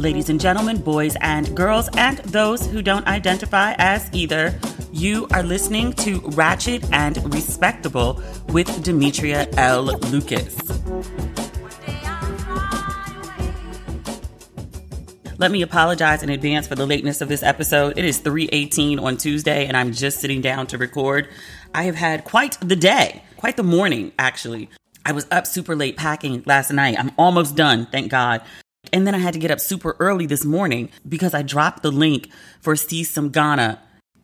ladies 0.00 0.30
and 0.30 0.40
gentlemen, 0.40 0.78
boys 0.78 1.14
and 1.20 1.54
girls, 1.54 1.90
and 1.96 2.18
those 2.18 2.66
who 2.66 2.80
don't 2.80 3.06
identify 3.06 3.74
as 3.78 4.08
either. 4.14 4.58
You 4.92 5.28
are 5.32 5.42
listening 5.42 5.92
to 5.94 6.20
Ratchet 6.30 6.90
and 6.90 7.32
Respectable 7.34 8.22
with 8.48 8.82
Demetria 8.82 9.46
L. 9.58 9.84
Lucas. 9.84 10.56
Let 15.36 15.50
me 15.50 15.62
apologize 15.62 16.22
in 16.22 16.30
advance 16.30 16.66
for 16.66 16.74
the 16.74 16.86
lateness 16.86 17.20
of 17.20 17.28
this 17.28 17.42
episode. 17.42 17.98
It 17.98 18.04
is 18.04 18.18
3:18 18.20 18.98
on 18.98 19.16
Tuesday 19.16 19.66
and 19.66 19.76
I'm 19.76 19.92
just 19.92 20.20
sitting 20.20 20.40
down 20.40 20.66
to 20.68 20.78
record. 20.78 21.28
I 21.74 21.84
have 21.84 21.94
had 21.94 22.24
quite 22.24 22.58
the 22.60 22.76
day, 22.76 23.22
quite 23.36 23.56
the 23.56 23.62
morning 23.62 24.12
actually. 24.18 24.68
I 25.04 25.12
was 25.12 25.26
up 25.30 25.46
super 25.46 25.74
late 25.74 25.96
packing 25.96 26.42
last 26.44 26.70
night. 26.70 26.98
I'm 26.98 27.12
almost 27.16 27.54
done, 27.54 27.86
thank 27.90 28.10
God. 28.10 28.42
And 28.92 29.06
then 29.06 29.14
I 29.14 29.18
had 29.18 29.34
to 29.34 29.38
get 29.38 29.50
up 29.50 29.60
super 29.60 29.96
early 29.98 30.26
this 30.26 30.44
morning 30.44 30.90
because 31.08 31.34
I 31.34 31.42
dropped 31.42 31.82
the 31.82 31.90
link 31.90 32.30
for 32.60 32.76
See 32.76 33.04
Some 33.04 33.30
Ghana. 33.30 33.80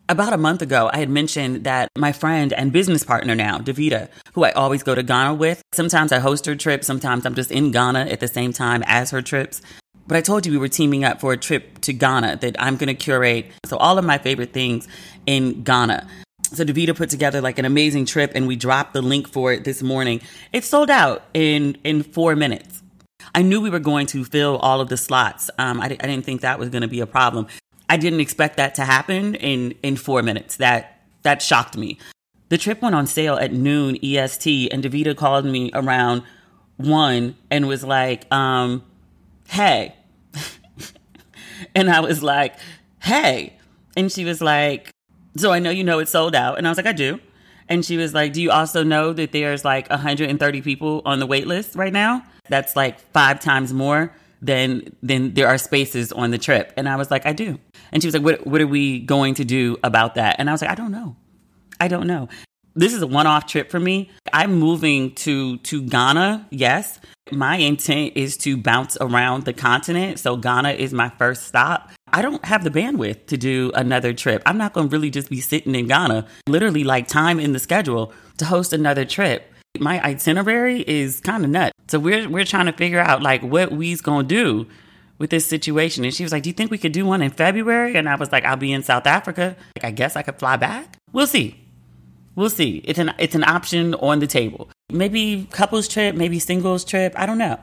About 0.09 0.31
a 0.31 0.37
month 0.37 0.61
ago, 0.61 0.89
I 0.93 0.99
had 0.99 1.09
mentioned 1.09 1.65
that 1.65 1.89
my 1.97 2.13
friend 2.13 2.53
and 2.53 2.71
business 2.71 3.03
partner 3.03 3.35
now, 3.35 3.57
Davita, 3.57 4.07
who 4.33 4.45
I 4.45 4.51
always 4.51 4.81
go 4.81 4.95
to 4.95 5.03
Ghana 5.03 5.33
with, 5.33 5.61
sometimes 5.73 6.13
I 6.13 6.19
host 6.19 6.45
her 6.45 6.55
trip, 6.55 6.85
sometimes 6.85 7.25
I'm 7.25 7.35
just 7.35 7.51
in 7.51 7.71
Ghana 7.71 8.07
at 8.07 8.21
the 8.21 8.27
same 8.27 8.53
time 8.53 8.83
as 8.85 9.11
her 9.11 9.21
trips. 9.21 9.61
But 10.07 10.15
I 10.15 10.21
told 10.21 10.45
you 10.45 10.53
we 10.53 10.57
were 10.57 10.69
teaming 10.69 11.03
up 11.03 11.19
for 11.19 11.33
a 11.33 11.37
trip 11.37 11.81
to 11.81 11.91
Ghana 11.91 12.37
that 12.37 12.55
I'm 12.57 12.77
going 12.77 12.87
to 12.87 12.93
curate. 12.93 13.47
So 13.65 13.75
all 13.75 13.97
of 13.97 14.05
my 14.05 14.17
favorite 14.17 14.53
things 14.53 14.87
in 15.25 15.63
Ghana. 15.63 16.07
So 16.53 16.63
Davita 16.63 16.95
put 16.95 17.09
together 17.09 17.41
like 17.41 17.59
an 17.59 17.65
amazing 17.65 18.05
trip 18.05 18.31
and 18.33 18.47
we 18.47 18.55
dropped 18.55 18.93
the 18.93 19.01
link 19.01 19.27
for 19.27 19.51
it 19.51 19.65
this 19.65 19.83
morning. 19.83 20.21
It 20.53 20.63
sold 20.63 20.89
out 20.89 21.23
in 21.33 21.77
in 21.83 22.03
4 22.03 22.37
minutes. 22.37 22.76
I 23.37 23.43
knew 23.43 23.61
we 23.61 23.69
were 23.69 23.77
going 23.77 24.07
to 24.07 24.25
fill 24.25 24.57
all 24.57 24.81
of 24.81 24.89
the 24.89 24.97
slots. 24.97 25.51
Um, 25.59 25.79
I, 25.79 25.85
I 25.85 25.89
didn't 25.89 26.23
think 26.23 26.41
that 26.41 26.57
was 26.57 26.69
going 26.69 26.81
to 26.81 26.87
be 26.87 27.01
a 27.01 27.05
problem. 27.05 27.45
I 27.87 27.95
didn't 27.95 28.19
expect 28.19 28.57
that 28.57 28.73
to 28.75 28.81
happen 28.83 29.35
in 29.35 29.75
in 29.83 29.95
4 29.95 30.23
minutes. 30.23 30.57
That 30.57 31.03
that 31.21 31.43
shocked 31.43 31.77
me. 31.77 31.99
The 32.49 32.57
trip 32.57 32.81
went 32.81 32.95
on 32.95 33.05
sale 33.05 33.35
at 33.35 33.53
noon 33.53 33.99
EST 34.03 34.73
and 34.73 34.83
Davita 34.83 35.15
called 35.15 35.45
me 35.45 35.69
around 35.75 36.23
1 36.77 37.35
and 37.51 37.67
was 37.67 37.83
like 37.83 38.25
um 38.33 38.83
hey. 39.47 39.95
and 41.75 41.91
I 41.91 41.99
was 41.99 42.23
like, 42.23 42.55
hey. 43.03 43.55
And 43.95 44.11
she 44.11 44.25
was 44.25 44.41
like, 44.41 44.89
so 45.35 45.51
I 45.51 45.59
know 45.59 45.69
you 45.69 45.83
know 45.83 45.99
it's 45.99 46.09
sold 46.09 46.33
out. 46.33 46.57
And 46.57 46.65
I 46.65 46.71
was 46.71 46.77
like, 46.77 46.87
I 46.87 46.91
do. 46.91 47.19
And 47.69 47.85
she 47.85 47.97
was 47.97 48.15
like, 48.15 48.33
do 48.33 48.41
you 48.41 48.49
also 48.49 48.83
know 48.83 49.13
that 49.13 49.31
there's 49.31 49.63
like 49.63 49.87
130 49.91 50.61
people 50.63 51.03
on 51.05 51.19
the 51.19 51.27
wait 51.27 51.45
list 51.45 51.75
right 51.75 51.93
now? 51.93 52.23
That's 52.49 52.75
like 52.75 52.99
five 53.11 53.39
times 53.39 53.73
more 53.73 54.13
than 54.41 54.95
than 55.01 55.33
there 55.33 55.47
are 55.47 55.57
spaces 55.57 56.11
on 56.11 56.31
the 56.31 56.37
trip. 56.37 56.73
And 56.77 56.87
I 56.87 56.95
was 56.95 57.09
like, 57.09 57.25
I 57.25 57.33
do. 57.33 57.59
And 57.91 58.01
she 58.01 58.07
was 58.07 58.13
like, 58.13 58.23
what, 58.23 58.45
what 58.45 58.61
are 58.61 58.67
we 58.67 58.99
going 58.99 59.35
to 59.35 59.45
do 59.45 59.77
about 59.83 60.15
that? 60.15 60.35
And 60.39 60.49
I 60.49 60.51
was 60.51 60.61
like, 60.61 60.71
I 60.71 60.75
don't 60.75 60.91
know. 60.91 61.15
I 61.79 61.87
don't 61.87 62.07
know. 62.07 62.29
This 62.75 62.93
is 62.93 63.01
a 63.01 63.07
one-off 63.07 63.47
trip 63.47 63.71
for 63.71 63.79
me. 63.79 64.11
I'm 64.31 64.53
moving 64.53 65.15
to 65.15 65.57
to 65.57 65.81
Ghana, 65.81 66.47
yes, 66.51 66.99
my 67.31 67.57
intent 67.57 68.13
is 68.15 68.37
to 68.37 68.57
bounce 68.57 68.97
around 69.01 69.45
the 69.45 69.53
continent. 69.53 70.19
So 70.19 70.37
Ghana 70.37 70.71
is 70.71 70.93
my 70.93 71.09
first 71.17 71.47
stop. 71.47 71.91
I 72.13 72.21
don't 72.21 72.43
have 72.45 72.63
the 72.63 72.69
bandwidth 72.69 73.27
to 73.27 73.37
do 73.37 73.71
another 73.75 74.13
trip. 74.13 74.41
I'm 74.45 74.57
not 74.57 74.73
going 74.73 74.87
to 74.87 74.91
really 74.91 75.09
just 75.09 75.29
be 75.29 75.41
sitting 75.41 75.75
in 75.75 75.87
Ghana, 75.87 76.27
literally 76.47 76.83
like 76.83 77.07
time 77.07 77.39
in 77.39 77.51
the 77.51 77.59
schedule 77.59 78.13
to 78.37 78.45
host 78.45 78.71
another 78.71 79.03
trip. 79.03 79.51
My 79.79 80.03
itinerary 80.03 80.81
is 80.81 81.19
kind 81.19 81.43
of 81.43 81.49
nuts. 81.49 81.73
So 81.87 81.99
we're 81.99 82.29
we're 82.29 82.45
trying 82.45 82.65
to 82.67 82.73
figure 82.73 82.99
out 82.99 83.21
like 83.21 83.41
what 83.41 83.71
we's 83.71 84.01
to 84.01 84.23
do 84.23 84.67
with 85.17 85.29
this 85.29 85.45
situation. 85.45 86.03
And 86.03 86.13
she 86.13 86.23
was 86.23 86.31
like, 86.31 86.43
"Do 86.43 86.49
you 86.49 86.53
think 86.53 86.71
we 86.71 86.77
could 86.77 86.91
do 86.91 87.05
one 87.05 87.21
in 87.21 87.31
February?" 87.31 87.95
And 87.95 88.07
I 88.09 88.15
was 88.15 88.31
like, 88.31 88.45
"I'll 88.45 88.57
be 88.57 88.71
in 88.71 88.83
South 88.83 89.07
Africa. 89.07 89.55
Like 89.75 89.85
I 89.85 89.91
guess 89.91 90.15
I 90.15 90.21
could 90.21 90.39
fly 90.39 90.57
back. 90.57 90.97
We'll 91.11 91.27
see." 91.27 91.63
We'll 92.35 92.51
see. 92.51 92.83
It's 92.85 92.99
an 92.99 93.13
it's 93.17 93.33
an 93.33 93.43
option 93.43 93.95
on 93.95 94.19
the 94.19 94.27
table. 94.27 94.69
Maybe 94.91 95.47
couples 95.49 95.87
trip, 95.87 96.13
maybe 96.13 96.37
singles 96.37 96.85
trip. 96.85 97.13
I 97.17 97.25
don't 97.25 97.39
know. 97.39 97.59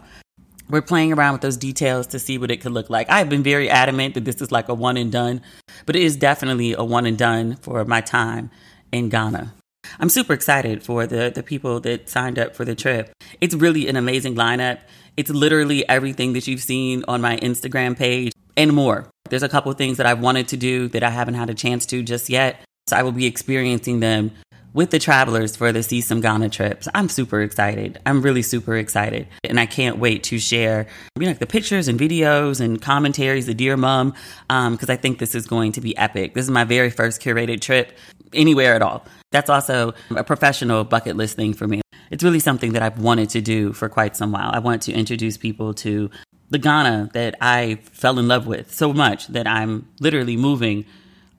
We're 0.68 0.82
playing 0.82 1.12
around 1.12 1.34
with 1.34 1.42
those 1.42 1.56
details 1.56 2.08
to 2.08 2.18
see 2.18 2.38
what 2.38 2.50
it 2.50 2.60
could 2.60 2.72
look 2.72 2.90
like. 2.90 3.08
I've 3.08 3.28
been 3.28 3.44
very 3.44 3.70
adamant 3.70 4.14
that 4.14 4.24
this 4.24 4.42
is 4.42 4.50
like 4.50 4.68
a 4.68 4.74
one 4.74 4.96
and 4.96 5.12
done, 5.12 5.42
but 5.86 5.94
it 5.94 6.02
is 6.02 6.16
definitely 6.16 6.72
a 6.72 6.82
one 6.82 7.06
and 7.06 7.16
done 7.16 7.54
for 7.56 7.84
my 7.84 8.00
time 8.00 8.50
in 8.90 9.10
Ghana. 9.10 9.54
I'm 9.98 10.08
super 10.08 10.32
excited 10.32 10.82
for 10.82 11.06
the 11.06 11.32
the 11.34 11.42
people 11.42 11.80
that 11.80 12.08
signed 12.08 12.38
up 12.38 12.54
for 12.54 12.64
the 12.64 12.74
trip. 12.74 13.12
It's 13.40 13.54
really 13.54 13.88
an 13.88 13.96
amazing 13.96 14.34
lineup. 14.34 14.78
It's 15.16 15.30
literally 15.30 15.88
everything 15.88 16.32
that 16.32 16.46
you've 16.46 16.62
seen 16.62 17.04
on 17.06 17.20
my 17.20 17.36
Instagram 17.36 17.96
page 17.96 18.32
and 18.56 18.72
more. 18.72 19.08
There's 19.30 19.42
a 19.42 19.48
couple 19.48 19.72
things 19.72 19.96
that 19.98 20.06
I've 20.06 20.20
wanted 20.20 20.48
to 20.48 20.56
do 20.56 20.88
that 20.88 21.02
I 21.02 21.10
haven't 21.10 21.34
had 21.34 21.50
a 21.50 21.54
chance 21.54 21.86
to 21.86 22.02
just 22.02 22.28
yet. 22.28 22.60
So 22.86 22.96
I 22.96 23.02
will 23.02 23.12
be 23.12 23.26
experiencing 23.26 24.00
them 24.00 24.32
with 24.74 24.90
the 24.90 24.98
travelers 24.98 25.56
for 25.56 25.72
the 25.72 25.82
See 25.82 26.00
Some 26.00 26.20
Ghana 26.20 26.50
trips. 26.50 26.88
I'm 26.94 27.08
super 27.08 27.40
excited. 27.40 28.00
I'm 28.04 28.20
really 28.20 28.42
super 28.42 28.76
excited. 28.76 29.28
And 29.44 29.58
I 29.58 29.66
can't 29.66 29.98
wait 29.98 30.24
to 30.24 30.38
share 30.38 30.88
you 31.18 31.28
know, 31.28 31.32
the 31.32 31.46
pictures 31.46 31.88
and 31.88 31.98
videos 31.98 32.60
and 32.60 32.82
commentaries, 32.82 33.46
the 33.46 33.54
Dear 33.54 33.76
Mom, 33.76 34.10
because 34.48 34.88
um, 34.88 34.90
I 34.90 34.96
think 34.96 35.20
this 35.20 35.34
is 35.34 35.46
going 35.46 35.72
to 35.72 35.80
be 35.80 35.96
epic. 35.96 36.34
This 36.34 36.44
is 36.44 36.50
my 36.50 36.64
very 36.64 36.90
first 36.90 37.22
curated 37.22 37.60
trip 37.60 37.96
anywhere 38.34 38.74
at 38.74 38.82
all. 38.82 39.06
That's 39.34 39.50
also 39.50 39.94
a 40.14 40.22
professional 40.22 40.84
bucket 40.84 41.16
list 41.16 41.34
thing 41.34 41.54
for 41.54 41.66
me. 41.66 41.80
It's 42.12 42.22
really 42.22 42.38
something 42.38 42.72
that 42.74 42.82
I've 42.82 43.00
wanted 43.00 43.30
to 43.30 43.40
do 43.40 43.72
for 43.72 43.88
quite 43.88 44.16
some 44.16 44.30
while. 44.30 44.48
I 44.52 44.60
want 44.60 44.82
to 44.82 44.92
introduce 44.92 45.36
people 45.36 45.74
to 45.74 46.08
the 46.50 46.58
Ghana 46.58 47.10
that 47.14 47.34
I 47.40 47.80
fell 47.90 48.20
in 48.20 48.28
love 48.28 48.46
with 48.46 48.72
so 48.72 48.92
much 48.92 49.26
that 49.26 49.48
I'm 49.48 49.88
literally 49.98 50.36
moving 50.36 50.84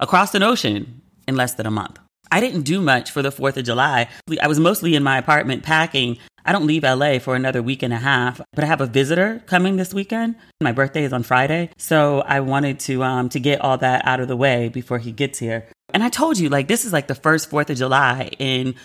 across 0.01 0.35
an 0.35 0.43
ocean 0.43 1.03
in 1.25 1.37
less 1.37 1.53
than 1.53 1.65
a 1.65 1.71
month. 1.71 1.97
I 2.29 2.41
didn't 2.41 2.63
do 2.63 2.81
much 2.81 3.11
for 3.11 3.21
the 3.21 3.31
4th 3.31 3.55
of 3.55 3.63
July. 3.63 4.09
I 4.41 4.47
was 4.47 4.59
mostly 4.59 4.95
in 4.95 5.03
my 5.03 5.17
apartment 5.17 5.63
packing. 5.63 6.17
I 6.43 6.51
don't 6.51 6.67
leave 6.67 6.83
LA 6.83 7.19
for 7.19 7.33
another 7.37 7.63
week 7.63 7.81
and 7.81 7.93
a 7.93 7.97
half, 7.97 8.41
but 8.53 8.65
I 8.65 8.67
have 8.67 8.81
a 8.81 8.87
visitor 8.87 9.41
coming 9.45 9.77
this 9.77 9.93
weekend. 9.93 10.35
My 10.59 10.73
birthday 10.73 11.05
is 11.05 11.13
on 11.13 11.23
Friday, 11.23 11.69
so 11.77 12.21
I 12.27 12.41
wanted 12.41 12.81
to 12.81 13.03
um 13.03 13.29
to 13.29 13.39
get 13.39 13.61
all 13.61 13.77
that 13.77 14.05
out 14.05 14.19
of 14.19 14.27
the 14.27 14.35
way 14.35 14.67
before 14.67 14.99
he 14.99 15.13
gets 15.13 15.39
here. 15.39 15.69
And 15.95 16.03
I 16.03 16.09
told 16.09 16.37
you 16.37 16.49
like 16.49 16.67
this 16.67 16.83
is 16.83 16.91
like 16.91 17.07
the 17.07 17.15
first 17.15 17.49
4th 17.49 17.69
of 17.69 17.77
July 17.77 18.29
in 18.37 18.75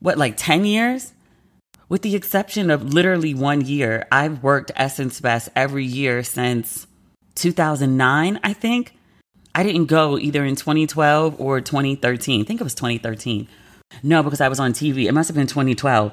what 0.00 0.18
like 0.18 0.34
10 0.36 0.66
years? 0.66 1.14
With 1.88 2.02
the 2.02 2.14
exception 2.14 2.70
of 2.70 2.92
literally 2.92 3.32
one 3.32 3.62
year, 3.62 4.06
I've 4.12 4.42
worked 4.42 4.70
Essence 4.76 5.18
Fest 5.18 5.48
every 5.56 5.86
year 5.86 6.22
since 6.22 6.86
2009, 7.36 8.38
I 8.44 8.52
think. 8.52 8.94
I 9.54 9.62
didn't 9.62 9.86
go 9.86 10.18
either 10.18 10.44
in 10.44 10.56
2012 10.56 11.40
or 11.40 11.62
2013. 11.62 12.42
I 12.42 12.44
think 12.44 12.60
it 12.60 12.64
was 12.64 12.74
2013. 12.74 13.48
No, 14.02 14.22
because 14.22 14.42
I 14.42 14.50
was 14.50 14.60
on 14.60 14.74
TV. 14.74 15.06
It 15.08 15.12
must 15.12 15.28
have 15.28 15.36
been 15.36 15.46
2012. 15.46 16.12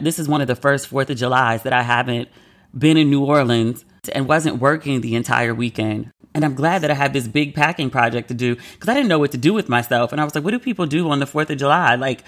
This 0.00 0.18
is 0.18 0.28
one 0.28 0.42
of 0.42 0.48
the 0.48 0.54
first 0.54 0.90
4th 0.90 1.08
of 1.08 1.16
July's 1.16 1.62
that 1.62 1.72
I 1.72 1.80
haven't 1.80 2.28
been 2.76 2.98
in 2.98 3.08
New 3.08 3.24
Orleans 3.24 3.86
and 4.12 4.28
wasn't 4.28 4.60
working 4.60 5.00
the 5.00 5.16
entire 5.16 5.54
weekend. 5.54 6.10
And 6.34 6.44
I'm 6.44 6.54
glad 6.54 6.82
that 6.82 6.90
I 6.90 6.94
had 6.94 7.12
this 7.12 7.26
big 7.26 7.54
packing 7.54 7.90
project 7.90 8.28
to 8.28 8.34
do 8.34 8.54
because 8.54 8.88
I 8.88 8.94
didn't 8.94 9.08
know 9.08 9.18
what 9.18 9.32
to 9.32 9.38
do 9.38 9.52
with 9.52 9.68
myself. 9.68 10.12
And 10.12 10.20
I 10.20 10.24
was 10.24 10.34
like, 10.34 10.44
what 10.44 10.52
do 10.52 10.58
people 10.58 10.86
do 10.86 11.10
on 11.10 11.18
the 11.18 11.26
4th 11.26 11.50
of 11.50 11.58
July? 11.58 11.94
Like, 11.96 12.22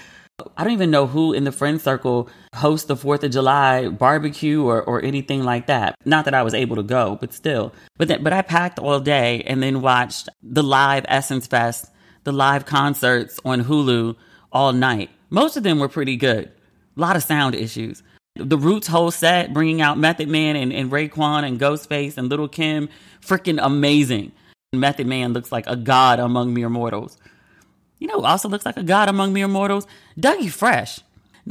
I 0.57 0.63
don't 0.63 0.73
even 0.73 0.91
know 0.91 1.07
who 1.07 1.33
in 1.33 1.43
the 1.43 1.51
friend 1.51 1.79
circle 1.79 2.29
hosts 2.55 2.87
the 2.87 2.95
4th 2.95 3.23
of 3.23 3.31
July 3.31 3.87
barbecue 3.89 4.63
or, 4.63 4.81
or 4.81 5.03
anything 5.03 5.43
like 5.43 5.67
that. 5.67 5.95
Not 6.05 6.25
that 6.25 6.33
I 6.33 6.43
was 6.43 6.53
able 6.53 6.75
to 6.77 6.83
go, 6.83 7.17
but 7.19 7.33
still. 7.33 7.73
But 7.97 8.23
but 8.23 8.33
I 8.33 8.41
packed 8.41 8.79
all 8.79 8.99
day 8.99 9.43
and 9.45 9.61
then 9.61 9.81
watched 9.81 10.29
the 10.41 10.63
live 10.63 11.05
Essence 11.07 11.47
Fest, 11.47 11.91
the 12.23 12.31
live 12.31 12.65
concerts 12.65 13.39
on 13.45 13.63
Hulu 13.63 14.15
all 14.51 14.73
night. 14.73 15.09
Most 15.29 15.57
of 15.57 15.63
them 15.63 15.79
were 15.79 15.89
pretty 15.89 16.17
good. 16.17 16.51
A 16.97 16.99
lot 16.99 17.15
of 17.15 17.23
sound 17.23 17.55
issues. 17.55 18.03
The 18.35 18.57
Roots 18.57 18.87
whole 18.87 19.11
set, 19.11 19.53
bringing 19.53 19.81
out 19.81 19.97
Method 19.97 20.29
Man 20.29 20.55
and, 20.55 20.71
and 20.71 20.89
Raekwon 20.89 21.43
and 21.43 21.59
Ghostface 21.59 22.17
and 22.17 22.29
Little 22.29 22.47
Kim, 22.47 22.89
freaking 23.21 23.59
amazing. 23.61 24.31
Method 24.73 25.05
Man 25.05 25.33
looks 25.33 25.51
like 25.51 25.67
a 25.67 25.75
god 25.75 26.19
among 26.19 26.53
mere 26.53 26.69
mortals. 26.69 27.17
You 27.99 28.07
know 28.07 28.21
also 28.21 28.47
looks 28.47 28.65
like 28.65 28.77
a 28.77 28.83
god 28.83 29.09
among 29.09 29.33
mere 29.33 29.47
mortals? 29.49 29.85
Dougie 30.19 30.51
Fresh. 30.51 31.01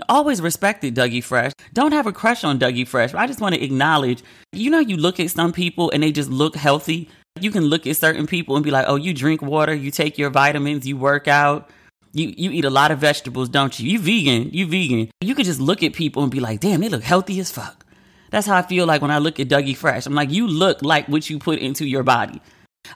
Always 0.09 0.41
respected 0.41 0.95
Dougie 0.95 1.23
Fresh. 1.23 1.53
Don't 1.75 1.93
have 1.93 2.07
a 2.07 2.13
crush 2.13 2.45
on 2.45 2.59
Dougie 2.59 2.89
Fresh. 2.89 3.13
I 3.13 3.27
just 3.27 3.41
want 3.41 3.55
to 3.55 3.63
acknowledge, 3.63 4.23
you 4.53 4.71
know, 4.71 4.79
you 4.79 4.97
look 4.97 5.21
at 5.21 5.31
some 5.31 5.53
people 5.53 5.91
and 5.91 6.03
they 6.03 6.13
just 6.13 6.31
look 6.31 6.57
healthy. 6.57 7.11
You 7.41 7.51
can 7.51 7.65
look 7.65 7.87
at 7.87 7.97
certain 7.97 8.27
people 8.27 8.57
and 8.57 8.65
be 8.65 8.71
like, 8.71 8.87
oh, 8.89 8.97
you 8.97 9.13
drink 9.13 9.43
water, 9.43 9.75
you 9.75 9.91
take 9.91 10.19
your 10.19 10.31
vitamins, 10.31 10.87
you 10.87 10.97
work 10.97 11.29
out, 11.29 11.71
you, 12.13 12.35
you 12.37 12.51
eat 12.51 12.65
a 12.65 12.71
lot 12.71 12.91
of 12.91 12.99
vegetables, 12.99 13.49
don't 13.49 13.79
you? 13.79 13.91
You 13.91 13.99
vegan, 13.99 14.51
you 14.53 14.67
vegan. 14.67 15.11
You 15.21 15.35
can 15.35 15.45
just 15.45 15.61
look 15.61 15.83
at 15.83 15.93
people 15.93 16.23
and 16.23 16.33
be 16.33 16.41
like, 16.41 16.61
damn, 16.61 16.81
they 16.81 16.89
look 16.89 17.03
healthy 17.03 17.39
as 17.41 17.51
fuck. 17.51 17.87
That's 18.31 18.47
how 18.47 18.57
I 18.57 18.63
feel 18.63 18.87
like 18.87 19.03
when 19.03 19.11
I 19.11 19.19
look 19.19 19.41
at 19.41 19.49
Dougie 19.49 19.77
Fresh. 19.77 20.07
I'm 20.07 20.15
like, 20.15 20.31
you 20.31 20.47
look 20.47 20.83
like 20.83 21.09
what 21.09 21.29
you 21.29 21.39
put 21.39 21.59
into 21.59 21.87
your 21.87 22.03
body. 22.03 22.41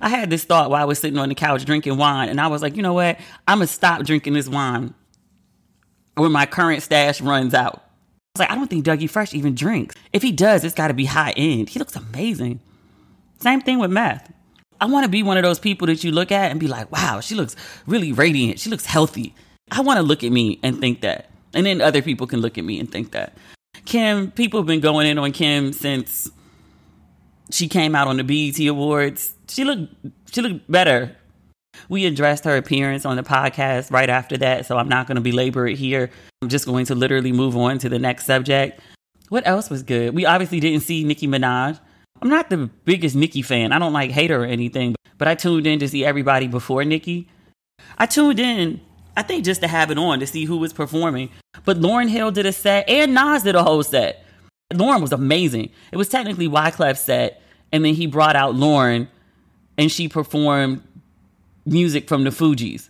I 0.00 0.08
had 0.08 0.30
this 0.30 0.44
thought 0.44 0.70
while 0.70 0.82
I 0.82 0.86
was 0.86 0.98
sitting 0.98 1.18
on 1.18 1.28
the 1.28 1.34
couch 1.34 1.64
drinking 1.64 1.96
wine, 1.96 2.28
and 2.28 2.40
I 2.40 2.46
was 2.46 2.62
like, 2.62 2.76
you 2.76 2.82
know 2.82 2.94
what? 2.94 3.18
I'm 3.46 3.58
gonna 3.58 3.66
stop 3.66 4.04
drinking 4.04 4.32
this 4.32 4.48
wine 4.48 4.94
when 6.14 6.32
my 6.32 6.46
current 6.46 6.82
stash 6.82 7.20
runs 7.20 7.54
out. 7.54 7.76
I 7.76 8.38
was 8.38 8.40
like, 8.40 8.50
I 8.50 8.54
don't 8.54 8.68
think 8.68 8.84
Dougie 8.84 9.10
Fresh 9.10 9.34
even 9.34 9.54
drinks. 9.54 9.94
If 10.12 10.22
he 10.22 10.32
does, 10.32 10.64
it's 10.64 10.74
got 10.74 10.88
to 10.88 10.94
be 10.94 11.04
high 11.04 11.32
end. 11.36 11.68
He 11.68 11.78
looks 11.78 11.94
amazing. 11.94 12.60
Same 13.38 13.60
thing 13.60 13.78
with 13.78 13.92
meth. 13.92 14.32
I 14.80 14.86
want 14.86 15.04
to 15.04 15.10
be 15.10 15.22
one 15.22 15.36
of 15.36 15.42
those 15.42 15.58
people 15.58 15.86
that 15.86 16.04
you 16.04 16.10
look 16.10 16.32
at 16.32 16.50
and 16.50 16.60
be 16.60 16.68
like, 16.68 16.90
wow, 16.90 17.20
she 17.20 17.34
looks 17.34 17.56
really 17.86 18.12
radiant. 18.12 18.60
She 18.60 18.70
looks 18.70 18.86
healthy. 18.86 19.34
I 19.70 19.80
want 19.80 19.98
to 19.98 20.02
look 20.02 20.24
at 20.24 20.32
me 20.32 20.58
and 20.62 20.80
think 20.80 21.00
that. 21.00 21.30
And 21.54 21.64
then 21.64 21.80
other 21.80 22.02
people 22.02 22.26
can 22.26 22.40
look 22.40 22.58
at 22.58 22.64
me 22.64 22.80
and 22.80 22.90
think 22.90 23.12
that. 23.12 23.36
Kim, 23.84 24.30
people 24.30 24.60
have 24.60 24.66
been 24.66 24.80
going 24.80 25.06
in 25.06 25.18
on 25.18 25.32
Kim 25.32 25.72
since 25.72 26.30
she 27.50 27.68
came 27.68 27.94
out 27.94 28.08
on 28.08 28.16
the 28.16 28.24
BET 28.24 28.58
Awards. 28.66 29.34
She 29.48 29.64
looked 29.64 29.94
she 30.32 30.40
looked 30.40 30.70
better. 30.70 31.16
We 31.88 32.06
addressed 32.06 32.44
her 32.44 32.56
appearance 32.56 33.04
on 33.04 33.16
the 33.16 33.22
podcast 33.22 33.90
right 33.90 34.08
after 34.08 34.36
that, 34.38 34.66
so 34.66 34.78
I'm 34.78 34.88
not 34.88 35.06
going 35.06 35.16
to 35.16 35.20
belabor 35.20 35.66
it 35.66 35.76
here. 35.76 36.10
I'm 36.40 36.48
just 36.48 36.66
going 36.66 36.86
to 36.86 36.94
literally 36.94 37.32
move 37.32 37.56
on 37.56 37.78
to 37.78 37.88
the 37.88 37.98
next 37.98 38.26
subject. 38.26 38.80
What 39.28 39.46
else 39.46 39.70
was 39.70 39.82
good? 39.82 40.14
We 40.14 40.24
obviously 40.24 40.60
didn't 40.60 40.82
see 40.82 41.04
Nicki 41.04 41.26
Minaj. 41.26 41.78
I'm 42.22 42.28
not 42.28 42.50
the 42.50 42.70
biggest 42.84 43.16
Nicki 43.16 43.42
fan. 43.42 43.72
I 43.72 43.78
don't 43.78 43.92
like 43.92 44.10
hate 44.10 44.30
her 44.30 44.42
or 44.42 44.46
anything, 44.46 44.94
but 45.18 45.28
I 45.28 45.34
tuned 45.34 45.66
in 45.66 45.78
to 45.80 45.88
see 45.88 46.04
everybody 46.04 46.46
before 46.46 46.84
Nicki. 46.84 47.28
I 47.98 48.06
tuned 48.06 48.40
in, 48.40 48.80
I 49.16 49.22
think 49.22 49.44
just 49.44 49.60
to 49.62 49.68
have 49.68 49.90
it 49.90 49.98
on 49.98 50.20
to 50.20 50.26
see 50.26 50.44
who 50.44 50.56
was 50.56 50.72
performing. 50.72 51.30
But 51.64 51.78
Lauryn 51.78 52.08
Hill 52.08 52.30
did 52.30 52.46
a 52.46 52.52
set 52.52 52.88
and 52.88 53.14
Nas 53.14 53.42
did 53.42 53.54
a 53.54 53.62
whole 53.62 53.82
set. 53.82 54.24
Lauryn 54.72 55.00
was 55.00 55.12
amazing. 55.12 55.70
It 55.92 55.96
was 55.96 56.08
technically 56.08 56.48
Wyclef's 56.48 57.00
set, 57.00 57.42
and 57.70 57.84
then 57.84 57.94
he 57.94 58.06
brought 58.06 58.36
out 58.36 58.54
Lauryn 58.54 59.08
and 59.76 59.90
she 59.90 60.08
performed 60.08 60.82
music 61.66 62.08
from 62.08 62.24
the 62.24 62.30
Fugees. 62.30 62.88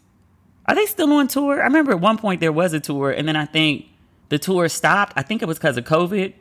Are 0.67 0.75
they 0.75 0.87
still 0.87 1.13
on 1.13 1.29
tour? 1.29 1.61
I 1.61 1.65
remember 1.65 1.93
at 1.93 2.01
one 2.01 2.19
point 2.19 2.41
there 2.41 2.53
was 2.53 2.73
a 2.73 2.81
tour, 2.81 3.11
and 3.11 3.29
then 3.29 3.37
I 3.37 3.45
think 3.45 3.87
the 4.29 4.39
tour 4.39 4.69
stopped. 4.69 5.13
I 5.17 5.23
think 5.23 5.43
it 5.43 5.47
was 5.47 5.59
because 5.59 5.77
of 5.77 5.85
COVID. 5.85 6.33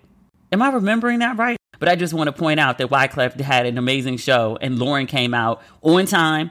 Am 0.51 0.62
I 0.62 0.69
remembering 0.69 1.19
that 1.19 1.38
right? 1.38 1.57
But 1.83 1.91
I 1.91 1.97
just 1.97 2.13
want 2.13 2.30
to 2.30 2.31
point 2.31 2.62
out 2.62 2.77
that 2.77 2.88
Wyclef 2.88 3.38
had 3.41 3.65
an 3.65 3.77
amazing 3.77 4.15
show, 4.15 4.57
and 4.62 4.77
Lauryn 4.77 5.06
came 5.06 5.33
out 5.33 5.62
on 5.81 6.06
time, 6.06 6.50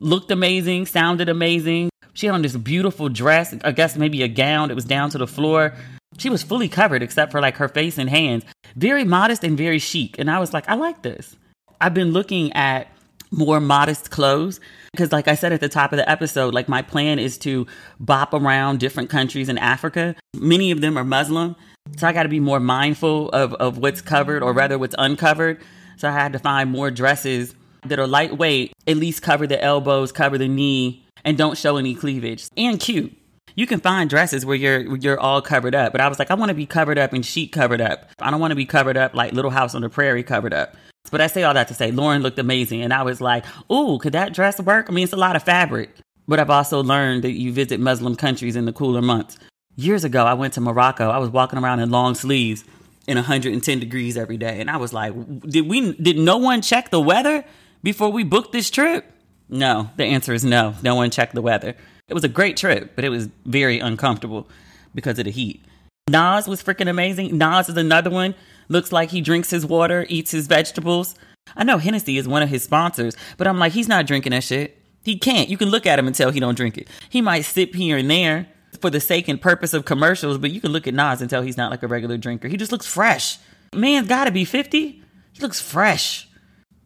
looked 0.00 0.32
amazing, 0.32 0.86
sounded 0.86 1.28
amazing. 1.28 1.88
She 2.14 2.26
had 2.26 2.34
on 2.34 2.42
this 2.42 2.56
beautiful 2.56 3.08
dress, 3.08 3.54
I 3.62 3.70
guess 3.70 3.96
maybe 3.96 4.24
a 4.24 4.26
gown 4.28 4.70
that 4.70 4.74
was 4.74 4.84
down 4.84 5.10
to 5.10 5.18
the 5.18 5.26
floor. 5.28 5.72
She 6.18 6.28
was 6.28 6.42
fully 6.42 6.68
covered 6.68 7.00
except 7.00 7.30
for 7.30 7.40
like 7.40 7.58
her 7.58 7.68
face 7.68 7.96
and 7.96 8.10
hands. 8.10 8.42
Very 8.74 9.04
modest 9.04 9.44
and 9.44 9.56
very 9.56 9.78
chic. 9.78 10.18
And 10.18 10.28
I 10.28 10.40
was 10.40 10.52
like, 10.52 10.68
I 10.68 10.74
like 10.74 11.02
this. 11.02 11.36
I've 11.80 11.94
been 11.94 12.10
looking 12.10 12.52
at 12.54 12.88
more 13.30 13.60
modest 13.60 14.10
clothes 14.10 14.60
because 14.92 15.10
like 15.10 15.26
i 15.26 15.34
said 15.34 15.54
at 15.54 15.60
the 15.60 15.68
top 15.68 15.90
of 15.90 15.96
the 15.96 16.06
episode 16.06 16.52
like 16.52 16.68
my 16.68 16.82
plan 16.82 17.18
is 17.18 17.38
to 17.38 17.66
bop 17.98 18.34
around 18.34 18.78
different 18.78 19.08
countries 19.08 19.48
in 19.48 19.56
africa 19.56 20.14
many 20.34 20.70
of 20.70 20.82
them 20.82 20.98
are 20.98 21.04
muslim 21.04 21.56
so 21.96 22.06
i 22.06 22.12
got 22.12 22.24
to 22.24 22.28
be 22.28 22.40
more 22.40 22.60
mindful 22.60 23.28
of, 23.30 23.54
of 23.54 23.78
what's 23.78 24.00
covered 24.00 24.42
or 24.42 24.52
rather 24.52 24.78
what's 24.78 24.94
uncovered 24.98 25.60
so 25.96 26.08
i 26.08 26.12
had 26.12 26.32
to 26.32 26.38
find 26.38 26.70
more 26.70 26.90
dresses 26.90 27.54
that 27.86 27.98
are 27.98 28.06
lightweight 28.06 28.72
at 28.86 28.96
least 28.96 29.22
cover 29.22 29.46
the 29.46 29.62
elbows 29.62 30.12
cover 30.12 30.38
the 30.38 30.48
knee 30.48 31.04
and 31.24 31.38
don't 31.38 31.58
show 31.58 31.76
any 31.76 31.94
cleavage 31.94 32.46
and 32.56 32.80
cute 32.80 33.16
you 33.54 33.66
can 33.66 33.80
find 33.80 34.08
dresses 34.08 34.46
where 34.46 34.56
you're 34.56 34.96
you're 34.96 35.20
all 35.20 35.42
covered 35.42 35.74
up 35.74 35.92
but 35.92 36.00
i 36.00 36.08
was 36.08 36.18
like 36.18 36.30
i 36.30 36.34
want 36.34 36.48
to 36.48 36.54
be 36.54 36.66
covered 36.66 36.98
up 36.98 37.12
and 37.12 37.26
chic 37.26 37.52
covered 37.52 37.80
up 37.80 38.08
i 38.20 38.30
don't 38.30 38.40
want 38.40 38.50
to 38.50 38.56
be 38.56 38.66
covered 38.66 38.96
up 38.96 39.14
like 39.14 39.32
little 39.32 39.50
house 39.50 39.74
on 39.74 39.82
the 39.82 39.88
prairie 39.88 40.22
covered 40.22 40.54
up 40.54 40.76
but 41.10 41.20
I 41.20 41.26
say 41.26 41.42
all 41.42 41.54
that 41.54 41.68
to 41.68 41.74
say 41.74 41.90
Lauryn 41.90 42.22
looked 42.22 42.38
amazing. 42.38 42.82
And 42.82 42.92
I 42.92 43.02
was 43.02 43.20
like, 43.20 43.44
ooh, 43.70 43.98
could 43.98 44.12
that 44.12 44.32
dress 44.32 44.60
work? 44.60 44.86
I 44.88 44.92
mean, 44.92 45.04
it's 45.04 45.12
a 45.12 45.16
lot 45.16 45.36
of 45.36 45.42
fabric. 45.42 45.90
But 46.28 46.38
I've 46.38 46.50
also 46.50 46.82
learned 46.82 47.24
that 47.24 47.32
you 47.32 47.52
visit 47.52 47.80
Muslim 47.80 48.14
countries 48.14 48.56
in 48.56 48.64
the 48.64 48.72
cooler 48.72 49.02
months. 49.02 49.38
Years 49.76 50.04
ago, 50.04 50.24
I 50.24 50.34
went 50.34 50.54
to 50.54 50.60
Morocco. 50.60 51.10
I 51.10 51.18
was 51.18 51.30
walking 51.30 51.58
around 51.58 51.80
in 51.80 51.90
long 51.90 52.14
sleeves 52.14 52.64
in 53.06 53.16
110 53.16 53.80
degrees 53.80 54.16
every 54.16 54.36
day. 54.36 54.60
And 54.60 54.70
I 54.70 54.76
was 54.76 54.92
like, 54.92 55.12
did 55.40 55.68
we, 55.68 55.92
did 55.94 56.18
no 56.18 56.36
one 56.36 56.62
check 56.62 56.90
the 56.90 57.00
weather 57.00 57.44
before 57.82 58.10
we 58.10 58.22
booked 58.22 58.52
this 58.52 58.70
trip? 58.70 59.10
No, 59.48 59.90
the 59.96 60.04
answer 60.04 60.32
is 60.32 60.44
no. 60.44 60.74
No 60.82 60.94
one 60.94 61.10
checked 61.10 61.34
the 61.34 61.42
weather. 61.42 61.74
It 62.08 62.14
was 62.14 62.24
a 62.24 62.28
great 62.28 62.56
trip, 62.56 62.92
but 62.94 63.04
it 63.04 63.08
was 63.08 63.28
very 63.44 63.78
uncomfortable 63.78 64.48
because 64.94 65.18
of 65.18 65.24
the 65.24 65.30
heat. 65.30 65.64
Nas 66.08 66.46
was 66.46 66.62
freaking 66.62 66.88
amazing. 66.88 67.38
Nas 67.38 67.68
is 67.68 67.76
another 67.76 68.10
one 68.10 68.34
looks 68.68 68.92
like 68.92 69.10
he 69.10 69.20
drinks 69.20 69.50
his 69.50 69.64
water, 69.64 70.06
eats 70.08 70.30
his 70.30 70.46
vegetables. 70.46 71.14
I 71.56 71.64
know 71.64 71.78
Hennessy 71.78 72.18
is 72.18 72.28
one 72.28 72.42
of 72.42 72.48
his 72.48 72.62
sponsors, 72.62 73.16
but 73.36 73.46
I'm 73.46 73.58
like, 73.58 73.72
he's 73.72 73.88
not 73.88 74.06
drinking 74.06 74.30
that 74.30 74.44
shit. 74.44 74.78
He 75.04 75.18
can't. 75.18 75.48
You 75.48 75.56
can 75.56 75.68
look 75.68 75.86
at 75.86 75.98
him 75.98 76.06
and 76.06 76.14
tell 76.14 76.30
he 76.30 76.40
don't 76.40 76.54
drink 76.54 76.78
it. 76.78 76.88
He 77.08 77.20
might 77.20 77.42
sip 77.42 77.74
here 77.74 77.96
and 77.96 78.10
there 78.10 78.48
for 78.82 78.90
the 78.90 79.00
sake 79.00 79.28
and 79.28 79.40
purpose 79.40 79.72
of 79.72 79.84
commercials, 79.84 80.36
but 80.36 80.50
you 80.50 80.60
can 80.60 80.72
look 80.72 80.86
at 80.86 80.92
Nas 80.92 81.20
and 81.20 81.30
tell 81.30 81.40
he's 81.40 81.56
not 81.56 81.70
like 81.70 81.82
a 81.82 81.88
regular 81.88 82.18
drinker. 82.18 82.48
He 82.48 82.56
just 82.56 82.72
looks 82.72 82.86
fresh. 82.86 83.38
Man's 83.74 84.08
got 84.08 84.24
to 84.24 84.30
be 84.30 84.44
50. 84.44 85.02
He 85.32 85.40
looks 85.40 85.60
fresh. 85.60 86.28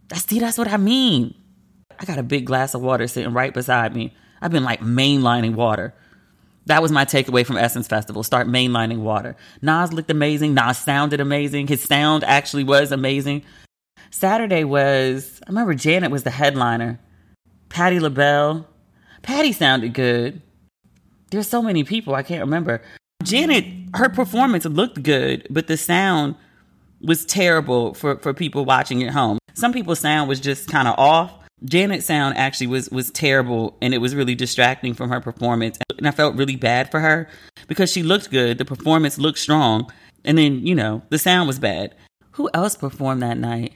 That's 0.09 0.25
see, 0.25 0.39
that's 0.39 0.59
what 0.59 0.69
I 0.69 0.77
mean. 0.77 1.35
I 1.99 2.05
got 2.05 2.19
a 2.19 2.23
big 2.23 2.45
glass 2.45 2.75
of 2.75 2.83
water 2.83 3.09
sitting 3.09 3.33
right 3.33 3.53
beside 3.53 3.97
me. 3.97 4.15
I've 4.41 4.53
been 4.53 4.63
like 4.63 4.81
mainlining 4.81 5.55
water. 5.55 5.95
That 6.67 6.83
was 6.83 6.93
my 6.93 7.05
takeaway 7.05 7.47
from 7.47 7.57
Essence 7.57 7.89
Festival. 7.89 8.23
Start 8.23 8.49
mainlining 8.49 8.99
water. 8.99 9.37
Nas 9.63 9.93
looked 9.93 10.11
amazing. 10.11 10.55
Nas 10.55 10.79
sounded 10.79 11.21
amazing. 11.21 11.69
His 11.69 11.83
sound 11.83 12.25
actually 12.25 12.65
was 12.65 12.93
amazing. 12.93 13.43
Saturday 14.11 14.65
was, 14.65 15.41
I 15.47 15.51
remember 15.51 15.75
Janet 15.75 16.11
was 16.11 16.25
the 16.25 16.31
headliner. 16.31 17.01
Patti 17.69 18.01
LaBelle. 18.01 18.69
Patti 19.23 19.53
sounded 19.53 19.95
good. 19.95 20.43
There's 21.31 21.49
so 21.49 21.63
many 21.63 21.85
people, 21.85 22.15
I 22.15 22.23
can't 22.23 22.41
remember. 22.41 22.83
Janet, 23.23 23.65
her 23.95 24.09
performance 24.09 24.65
looked 24.65 25.03
good, 25.03 25.47
but 25.51 25.67
the 25.67 25.77
sound 25.77 26.37
was 27.01 27.25
terrible 27.25 27.95
for, 27.95 28.19
for 28.19 28.33
people 28.33 28.65
watching 28.65 29.03
at 29.03 29.13
home. 29.13 29.39
Some 29.55 29.73
people's 29.73 30.01
sound 30.01 30.29
was 30.29 30.41
just 30.41 30.69
kind 30.69 30.87
of 30.87 30.99
off. 30.99 31.33
Janet's 31.65 32.05
sound 32.05 32.37
actually 32.37 32.67
was 32.67 32.91
was 32.91 33.11
terrible 33.11 33.79
and 33.81 33.95
it 33.95 33.99
was 33.99 34.15
really 34.15 34.35
distracting 34.35 34.93
from 34.93 35.09
her 35.09 35.21
performance. 35.21 35.79
And 35.97 36.07
I 36.07 36.11
felt 36.11 36.37
really 36.37 36.57
bad 36.57 36.91
for 36.91 37.01
her 37.01 37.29
because 37.67 37.91
she 37.91 38.03
looked 38.03 38.31
good, 38.31 38.59
the 38.59 38.65
performance 38.65 39.19
looked 39.19 39.39
strong, 39.39 39.91
and 40.25 40.37
then, 40.37 40.67
you 40.67 40.75
know, 40.75 41.03
the 41.09 41.19
sound 41.19 41.49
was 41.49 41.59
bad. 41.59 41.95
Who 42.33 42.51
else 42.53 42.77
performed 42.77 43.23
that 43.23 43.39
night? 43.39 43.73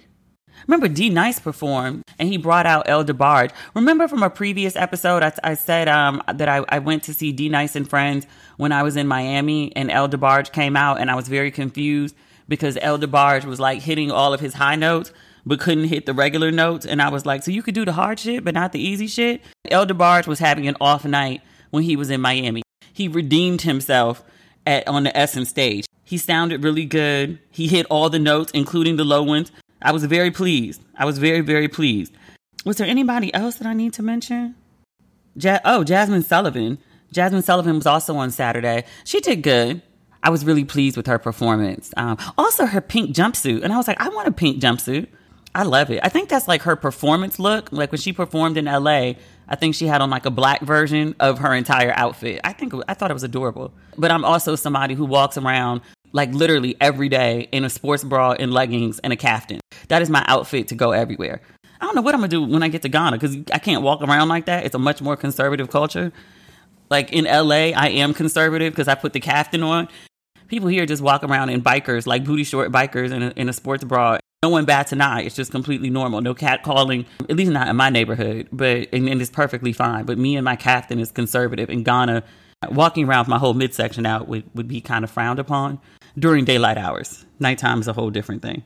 Remember, 0.66 0.88
D 0.88 1.10
Nice 1.10 1.38
performed 1.38 2.02
and 2.18 2.28
he 2.28 2.36
brought 2.36 2.66
out 2.66 2.88
El 2.88 3.04
DeBarge. 3.04 3.50
Remember 3.74 4.08
from 4.08 4.22
a 4.22 4.30
previous 4.30 4.76
episode, 4.76 5.22
I, 5.22 5.32
I 5.42 5.54
said 5.54 5.88
um, 5.88 6.22
that 6.32 6.48
I, 6.48 6.64
I, 6.68 6.78
went 6.78 7.02
to 7.04 7.14
see 7.14 7.32
D 7.32 7.48
Nice 7.48 7.76
and 7.76 7.88
Friends 7.88 8.26
when 8.56 8.72
I 8.72 8.82
was 8.82 8.96
in 8.96 9.06
Miami 9.06 9.74
and 9.76 9.90
El 9.90 10.08
DeBarge 10.08 10.52
came 10.52 10.76
out 10.76 11.00
and 11.00 11.10
I 11.10 11.14
was 11.14 11.28
very 11.28 11.50
confused 11.50 12.14
because 12.48 12.78
El 12.80 12.98
DeBarge 12.98 13.44
was 13.44 13.60
like 13.60 13.80
hitting 13.82 14.10
all 14.10 14.34
of 14.34 14.40
his 14.40 14.54
high 14.54 14.76
notes 14.76 15.12
but 15.46 15.60
couldn't 15.60 15.84
hit 15.84 16.06
the 16.06 16.14
regular 16.14 16.50
notes. 16.50 16.84
And 16.86 17.00
I 17.00 17.08
was 17.08 17.24
like, 17.24 17.42
so 17.42 17.50
you 17.50 17.62
could 17.62 17.74
do 17.74 17.84
the 17.84 17.92
hard 17.92 18.18
shit, 18.18 18.44
but 18.44 18.54
not 18.54 18.72
the 18.72 18.80
easy 18.80 19.06
shit? 19.06 19.42
El 19.70 19.86
DeBarge 19.86 20.26
was 20.26 20.38
having 20.38 20.68
an 20.68 20.76
off 20.80 21.04
night 21.04 21.42
when 21.70 21.82
he 21.82 21.96
was 21.96 22.10
in 22.10 22.20
Miami. 22.20 22.62
He 22.92 23.08
redeemed 23.08 23.62
himself 23.62 24.22
at 24.66 24.86
on 24.86 25.04
the 25.04 25.16
Essence 25.16 25.48
stage. 25.48 25.86
He 26.04 26.18
sounded 26.18 26.64
really 26.64 26.84
good. 26.84 27.38
He 27.50 27.68
hit 27.68 27.86
all 27.86 28.10
the 28.10 28.18
notes, 28.18 28.50
including 28.52 28.96
the 28.96 29.04
low 29.04 29.22
ones. 29.22 29.52
I 29.82 29.92
was 29.92 30.04
very 30.04 30.30
pleased. 30.30 30.82
I 30.96 31.04
was 31.04 31.18
very, 31.18 31.40
very 31.40 31.68
pleased. 31.68 32.12
Was 32.64 32.76
there 32.76 32.86
anybody 32.86 33.32
else 33.32 33.56
that 33.56 33.66
I 33.66 33.72
need 33.72 33.92
to 33.94 34.02
mention? 34.02 34.54
Ja- 35.34 35.60
oh, 35.64 35.84
Jazmine 35.84 36.24
Sullivan. 36.24 36.78
Jazmine 37.14 37.42
Sullivan 37.42 37.76
was 37.76 37.86
also 37.86 38.16
on 38.16 38.30
Saturday. 38.30 38.84
She 39.04 39.20
did 39.20 39.42
good. 39.42 39.82
I 40.22 40.28
was 40.28 40.44
really 40.44 40.64
pleased 40.64 40.96
with 40.96 41.06
her 41.06 41.18
performance. 41.18 41.94
Um, 41.96 42.18
also, 42.36 42.66
her 42.66 42.82
pink 42.82 43.16
jumpsuit. 43.16 43.62
And 43.62 43.72
I 43.72 43.78
was 43.78 43.88
like, 43.88 44.00
I 44.00 44.10
want 44.10 44.28
a 44.28 44.32
pink 44.32 44.60
jumpsuit. 44.60 45.06
I 45.54 45.64
love 45.64 45.90
it. 45.90 46.00
I 46.02 46.08
think 46.08 46.28
that's 46.28 46.46
like 46.46 46.62
her 46.62 46.76
performance 46.76 47.38
look. 47.38 47.72
Like 47.72 47.90
when 47.90 48.00
she 48.00 48.12
performed 48.12 48.56
in 48.56 48.66
LA, 48.66 49.14
I 49.48 49.56
think 49.56 49.74
she 49.74 49.86
had 49.86 50.00
on 50.00 50.10
like 50.10 50.26
a 50.26 50.30
black 50.30 50.60
version 50.60 51.16
of 51.18 51.38
her 51.38 51.54
entire 51.54 51.92
outfit. 51.96 52.40
I 52.44 52.52
think 52.52 52.72
I 52.86 52.94
thought 52.94 53.10
it 53.10 53.14
was 53.14 53.24
adorable. 53.24 53.72
But 53.96 54.12
I'm 54.12 54.24
also 54.24 54.54
somebody 54.54 54.94
who 54.94 55.04
walks 55.04 55.36
around 55.36 55.80
like 56.12 56.32
literally 56.32 56.76
every 56.80 57.08
day 57.08 57.48
in 57.52 57.64
a 57.64 57.70
sports 57.70 58.04
bra 58.04 58.32
and 58.32 58.52
leggings 58.52 58.98
and 59.00 59.12
a 59.12 59.16
caftan. 59.16 59.60
That 59.88 60.02
is 60.02 60.10
my 60.10 60.24
outfit 60.26 60.68
to 60.68 60.74
go 60.74 60.92
everywhere. 60.92 61.40
I 61.80 61.86
don't 61.86 61.94
know 61.94 62.02
what 62.02 62.14
I'm 62.14 62.20
gonna 62.20 62.28
do 62.28 62.42
when 62.42 62.62
I 62.62 62.68
get 62.68 62.82
to 62.82 62.88
Ghana 62.88 63.18
because 63.18 63.36
I 63.52 63.58
can't 63.58 63.82
walk 63.82 64.02
around 64.02 64.28
like 64.28 64.46
that. 64.46 64.66
It's 64.66 64.74
a 64.74 64.78
much 64.78 65.00
more 65.00 65.16
conservative 65.16 65.70
culture. 65.70 66.12
Like 66.90 67.12
in 67.12 67.24
LA, 67.24 67.72
I 67.76 67.88
am 67.88 68.12
conservative 68.14 68.72
because 68.72 68.88
I 68.88 68.94
put 68.94 69.12
the 69.12 69.20
caftan 69.20 69.62
on. 69.62 69.88
People 70.48 70.68
here 70.68 70.84
just 70.84 71.00
walk 71.00 71.22
around 71.22 71.50
in 71.50 71.62
bikers, 71.62 72.06
like 72.06 72.24
booty 72.24 72.44
short 72.44 72.72
bikers 72.72 73.12
in 73.12 73.22
a, 73.22 73.32
in 73.36 73.48
a 73.48 73.52
sports 73.52 73.84
bra 73.84 74.18
no 74.42 74.48
one 74.48 74.64
bats 74.64 74.90
an 74.92 75.02
eye. 75.02 75.20
It's 75.20 75.36
just 75.36 75.50
completely 75.50 75.90
normal. 75.90 76.22
No 76.22 76.32
cat 76.32 76.62
calling, 76.62 77.04
at 77.28 77.36
least 77.36 77.52
not 77.52 77.68
in 77.68 77.76
my 77.76 77.90
neighborhood, 77.90 78.48
but 78.50 78.88
and, 78.90 79.06
and 79.06 79.20
it's 79.20 79.30
perfectly 79.30 79.74
fine. 79.74 80.06
But 80.06 80.16
me 80.16 80.36
and 80.36 80.44
my 80.44 80.56
caftan 80.56 80.98
is 80.98 81.12
conservative. 81.12 81.68
In 81.68 81.82
Ghana, 81.82 82.22
walking 82.70 83.06
around 83.06 83.20
with 83.20 83.28
my 83.28 83.38
whole 83.38 83.52
midsection 83.52 84.06
out 84.06 84.28
would, 84.28 84.44
would 84.54 84.66
be 84.66 84.80
kind 84.80 85.04
of 85.04 85.10
frowned 85.10 85.38
upon 85.38 85.78
during 86.20 86.44
daylight 86.44 86.78
hours. 86.78 87.24
Nighttime 87.40 87.80
is 87.80 87.88
a 87.88 87.92
whole 87.92 88.10
different 88.10 88.42
thing. 88.42 88.62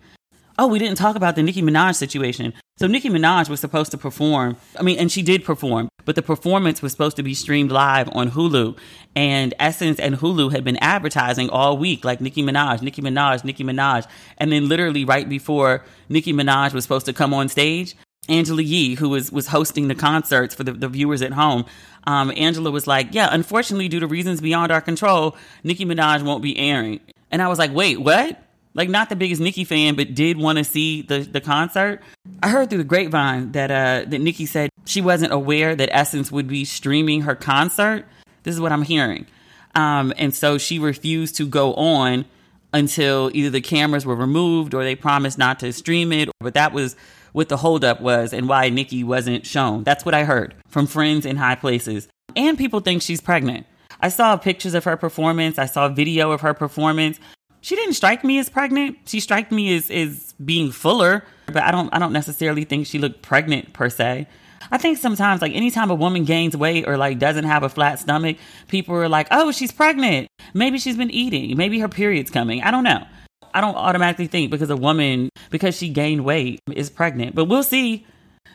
oh, 0.59 0.69
we 0.69 0.79
didn't 0.79 0.99
talk 0.99 1.17
about 1.17 1.35
the 1.35 1.43
Nicki 1.43 1.63
Minaj 1.63 1.97
situation. 1.97 2.53
So 2.79 2.87
Nicki 2.87 3.09
Minaj 3.09 3.49
was 3.49 3.61
supposed 3.61 3.91
to 3.93 3.99
perform. 3.99 4.57
I 4.79 4.83
mean, 4.83 4.99
and 4.99 5.11
she 5.11 5.23
did 5.23 5.45
perform, 5.45 5.89
but 6.05 6.15
the 6.15 6.23
performance 6.23 6.81
was 6.83 6.93
supposed 6.93 7.17
to 7.17 7.25
be 7.25 7.35
streamed 7.35 7.73
live 7.73 8.09
on 8.13 8.31
Hulu. 8.31 8.77
And 9.17 9.55
Essence 9.59 9.99
and 9.99 10.17
Hulu 10.17 10.53
had 10.53 10.65
been 10.65 10.77
advertising 10.79 11.51
all 11.51 11.77
week, 11.79 12.05
like 12.05 12.21
Nicki 12.21 12.43
Minaj, 12.43 12.83
Nicki 12.83 13.03
Minaj, 13.03 13.45
Nicki 13.45 13.65
Minaj. 13.65 14.07
And 14.39 14.53
then 14.53 14.69
literally 14.69 15.05
right 15.05 15.29
before 15.29 15.85
Nicki 16.09 16.33
Minaj 16.33 16.73
was 16.73 16.85
supposed 16.85 17.07
to 17.07 17.13
come 17.13 17.35
on 17.35 17.49
stage, 17.49 17.97
Angela 18.29 18.63
Yee, 18.63 18.95
who 18.95 19.09
was 19.09 19.31
was 19.31 19.49
hosting 19.49 19.89
the 19.89 19.95
concerts 19.95 20.55
for 20.55 20.65
the, 20.65 20.73
the 20.73 20.89
viewers 20.89 21.23
at 21.23 21.33
home, 21.33 21.67
um, 22.07 22.33
Angela 22.37 22.71
was 22.71 22.87
like, 22.87 23.09
"Yeah, 23.13 23.29
unfortunately, 23.31 23.89
due 23.89 24.01
to 24.01 24.07
reasons 24.07 24.41
beyond 24.41 24.73
our 24.73 24.81
control, 24.81 25.37
Nicki 25.63 25.85
Minaj 25.85 26.23
won't 26.23 26.43
be 26.43 26.57
airing." 26.57 27.01
And 27.31 27.43
I 27.43 27.49
was 27.49 27.59
like, 27.59 27.73
"Wait, 27.73 28.01
what?" 28.01 28.41
Like, 28.77 28.89
not 28.89 29.09
the 29.09 29.15
biggest 29.15 29.41
Nicki 29.41 29.63
fan, 29.63 29.95
but 29.95 30.15
did 30.15 30.37
want 30.37 30.59
to 30.59 30.65
see 30.65 31.03
the 31.03 31.21
the 31.21 31.41
concert. 31.41 32.03
I 32.43 32.49
heard 32.49 32.71
through 32.71 32.79
the 32.79 32.85
grapevine 32.85 33.53
that 33.53 33.71
uh 33.71 34.09
that 34.09 34.19
Nicki 34.21 34.47
said 34.47 34.71
she 34.85 35.01
wasn't 35.01 35.33
aware 35.33 35.75
that 35.77 35.89
Essence 35.93 36.31
would 36.33 36.49
be 36.49 36.65
streaming 36.65 37.23
her 37.23 37.35
concert. 37.35 38.07
This 38.43 38.55
is 38.55 38.61
what 38.61 38.73
I'm 38.73 38.83
hearing, 38.83 39.27
um, 39.75 40.13
and 40.17 40.35
so 40.35 40.59
she 40.59 40.79
refused 40.79 41.37
to 41.37 41.47
go 41.47 41.75
on 41.75 42.27
until 42.73 43.31
either 43.33 43.51
the 43.51 43.61
cameras 43.61 44.05
were 44.05 44.17
removed 44.17 44.75
or 44.75 44.83
they 44.83 44.97
promised 44.97 45.39
not 45.39 45.61
to 45.61 45.73
stream 45.73 46.13
it. 46.13 46.29
But 46.41 46.55
that 46.55 46.73
was 46.73 46.97
what 47.33 47.49
the 47.49 47.57
holdup 47.57 48.01
was 48.01 48.33
and 48.33 48.49
why 48.49 48.69
Nicki 48.69 49.03
wasn't 49.05 49.47
shown. 49.47 49.85
That's 49.85 50.05
what 50.05 50.15
I 50.15 50.25
heard 50.25 50.55
from 50.69 50.87
friends 50.87 51.25
in 51.25 51.37
high 51.37 51.55
places. 51.57 52.09
And 52.37 52.59
people 52.59 52.81
think 52.81 53.03
she's 53.03 53.21
pregnant. 53.21 53.67
I 54.05 54.09
saw 54.09 54.37
pictures 54.37 54.75
of 54.75 54.85
her 54.85 54.99
performance. 54.99 55.59
I 55.59 55.65
saw 55.65 55.89
video 55.89 56.31
of 56.31 56.43
her 56.43 56.53
performance. 56.53 57.19
She 57.63 57.75
didn't 57.75 57.95
strike 57.95 58.23
me 58.23 58.39
as 58.39 58.51
pregnant. 58.51 58.99
She 59.07 59.19
struck 59.19 59.51
me 59.51 59.75
as, 59.75 59.91
as 59.91 60.35
being 60.45 60.73
fuller, 60.73 61.25
but 61.47 61.63
I 61.63 61.71
don't 61.71 61.89
I 61.91 61.99
don't 61.99 62.13
necessarily 62.13 62.65
think 62.65 62.87
she 62.87 62.99
looked 62.99 63.23
pregnant 63.23 63.73
per 63.73 63.89
se. 63.89 64.27
I 64.71 64.77
think 64.77 64.99
sometimes 64.99 65.41
like 65.41 65.55
anytime 65.55 65.91
a 65.91 65.95
woman 65.95 66.25
gains 66.27 66.55
weight 66.55 66.87
or 66.87 66.99
like 66.99 67.19
doesn't 67.19 67.45
have 67.47 67.63
a 67.63 67.71
flat 67.71 67.99
stomach, 67.99 68.37
people 68.69 68.95
are 68.95 69.09
like, 69.09 69.27
"Oh, 69.31 69.53
she's 69.53 69.73
pregnant. 69.73 70.29
Maybe 70.53 70.79
she's 70.79 70.99
been 70.99 71.11
eating. 71.11 71.57
Maybe 71.57 71.79
her 71.79 71.89
period's 71.89 72.31
coming." 72.31 72.63
I 72.63 72.71
don't 72.71 72.85
know. 72.85 73.07
I 73.55 73.63
don't 73.63 73.75
automatically 73.75 74.27
think 74.27 74.51
because 74.51 74.69
a 74.69 74.77
woman, 74.77 75.31
because 75.49 75.79
she 75.79 75.89
gained 75.89 76.27
weight, 76.27 76.61
is 76.71 76.91
pregnant. 76.91 77.35
But 77.35 77.47
we'll 77.47 77.63
see. 77.63 78.07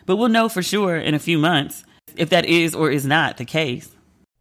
But 0.06 0.18
we'll 0.18 0.30
know 0.30 0.48
for 0.48 0.62
sure 0.62 0.96
in 0.96 1.16
a 1.16 1.20
few 1.20 1.40
months 1.40 1.86
if 2.16 2.30
that 2.30 2.46
is 2.46 2.76
or 2.76 2.92
is 2.92 3.04
not 3.04 3.38
the 3.38 3.46
case. 3.46 3.96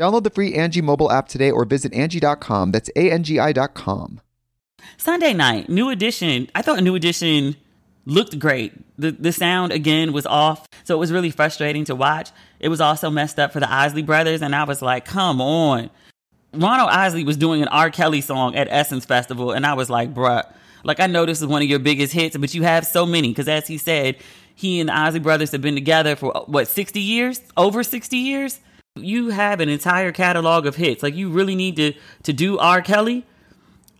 Download 0.00 0.24
the 0.24 0.30
free 0.30 0.54
Angie 0.54 0.80
mobile 0.80 1.12
app 1.12 1.28
today 1.28 1.50
or 1.50 1.66
visit 1.66 1.92
Angie.com. 1.92 2.72
That's 2.72 2.88
A-N-G-I 2.96 3.52
dot 3.52 3.74
com. 3.74 4.22
Sunday 4.96 5.34
night, 5.34 5.68
New 5.68 5.90
Edition. 5.90 6.48
I 6.54 6.62
thought 6.62 6.82
New 6.82 6.94
Edition 6.94 7.54
looked 8.06 8.38
great. 8.38 8.72
The 8.98 9.10
the 9.10 9.30
sound 9.30 9.72
again 9.72 10.14
was 10.14 10.24
off, 10.24 10.66
so 10.84 10.94
it 10.94 10.98
was 10.98 11.12
really 11.12 11.30
frustrating 11.30 11.84
to 11.84 11.94
watch. 11.94 12.30
It 12.60 12.70
was 12.70 12.80
also 12.80 13.10
messed 13.10 13.38
up 13.38 13.52
for 13.52 13.60
the 13.60 13.70
Isley 13.70 14.00
brothers, 14.00 14.40
and 14.40 14.56
I 14.56 14.64
was 14.64 14.80
like, 14.80 15.04
come 15.04 15.38
on. 15.42 15.90
Ronald 16.54 16.88
Isley 16.88 17.22
was 17.24 17.36
doing 17.36 17.60
an 17.60 17.68
R. 17.68 17.90
Kelly 17.90 18.22
song 18.22 18.56
at 18.56 18.68
Essence 18.70 19.04
Festival, 19.04 19.52
and 19.52 19.66
I 19.66 19.74
was 19.74 19.90
like, 19.90 20.14
bruh, 20.14 20.50
like 20.82 20.98
I 20.98 21.08
know 21.08 21.26
this 21.26 21.42
is 21.42 21.46
one 21.46 21.60
of 21.60 21.68
your 21.68 21.78
biggest 21.78 22.14
hits, 22.14 22.38
but 22.38 22.54
you 22.54 22.62
have 22.62 22.86
so 22.86 23.04
many. 23.04 23.28
Because 23.28 23.48
as 23.48 23.66
he 23.66 23.76
said, 23.76 24.16
he 24.54 24.80
and 24.80 24.88
the 24.88 24.96
Isley 24.96 25.20
brothers 25.20 25.52
have 25.52 25.60
been 25.60 25.74
together 25.74 26.16
for 26.16 26.32
what, 26.46 26.68
60 26.68 27.00
years? 27.00 27.42
Over 27.54 27.82
60 27.82 28.16
years? 28.16 28.60
You 28.96 29.30
have 29.30 29.60
an 29.60 29.68
entire 29.68 30.12
catalog 30.12 30.66
of 30.66 30.76
hits. 30.76 31.02
Like 31.02 31.14
you 31.14 31.30
really 31.30 31.54
need 31.54 31.76
to 31.76 31.92
to 32.24 32.32
do 32.32 32.58
R. 32.58 32.82
Kelly. 32.82 33.24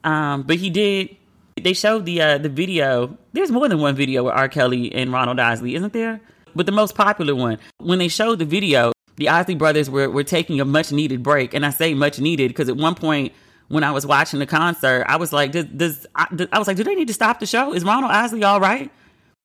Um, 0.05 0.43
but 0.43 0.57
he 0.57 0.71
did. 0.71 1.17
They 1.61 1.73
showed 1.73 2.07
the 2.07 2.21
uh, 2.21 2.39
the 2.39 2.49
video. 2.49 3.17
There's 3.33 3.51
more 3.51 3.69
than 3.69 3.81
one 3.81 3.95
video 3.95 4.25
with 4.25 4.35
R. 4.35 4.49
Kelly 4.49 4.93
and 4.93 5.13
Ronald 5.13 5.39
Isley, 5.39 5.75
isn't 5.75 5.93
there? 5.93 6.21
But 6.55 6.67
the 6.67 6.73
most 6.73 6.95
popular 6.95 7.35
one, 7.35 7.59
when 7.79 7.99
they 7.99 8.09
showed 8.09 8.41
the 8.41 8.45
video, 8.45 8.93
the 9.17 9.29
Isley 9.29 9.55
brothers 9.55 9.89
were, 9.89 10.11
were 10.11 10.25
taking 10.25 10.61
a 10.61 10.65
much 10.65 10.93
needed 10.93 11.23
break. 11.23 11.55
And 11.55 11.65
I 11.65 11.71
say 11.71 11.95
much 11.95 12.19
needed 12.19 12.49
because 12.49 12.69
at 12.69 12.77
one 12.77 12.95
point 12.95 13.33
when 13.69 13.85
I 13.85 13.93
was 13.93 14.05
watching 14.05 14.41
the 14.41 14.47
concert, 14.47 15.05
I 15.07 15.17
was 15.17 15.33
like, 15.33 15.53
does, 15.53 15.67
does 15.67 16.07
I, 16.15 16.27
I, 16.53 16.59
was 16.59 16.67
like, 16.67 16.77
do 16.77 16.83
they 16.83 16.95
need 16.95 17.09
to 17.09 17.15
stop 17.15 17.39
the 17.39 17.47
show? 17.47 17.73
Is 17.73 17.85
Ronald 17.85 18.11
Isley 18.11 18.43
all 18.43 18.59
right? 18.59 18.91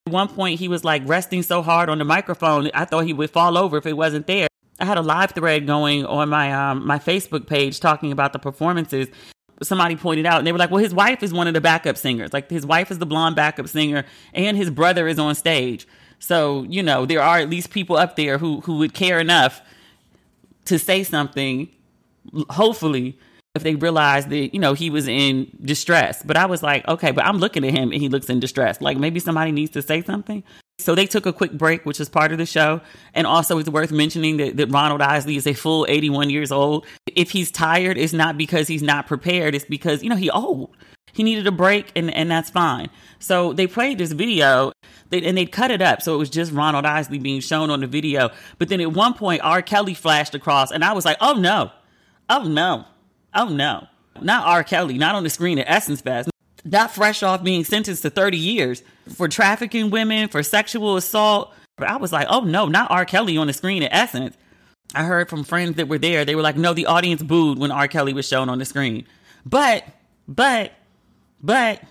At 0.07 0.13
one 0.13 0.29
point, 0.29 0.59
he 0.59 0.67
was 0.67 0.83
like 0.83 1.03
resting 1.05 1.43
so 1.43 1.61
hard 1.61 1.89
on 1.89 1.99
the 1.99 2.05
microphone, 2.05 2.69
I 2.73 2.85
thought 2.85 3.05
he 3.05 3.13
would 3.13 3.29
fall 3.29 3.57
over 3.57 3.77
if 3.77 3.85
it 3.85 3.93
wasn't 3.93 4.27
there. 4.27 4.47
I 4.79 4.86
had 4.86 4.98
a 4.98 5.01
live 5.01 5.32
thread 5.32 5.67
going 5.67 6.05
on 6.05 6.29
my 6.29 6.51
um, 6.51 6.86
my 6.86 7.00
Facebook 7.00 7.48
page 7.48 7.79
talking 7.79 8.12
about 8.12 8.34
the 8.34 8.39
performances. 8.39 9.08
Somebody 9.63 9.96
pointed 9.96 10.25
out, 10.25 10.38
and 10.39 10.46
they 10.46 10.51
were 10.51 10.58
like, 10.58 10.70
"Well, 10.70 10.84
his 10.84 10.94
wife 10.94 11.24
is 11.24 11.34
one 11.34 11.48
of 11.48 11.53
the 11.53 11.62
backup 11.62 11.98
singers. 11.98 12.34
Like 12.34 12.50
his 12.50 12.65
wife 12.65 12.91
is 12.91 13.00
the 13.00 13.05
blonde 13.05 13.36
backup 13.36 13.70
singer, 13.70 14.05
and 14.34 14.58
his 14.58 14.70
brother 14.70 15.08
is 15.08 15.17
on 15.17 15.36
stage." 15.36 15.88
So, 16.20 16.63
you 16.63 16.82
know, 16.82 17.05
there 17.05 17.22
are 17.22 17.38
at 17.38 17.50
least 17.50 17.70
people 17.70 17.98
up 17.98 18.15
there 18.15 18.38
who, 18.38 18.62
who 18.62 18.77
would 18.79 18.94
care 18.94 19.20
enough 19.20 19.62
to 20.65 20.79
say 20.79 21.03
something, 21.03 21.70
hopefully, 22.50 23.20
if 23.53 23.63
they 23.63 23.75
realize 23.75 24.25
that, 24.27 24.53
you 24.53 24.60
know, 24.60 24.74
he 24.74 24.89
was 24.89 25.08
in 25.08 25.50
distress. 25.63 26.24
But 26.24 26.38
I 26.38 26.46
was 26.46 26.63
like, 26.63 26.88
okay, 26.88 27.12
but 27.12 27.25
I'm 27.25 27.38
looking 27.38 27.63
at 27.63 27.74
him 27.74 27.91
and 27.91 28.01
he 28.01 28.10
looks 28.10 28.29
in 28.29 28.39
distress. 28.39 28.82
Like 28.82 28.98
maybe 28.98 29.20
somebody 29.20 29.51
needs 29.51 29.72
to 29.72 29.82
say 29.82 30.01
something. 30.01 30.44
So 30.77 30.94
they 30.94 31.08
took 31.08 31.25
a 31.25 31.34
quick 31.34 31.53
break, 31.53 31.86
which 31.86 32.00
is 32.00 32.10
part 32.10 32.32
of 32.32 32.38
the 32.38 32.46
show. 32.46 32.82
And 33.13 33.25
also, 33.25 33.58
it's 33.58 33.70
worth 33.70 33.91
mentioning 33.91 34.38
that, 34.38 34.58
that 34.58 34.67
Ronald 34.67 35.01
Isley 35.01 35.38
is 35.38 35.48
a 35.48 35.53
full 35.53 35.86
81 35.89 36.29
years 36.29 36.51
old. 36.51 36.86
If 37.15 37.32
he's 37.32 37.50
tired, 37.50 37.98
it's 37.98 38.13
not 38.13 38.38
because 38.38 38.67
he's 38.67 38.84
not 38.84 39.08
prepared. 39.08 39.55
It's 39.55 39.65
because, 39.65 40.03
you 40.03 40.10
know, 40.10 40.15
he 40.15 40.29
old. 40.29 40.75
He 41.13 41.24
needed 41.24 41.48
a 41.48 41.51
break, 41.51 41.91
and, 41.96 42.13
and 42.13 42.29
that's 42.29 42.50
fine. 42.50 42.89
So 43.20 43.53
they 43.53 43.67
played 43.67 43.98
this 43.98 44.12
video, 44.12 44.74
and 45.12 45.38
they 45.38 45.46
cut 45.46 45.72
it 45.72 45.82
up. 45.82 46.01
So 46.01 46.13
it 46.13 46.17
was 46.17 46.29
just 46.29 46.51
Ronald 46.51 46.86
Isley 46.86 47.20
being 47.20 47.39
shown 47.39 47.70
on 47.70 47.79
the 47.79 47.88
video. 47.88 48.32
But 48.60 48.67
then 48.67 48.82
at 48.82 48.91
one 48.91 49.13
point, 49.13 49.41
R. 49.44 49.62
Kelly 49.62 49.94
flashed 49.94 50.36
across, 50.36 50.72
and 50.72 50.84
I 50.84 50.91
was 50.91 51.05
like, 51.05 51.17
oh 51.22 51.34
no, 51.34 51.72
oh 52.29 52.44
no, 52.44 52.86
oh 53.34 53.48
no. 53.48 53.88
Not 54.22 54.46
R. 54.46 54.63
Kelly, 54.63 54.98
not 54.98 55.15
on 55.15 55.24
the 55.24 55.29
screen 55.29 55.58
at 55.58 55.70
Essence 55.70 56.01
Fest 56.01 56.29
not 56.65 56.93
fresh 56.93 57.24
off 57.24 57.43
being 57.43 57.63
sentenced 57.63 58.01
to 58.01 58.10
30 58.10 58.38
years 58.38 58.84
for 59.15 59.27
trafficking 59.27 59.91
women, 59.91 60.27
for 60.27 60.43
sexual 60.43 60.98
assault. 60.98 61.53
But 61.77 61.89
I 61.89 61.98
was 61.98 62.12
like, 62.12 62.27
oh 62.29 62.41
no, 62.41 62.67
not 62.67 62.91
R. 62.91 63.05
Kelly 63.05 63.38
on 63.38 63.48
the 63.48 63.53
screen 63.53 63.84
at 63.84 63.93
Essence. 63.93 64.36
I 64.93 65.03
heard 65.03 65.29
from 65.29 65.43
friends 65.43 65.75
that 65.75 65.88
were 65.88 65.98
there, 65.98 66.25
they 66.25 66.36
were 66.36 66.41
like, 66.41 66.57
no, 66.57 66.74
the 66.74 66.86
audience 66.86 67.22
booed 67.22 67.60
when 67.60 67.72
R. 67.72 67.88
Kelly 67.88 68.13
was 68.13 68.27
shown 68.27 68.50
on 68.50 68.60
the 68.60 68.65
screen. 68.65 69.05
But, 69.45 69.86
but, 70.27 70.74
but, 71.41 71.81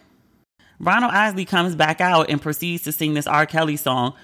Ronald 0.80 1.12
Isley 1.12 1.44
comes 1.44 1.76
back 1.76 2.00
out 2.00 2.30
and 2.30 2.42
proceeds 2.42 2.82
to 2.84 2.92
sing 2.92 3.14
this 3.14 3.26
R. 3.26 3.46
Kelly 3.46 3.76
song. 3.76 4.14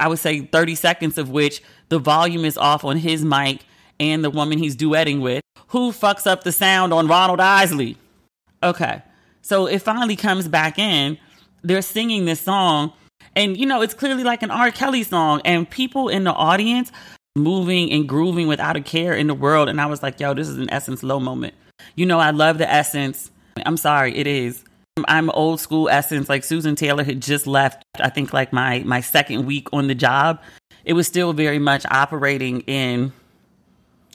I 0.00 0.08
would 0.08 0.18
say 0.18 0.40
30 0.40 0.74
seconds 0.74 1.18
of 1.18 1.30
which 1.30 1.62
the 1.88 1.98
volume 1.98 2.44
is 2.44 2.56
off 2.56 2.84
on 2.84 2.96
his 2.96 3.24
mic 3.24 3.64
and 3.98 4.24
the 4.24 4.30
woman 4.30 4.58
he's 4.58 4.76
duetting 4.76 5.20
with. 5.20 5.42
Who 5.68 5.92
fucks 5.92 6.26
up 6.26 6.44
the 6.44 6.52
sound 6.52 6.92
on 6.92 7.08
Ronald 7.08 7.40
Isley? 7.40 7.96
Okay. 8.62 9.02
So 9.48 9.64
it 9.64 9.80
finally 9.80 10.14
comes 10.14 10.46
back 10.46 10.78
in. 10.78 11.16
They're 11.62 11.80
singing 11.80 12.26
this 12.26 12.38
song, 12.38 12.92
and 13.34 13.56
you 13.56 13.64
know, 13.64 13.80
it's 13.80 13.94
clearly 13.94 14.22
like 14.22 14.42
an 14.42 14.50
R. 14.50 14.70
Kelly 14.70 15.02
song, 15.02 15.40
and 15.42 15.68
people 15.68 16.10
in 16.10 16.24
the 16.24 16.34
audience 16.34 16.92
moving 17.34 17.90
and 17.90 18.06
grooving 18.06 18.46
without 18.46 18.76
a 18.76 18.82
care 18.82 19.14
in 19.14 19.26
the 19.26 19.34
world. 19.34 19.70
And 19.70 19.80
I 19.80 19.86
was 19.86 20.02
like, 20.02 20.20
yo, 20.20 20.34
this 20.34 20.48
is 20.48 20.58
an 20.58 20.68
Essence 20.70 21.02
low 21.02 21.18
moment. 21.18 21.54
You 21.94 22.04
know, 22.04 22.18
I 22.18 22.30
love 22.30 22.58
the 22.58 22.70
Essence. 22.70 23.30
I'm 23.64 23.78
sorry, 23.78 24.14
it 24.18 24.26
is. 24.26 24.62
I'm 25.06 25.30
old 25.30 25.60
school 25.60 25.88
Essence. 25.88 26.28
Like 26.28 26.44
Susan 26.44 26.76
Taylor 26.76 27.02
had 27.02 27.22
just 27.22 27.46
left, 27.46 27.82
I 27.98 28.10
think, 28.10 28.34
like 28.34 28.52
my, 28.52 28.80
my 28.80 29.00
second 29.00 29.46
week 29.46 29.68
on 29.72 29.86
the 29.86 29.94
job. 29.94 30.42
It 30.84 30.92
was 30.92 31.06
still 31.06 31.32
very 31.32 31.58
much 31.58 31.86
operating 31.86 32.60
in, 32.62 33.14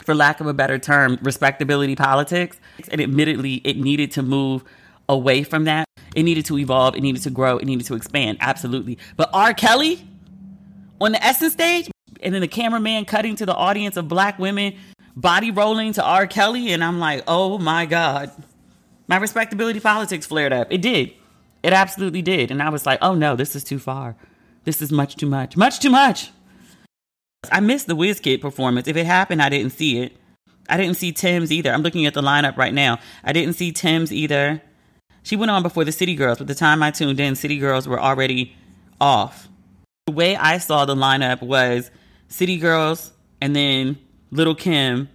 for 0.04 0.14
lack 0.14 0.42
of 0.42 0.46
a 0.46 0.54
better 0.54 0.78
term, 0.78 1.18
respectability 1.24 1.96
politics. 1.96 2.60
And 2.92 3.02
admittedly, 3.02 3.56
it 3.64 3.78
needed 3.78 4.12
to 4.12 4.22
move 4.22 4.64
away 5.10 5.44
from 5.44 5.66
that. 5.66 5.88
It 6.16 6.24
needed 6.24 6.46
to 6.46 6.58
evolve. 6.58 6.96
It 6.96 7.02
needed 7.02 7.24
to 7.24 7.30
grow. 7.30 7.58
It 7.58 7.66
needed 7.66 7.86
to 7.88 7.96
expand. 7.96 8.38
Absolutely. 8.42 8.98
But 9.16 9.30
R. 9.34 9.54
Kelly 9.54 10.08
on 11.02 11.12
the 11.12 11.24
Essence 11.24 11.54
stage, 11.54 11.90
and 12.22 12.34
then 12.34 12.42
the 12.42 12.48
cameraman 12.48 13.06
cutting 13.06 13.36
to 13.36 13.46
the 13.46 13.56
audience 13.56 13.98
of 13.98 14.08
black 14.08 14.40
women 14.40 14.76
body 15.16 15.52
rolling 15.52 15.94
to 15.94 16.04
R. 16.04 16.28
Kelly, 16.28 16.72
and 16.72 16.84
I'm 16.84 17.00
like, 17.00 17.24
oh 17.28 17.58
my 17.58 17.86
God. 17.86 18.32
My 19.08 19.18
respectability 19.18 19.80
politics 19.80 20.26
flared 20.26 20.54
up. 20.54 20.68
It 20.72 20.82
did. 20.82 21.14
It 21.62 21.74
absolutely 21.74 22.22
did. 22.22 22.52
And 22.52 22.62
I 22.62 22.70
was 22.70 22.86
like, 22.86 23.00
oh 23.02 23.14
no, 23.14 23.36
this 23.36 23.56
is 23.56 23.64
too 23.64 23.80
far. 23.80 24.16
This 24.64 24.82
is 24.82 24.92
much 24.92 25.16
too 25.16 25.28
much. 25.28 25.58
Much 25.58 25.80
too 25.80 25.90
much. 25.90 26.32
I 27.52 27.60
missed 27.60 27.88
the 27.88 27.96
Wizkid 27.96 28.40
performance. 28.40 28.88
If 28.88 28.96
it 28.96 29.06
happened, 29.06 29.42
I 29.42 29.50
didn't 29.50 29.72
see 29.72 30.00
it. 30.00 30.16
I 30.70 30.78
didn't 30.78 30.96
see 30.96 31.12
Tems 31.12 31.52
either. 31.52 31.72
I'm 31.72 31.82
looking 31.82 32.06
at 32.06 32.14
the 32.14 32.22
lineup 32.22 32.56
right 32.56 32.74
now. 32.74 33.00
I 33.24 33.34
didn't 33.34 33.56
see 33.56 33.74
Tems 33.74 34.14
either. 34.14 34.62
She 35.24 35.38
went 35.38 35.52
on 35.52 35.64
before 35.64 35.86
the 35.86 35.92
City 35.92 36.16
Girls, 36.16 36.38
but 36.38 36.48
the 36.48 36.56
time 36.56 36.84
I 36.84 36.92
tuned 36.92 37.20
in, 37.20 37.36
City 37.36 37.58
Girls 37.58 37.88
were 37.88 38.00
already 38.00 38.56
off. 39.00 39.48
The 40.06 40.14
way 40.14 40.36
I 40.36 40.58
saw 40.58 40.84
the 40.84 40.96
lineup 40.96 41.42
was 41.42 41.90
City 42.28 42.58
Girls 42.58 43.14
and 43.42 43.56
then 43.56 43.98
Little 44.32 44.54
Kim 44.54 45.08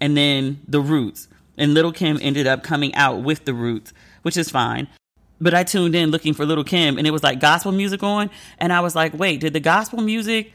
and 0.00 0.16
then 0.16 0.60
The 0.68 0.80
Roots. 0.80 1.26
And 1.56 1.74
Little 1.74 1.90
Kim 1.90 2.18
ended 2.22 2.46
up 2.46 2.62
coming 2.62 2.94
out 2.94 3.22
with 3.22 3.44
The 3.44 3.52
Roots, 3.52 3.92
which 4.22 4.36
is 4.36 4.48
fine. 4.48 4.86
But 5.40 5.54
I 5.54 5.64
tuned 5.64 5.96
in 5.96 6.10
looking 6.10 6.34
for 6.34 6.46
Little 6.46 6.64
Kim 6.64 6.96
and 6.96 7.06
it 7.06 7.10
was 7.10 7.24
like 7.24 7.40
gospel 7.40 7.72
music 7.72 8.02
on. 8.04 8.30
And 8.58 8.72
I 8.72 8.78
was 8.80 8.94
like, 8.94 9.12
wait, 9.12 9.40
did 9.40 9.54
the 9.54 9.60
gospel 9.60 10.00
music 10.00 10.52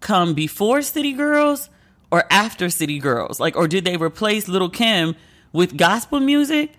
come 0.00 0.32
before 0.32 0.80
City 0.80 1.12
Girls 1.12 1.68
or 2.10 2.24
after 2.30 2.70
City 2.70 2.98
Girls? 2.98 3.38
Like, 3.38 3.54
or 3.54 3.68
did 3.68 3.84
they 3.84 3.98
replace 3.98 4.48
Little 4.48 4.70
Kim 4.70 5.14
with 5.52 5.76
gospel 5.76 6.20
music? 6.20 6.72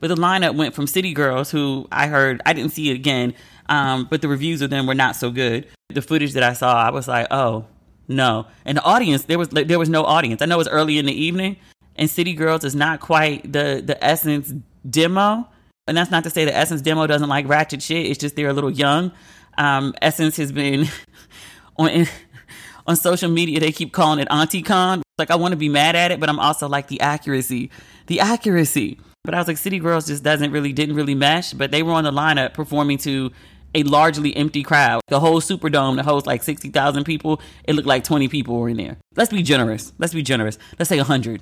But 0.00 0.08
the 0.08 0.16
lineup 0.16 0.56
went 0.56 0.74
from 0.74 0.86
City 0.86 1.12
Girls, 1.12 1.50
who 1.50 1.86
I 1.92 2.06
heard, 2.06 2.40
I 2.46 2.52
didn't 2.52 2.72
see 2.72 2.90
it 2.90 2.94
again, 2.94 3.34
um, 3.68 4.06
but 4.10 4.22
the 4.22 4.28
reviews 4.28 4.62
of 4.62 4.70
them 4.70 4.86
were 4.86 4.94
not 4.94 5.16
so 5.16 5.30
good. 5.30 5.66
The 5.90 6.02
footage 6.02 6.32
that 6.32 6.42
I 6.42 6.52
saw, 6.52 6.74
I 6.74 6.90
was 6.90 7.08
like, 7.08 7.28
oh, 7.30 7.66
no. 8.08 8.46
And 8.64 8.78
the 8.78 8.82
audience, 8.82 9.24
there 9.24 9.38
was 9.38 9.48
there 9.48 9.78
was 9.78 9.88
no 9.88 10.04
audience. 10.04 10.42
I 10.42 10.46
know 10.46 10.56
it 10.56 10.58
was 10.58 10.68
early 10.68 10.98
in 10.98 11.06
the 11.06 11.12
evening, 11.12 11.56
and 11.96 12.10
City 12.10 12.34
Girls 12.34 12.64
is 12.64 12.74
not 12.74 13.00
quite 13.00 13.52
the 13.52 13.82
the 13.84 14.02
Essence 14.02 14.52
demo. 14.88 15.48
And 15.88 15.96
that's 15.96 16.10
not 16.10 16.24
to 16.24 16.30
say 16.30 16.44
the 16.44 16.54
Essence 16.54 16.80
demo 16.80 17.06
doesn't 17.06 17.28
like 17.28 17.48
ratchet 17.48 17.82
shit. 17.82 18.06
It's 18.06 18.18
just 18.18 18.36
they're 18.36 18.48
a 18.48 18.52
little 18.52 18.70
young. 18.70 19.12
Um, 19.58 19.94
Essence 20.00 20.36
has 20.36 20.52
been 20.52 20.86
on 21.76 22.06
on 22.86 22.96
social 22.96 23.30
media. 23.30 23.60
They 23.60 23.72
keep 23.72 23.92
calling 23.92 24.18
it 24.18 24.28
Auntie 24.30 24.62
Con. 24.62 25.02
Like 25.18 25.30
I 25.30 25.36
want 25.36 25.52
to 25.52 25.56
be 25.56 25.68
mad 25.68 25.96
at 25.96 26.10
it, 26.10 26.20
but 26.20 26.28
I'm 26.28 26.38
also 26.38 26.68
like 26.68 26.88
the 26.88 27.00
accuracy, 27.00 27.70
the 28.06 28.20
accuracy. 28.20 28.98
But 29.24 29.34
I 29.34 29.38
was 29.38 29.46
like, 29.46 29.56
City 29.58 29.78
Girls 29.78 30.08
just 30.08 30.24
doesn't 30.24 30.50
really 30.50 30.72
didn't 30.72 30.96
really 30.96 31.14
mesh. 31.14 31.52
But 31.52 31.70
they 31.70 31.84
were 31.84 31.92
on 31.92 32.02
the 32.02 32.10
lineup 32.10 32.54
performing 32.54 32.98
to 32.98 33.30
a 33.74 33.84
largely 33.84 34.36
empty 34.36 34.64
crowd. 34.64 35.00
The 35.06 35.20
whole 35.20 35.40
Superdome 35.40 35.96
that 35.96 36.04
holds 36.04 36.26
like 36.26 36.42
60,000 36.42 37.04
people, 37.04 37.40
it 37.64 37.74
looked 37.74 37.86
like 37.86 38.02
20 38.02 38.26
people 38.28 38.58
were 38.58 38.68
in 38.68 38.76
there. 38.76 38.96
Let's 39.14 39.30
be 39.30 39.42
generous. 39.42 39.92
Let's 39.98 40.12
be 40.12 40.22
generous. 40.22 40.58
Let's 40.76 40.88
say 40.88 40.96
100. 40.96 41.40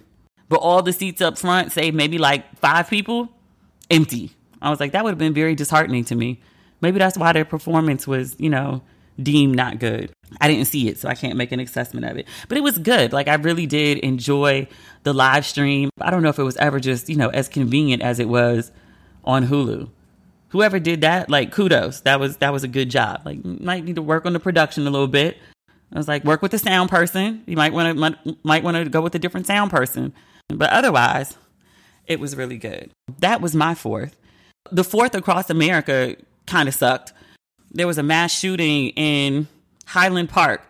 But 0.51 0.57
all 0.57 0.83
the 0.83 0.93
seats 0.93 1.23
up 1.23 1.39
front, 1.39 1.73
say 1.73 1.91
maybe 1.91 2.19
like 2.19 2.59
five 2.59 2.91
people, 2.91 3.31
empty. 3.91 4.33
I 4.61 4.69
was 4.69 4.79
like, 4.79 4.93
that 4.93 5.03
would 5.03 5.11
have 5.11 5.19
been 5.19 5.33
very 5.33 5.55
disheartening 5.55 6.05
to 6.07 6.15
me. 6.15 6.41
Maybe 6.83 6.99
that's 6.99 7.17
why 7.17 7.33
their 7.33 7.47
performance 7.47 8.07
was, 8.07 8.37
you 8.39 8.51
know, 8.51 8.83
deemed 9.23 9.57
not 9.57 9.79
good. 9.79 10.13
I 10.41 10.49
didn't 10.49 10.67
see 10.67 10.89
it, 10.89 10.99
so 10.99 11.09
I 11.09 11.15
can't 11.15 11.37
make 11.37 11.53
an 11.53 11.61
assessment 11.61 12.07
of 12.07 12.17
it. 12.17 12.27
But 12.49 12.59
it 12.59 12.63
was 12.63 12.79
good. 12.79 13.13
Like 13.13 13.29
I 13.29 13.35
really 13.35 13.67
did 13.67 13.99
enjoy 13.99 14.69
the 15.03 15.13
live 15.13 15.45
stream. 15.45 15.91
I 16.01 16.11
don't 16.11 16.23
know 16.23 16.29
if 16.29 16.39
it 16.39 16.45
was 16.45 16.57
ever 16.57 16.81
just, 16.81 17.09
you 17.09 17.17
know, 17.17 17.29
as 17.31 17.49
convenient 17.49 18.03
as 18.03 18.19
it 18.19 18.29
was 18.29 18.71
on 19.25 19.47
Hulu 19.47 19.89
whoever 20.51 20.79
did 20.79 21.01
that, 21.01 21.31
like 21.31 21.51
kudos. 21.51 22.01
That 22.01 22.21
was 22.21 22.37
that 22.39 22.53
was 22.53 22.63
a 22.63 22.69
good 22.69 22.91
job. 22.91 23.23
Like 23.25 23.45
might 23.45 23.85
need 23.85 23.97
to 23.97 24.03
work 24.03 24.27
on 24.27 24.33
the 24.33 24.41
production 24.41 24.87
a 24.87 24.91
little 24.91 25.09
bit. 25.09 25.39
I 25.93 25.99
was 25.99 26.07
like, 26.07 26.25
work 26.25 26.43
with 26.43 26.53
the 26.53 26.59
sound 26.59 26.89
person. 26.91 27.43
You 27.47 27.57
might 27.57 27.73
want 27.73 27.99
to 27.99 28.37
might 28.45 28.63
want 28.63 28.77
to 28.77 28.89
go 28.89 29.01
with 29.01 29.15
a 29.15 29.19
different 29.19 29.47
sound 29.47 29.71
person. 29.71 30.13
But 30.49 30.71
otherwise, 30.71 31.37
it 32.07 32.21
was 32.21 32.37
really 32.37 32.59
good. 32.59 32.91
That 33.19 33.41
was 33.41 33.55
my 33.55 33.75
fourth. 33.75 34.17
The 34.71 34.85
fourth 34.85 35.15
across 35.15 35.51
America 35.51 36.17
kind 36.47 36.69
of 36.69 36.75
sucked. 36.75 37.13
There 37.73 37.87
was 37.87 37.99
a 37.99 38.03
mass 38.03 38.37
shooting 38.37 38.89
in 38.91 39.47
Highland 39.87 40.29
Park, 40.29 40.63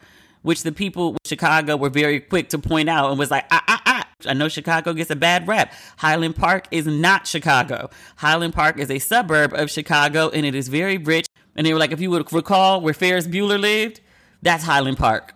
which 0.42 0.62
the 0.62 0.72
people 0.72 1.16
Chicago 1.24 1.76
were 1.76 1.90
very 1.90 2.20
quick 2.20 2.50
to 2.50 2.58
point 2.58 2.88
out 2.88 3.10
and 3.10 3.18
was 3.18 3.30
like, 3.30 3.46
ah, 3.50 3.64
ah, 3.68 3.82
ah, 3.86 4.08
I 4.26 4.34
know 4.34 4.48
Chicago 4.48 4.92
gets 4.92 5.10
a 5.10 5.16
bad 5.16 5.48
rap. 5.48 5.72
Highland 5.96 6.36
Park 6.36 6.66
is 6.70 6.86
not 6.86 7.26
Chicago. 7.26 7.90
Highland 8.16 8.54
Park 8.54 8.78
is 8.78 8.90
a 8.90 8.98
suburb 8.98 9.54
of 9.54 9.70
Chicago 9.70 10.28
and 10.28 10.44
it 10.44 10.54
is 10.54 10.68
very 10.68 10.98
rich. 10.98 11.26
And 11.56 11.66
they 11.66 11.72
were 11.72 11.78
like, 11.78 11.92
if 11.92 12.00
you 12.00 12.10
would 12.10 12.32
recall 12.32 12.80
where 12.80 12.94
Ferris 12.94 13.26
Bueller 13.26 13.58
lived, 13.58 14.00
that's 14.42 14.64
Highland 14.64 14.98
Park. 14.98 15.34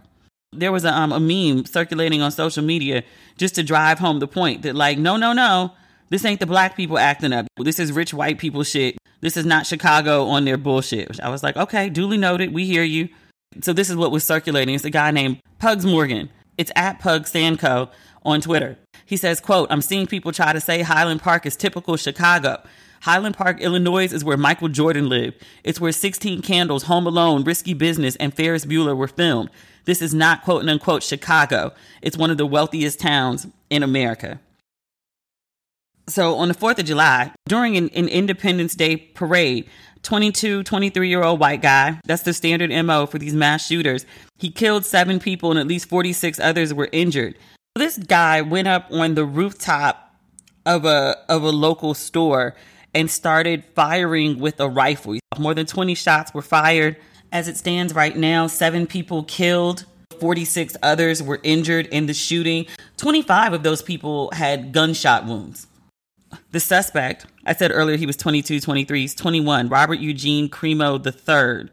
There 0.53 0.71
was 0.71 0.85
a, 0.85 0.93
um, 0.93 1.13
a 1.13 1.21
meme 1.21 1.65
circulating 1.65 2.23
on 2.23 2.31
social 2.31 2.63
media 2.63 3.03
just 3.37 3.57
to 3.57 3.63
drive 3.63 3.99
home 3.99 4.21
the 4.21 4.29
point 4.29 4.63
that, 4.63 4.77
like, 4.77 4.99
no, 4.99 5.17
no, 5.17 5.33
no, 5.33 5.73
this 6.15 6.25
ain't 6.25 6.39
the 6.39 6.47
black 6.47 6.77
people 6.77 6.97
acting 6.97 7.33
up. 7.33 7.49
This 7.59 7.81
is 7.81 7.91
rich 7.91 8.15
white 8.15 8.39
people 8.39 8.63
shit. 8.63 8.97
This 9.21 9.37
is 9.37 9.45
not 9.45 9.67
Chicago 9.67 10.27
on 10.27 10.45
their 10.45 10.57
bullshit. 10.57 11.19
I 11.19 11.29
was 11.29 11.43
like, 11.43 11.57
okay, 11.57 11.89
duly 11.89 12.17
noted. 12.17 12.55
We 12.55 12.67
hear 12.67 12.85
you. 12.85 13.09
So 13.63 13.73
this 13.73 13.91
is 13.91 13.97
what 13.97 14.13
was 14.13 14.23
circulating. 14.23 14.77
It's 14.77 14.85
a 14.85 14.91
guy 14.91 15.11
named 15.11 15.41
Pugs 15.59 15.85
Morgan. 15.85 16.31
It's 16.57 16.71
at 16.77 17.01
Pug 17.01 17.25
Sanco 17.25 17.91
on 18.23 18.41
Twitter. 18.41 18.79
He 19.05 19.17
says, 19.17 19.41
quote, 19.41 19.67
I'm 19.73 19.83
seeing 19.83 20.07
people 20.07 20.31
try 20.31 20.53
to 20.53 20.61
say 20.61 20.83
Highland 20.83 21.21
Park 21.21 21.47
is 21.47 21.57
typical 21.57 21.97
Chicago. 21.97 22.63
Highland 23.03 23.37
Park, 23.37 23.61
Illinois 23.61 24.13
is 24.13 24.25
where 24.25 24.37
Michael 24.37 24.69
Jordan 24.69 25.09
lived. 25.09 25.43
It's 25.65 25.81
where 25.81 25.91
16 25.91 26.43
Candles, 26.43 26.85
Home 26.85 27.09
Alone, 27.09 27.43
Risky 27.43 27.75
Business, 27.75 28.15
and 28.17 28.33
Ferris 28.33 28.65
Bueller 28.65 28.97
were 28.97 29.09
filmed. 29.09 29.51
This 29.85 30.01
is 30.01 30.15
not 30.15 30.45
quote 30.45 30.69
unquote 30.69 31.03
Chicago. 31.03 31.73
It's 32.03 32.17
one 32.17 32.31
of 32.31 32.39
the 32.39 32.47
wealthiest 32.47 33.01
towns 33.01 33.49
in 33.69 33.83
America. 33.83 34.39
So 36.07 36.37
on 36.37 36.49
the 36.49 36.55
4th 36.55 36.79
of 36.79 36.85
July, 36.85 37.33
during 37.49 37.77
an, 37.77 37.89
an 37.91 38.09
Independence 38.09 38.75
Day 38.75 38.97
parade, 38.97 39.69
22, 40.05 40.63
23 40.63 41.09
year 41.09 41.23
old 41.23 41.41
white 41.41 41.63
guy. 41.63 41.99
That's 42.05 42.23
the 42.23 42.35
standard 42.35 42.71
MO 42.85 43.07
for 43.07 43.19
these 43.19 43.35
mass 43.35 43.67
shooters. 43.67 44.07
He 44.39 44.51
killed 44.51 44.85
seven 44.85 45.19
people 45.19 45.51
and 45.51 45.59
at 45.59 45.67
least 45.67 45.89
46 45.89 46.39
others 46.41 46.73
were 46.73 46.89
injured. 46.93 47.37
This 47.75 47.99
guy 47.99 48.43
went 48.43 48.69
up 48.69 48.87
on 48.93 49.15
the 49.15 49.25
rooftop 49.25 50.15
of 50.67 50.85
a 50.85 51.17
of 51.29 51.43
a 51.43 51.51
local 51.51 51.95
store 51.95 52.55
and 52.95 53.11
started 53.11 53.65
firing 53.75 54.39
with 54.39 54.61
a 54.61 54.69
rifle. 54.69 55.19
More 55.39 55.55
than 55.55 55.67
20 55.67 55.95
shots 55.95 56.33
were 56.33 56.43
fired. 56.43 56.97
As 57.33 57.49
it 57.49 57.57
stands 57.57 57.95
right 57.95 58.17
now, 58.17 58.47
7 58.47 58.87
people 58.87 59.25
killed, 59.25 59.87
46 60.21 60.77
others 60.83 61.21
were 61.21 61.41
injured 61.43 61.87
in 61.87 62.07
the 62.07 62.15
shooting. 62.15 62.67
25 62.99 63.55
of 63.55 63.63
those 63.65 63.83
people 63.83 64.31
had 64.33 64.73
gunshot 64.73 65.27
wounds. 65.27 65.67
The 66.53 66.61
suspect, 66.61 67.27
I 67.47 67.55
said 67.55 67.71
earlier 67.73 67.97
he 67.97 68.07
was 68.07 68.17
22, 68.17 68.61
23, 68.61 69.01
he's 69.01 69.15
21, 69.15 69.69
Robert 69.69 69.99
Eugene 69.99 70.49
Crimo 70.49 70.99
III. 71.05 71.71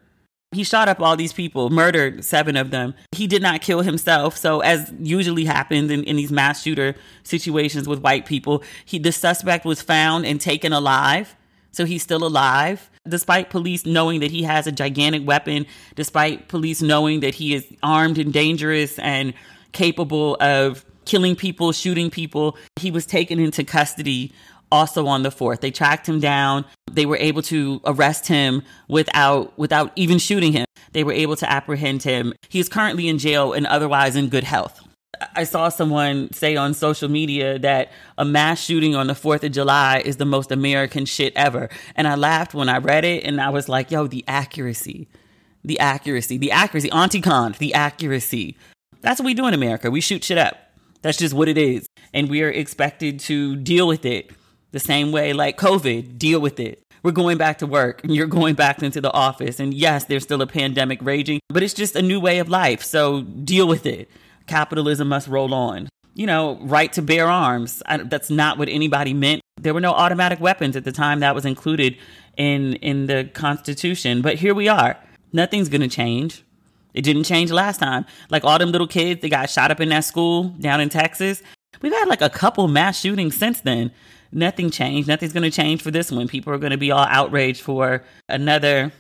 He 0.54 0.66
shot 0.66 0.90
up 0.90 1.00
all 1.00 1.16
these 1.16 1.32
people, 1.32 1.70
murdered 1.70 2.26
seven 2.26 2.58
of 2.58 2.72
them. 2.72 2.94
He 3.14 3.26
did 3.26 3.42
not 3.42 3.62
kill 3.62 3.82
himself. 3.82 4.36
So, 4.36 4.60
as 4.60 4.94
usually 5.00 5.46
happens 5.46 5.90
in, 5.90 6.04
in 6.04 6.18
these 6.18 6.32
mass 6.32 6.62
shooter 6.62 6.96
situations 7.24 7.88
with 7.88 8.00
white 8.00 8.26
people, 8.26 8.62
he, 8.84 9.00
the 9.00 9.14
suspect 9.14 9.64
was 9.64 9.82
found 9.82 10.26
and 10.26 10.42
taken 10.42 10.74
alive. 10.74 11.38
So, 11.72 11.86
he's 11.86 12.04
still 12.04 12.26
alive. 12.26 12.90
Despite 13.08 13.50
police 13.50 13.86
knowing 13.86 14.20
that 14.20 14.32
he 14.32 14.44
has 14.44 14.68
a 14.68 14.74
gigantic 14.74 15.26
weapon, 15.26 15.66
despite 15.96 16.50
police 16.50 16.82
knowing 16.82 17.22
that 17.22 17.36
he 17.36 17.54
is 17.54 17.66
armed 17.82 18.18
and 18.18 18.34
dangerous 18.34 19.00
and 19.00 19.34
capable 19.72 20.36
of 20.42 20.84
killing 21.12 21.36
people, 21.36 21.74
shooting 21.74 22.10
people, 22.10 22.58
he 22.80 22.90
was 22.90 23.06
taken 23.06 23.38
into 23.38 23.66
custody 23.66 24.32
also 24.72 25.08
on 25.08 25.24
the 25.24 25.30
4th. 25.30 25.60
They 25.60 25.70
tracked 25.70 26.08
him 26.08 26.22
down. 26.22 26.64
They 26.90 27.06
were 27.06 27.18
able 27.18 27.42
to 27.44 27.82
arrest 27.86 28.28
him 28.28 28.64
without 28.88 29.58
without 29.60 29.92
even 29.98 30.20
shooting 30.20 30.54
him. 30.54 30.66
They 30.94 31.04
were 31.04 31.12
able 31.12 31.36
to 31.36 31.52
apprehend 31.52 32.04
him. 32.04 32.34
He 32.48 32.62
is 32.62 32.70
currently 32.70 33.10
in 33.10 33.18
jail 33.18 33.52
and 33.52 33.68
otherwise 33.68 34.16
in 34.16 34.30
good 34.30 34.46
health. 34.46 34.80
I 35.36 35.44
saw 35.44 35.68
someone 35.68 36.32
say 36.32 36.56
on 36.56 36.74
social 36.74 37.10
media 37.10 37.60
that 37.60 37.92
a 38.18 38.24
mass 38.24 38.62
shooting 38.62 38.96
on 38.96 39.08
the 39.08 39.14
4th 39.14 39.44
of 39.44 39.52
July 39.52 40.02
is 40.06 40.16
the 40.16 40.26
most 40.26 40.50
American 40.50 41.06
shit 41.06 41.34
ever. 41.36 41.68
And 41.98 42.08
I 42.08 42.16
laughed 42.16 42.54
when 42.54 42.70
I 42.70 42.78
read 42.78 43.04
it 43.04 43.26
and 43.26 43.42
I 43.42 43.50
was 43.50 43.68
like, 43.68 43.92
yo, 43.92 44.08
the 44.08 44.24
accuracy, 44.28 45.10
the 45.66 45.78
accuracy, 45.82 46.38
the 46.38 46.52
accuracy, 46.52 46.90
Auntie 46.92 47.22
Con, 47.22 47.54
the 47.60 47.74
accuracy. 47.74 48.58
That's 49.02 49.20
what 49.20 49.26
we 49.26 49.34
do 49.34 49.48
in 49.48 49.54
America. 49.54 49.92
We 49.92 50.00
shoot 50.00 50.24
shit 50.24 50.38
up. 50.38 50.71
That's 51.02 51.18
just 51.18 51.34
what 51.34 51.48
it 51.48 51.58
is. 51.58 51.88
And 52.14 52.30
we 52.30 52.44
are 52.44 52.50
expected 52.50 53.20
to 53.22 53.56
deal 53.56 53.88
with 53.88 54.06
it 54.06 54.32
the 54.72 54.80
same 54.80 55.12
way 55.12 55.34
like 55.34 55.58
COVID, 55.58 56.18
deal 56.18 56.40
with 56.40 56.60
it. 56.60 56.84
We're 57.04 57.12
going 57.12 57.38
back 57.38 57.58
to 57.60 57.68
work 57.68 58.04
and 58.04 58.16
you're 58.16 58.28
going 58.28 58.54
back 58.56 58.84
into 58.84 59.02
the 59.02 59.12
office. 59.12 59.60
And 59.60 59.74
yes, 59.74 60.06
there's 60.06 60.24
still 60.24 60.42
a 60.42 60.48
pandemic 60.48 61.00
raging, 61.02 61.40
but 61.50 61.64
it's 61.64 61.74
just 61.74 61.96
a 61.96 62.02
new 62.02 62.20
way 62.20 62.40
of 62.40 62.48
life. 62.48 62.84
So 62.84 63.22
deal 63.22 63.68
with 63.68 63.86
it 63.86 64.10
capitalism 64.48 65.08
must 65.08 65.28
roll 65.28 65.54
on. 65.54 65.90
You 66.14 66.28
know, 66.28 66.60
right 66.62 66.92
to 66.94 67.02
bear 67.02 67.28
arms. 67.28 67.82
I, 67.86 67.98
that's 67.98 68.30
not 68.30 68.58
what 68.58 68.68
anybody 68.68 69.14
meant. 69.14 69.42
There 69.62 69.74
were 69.74 69.80
no 69.80 69.94
automatic 69.94 70.40
weapons 70.40 70.76
at 70.76 70.84
the 70.84 70.92
time 70.92 71.22
that 71.22 71.34
was 71.34 71.46
included 71.46 71.98
in 72.38 72.74
in 72.76 73.08
the 73.08 73.30
Constitution. 73.34 74.22
But 74.22 74.36
here 74.36 74.54
we 74.54 74.68
are. 74.68 74.98
Nothing's 75.32 75.70
going 75.70 75.82
to 75.82 75.88
change. 75.88 76.44
It 76.94 77.04
didn't 77.04 77.24
change 77.24 77.52
last 77.52 77.80
time. 77.80 78.06
Like 78.30 78.44
all 78.44 78.58
them 78.60 78.72
little 78.72 78.88
kids 78.88 79.22
that 79.22 79.30
got 79.30 79.50
shot 79.50 79.72
up 79.72 79.80
in 79.80 79.90
that 79.90 80.06
school 80.06 80.46
down 80.60 80.82
in 80.82 80.90
Texas. 80.90 81.42
We've 81.82 81.94
had 81.94 82.08
like 82.08 82.22
a 82.22 82.30
couple 82.30 82.68
mass 82.68 83.00
shootings 83.00 83.36
since 83.36 83.62
then. 83.62 83.92
Nothing 84.32 84.70
changed. 84.70 85.08
Nothing's 85.08 85.34
going 85.34 85.44
to 85.44 85.52
change 85.52 85.82
for 85.82 85.92
this 85.92 86.12
one. 86.12 86.28
People 86.28 86.54
are 86.54 86.58
going 86.58 86.72
to 86.72 86.78
be 86.78 86.92
all 86.92 87.06
outraged 87.10 87.62
for 87.62 88.04
another 88.30 88.92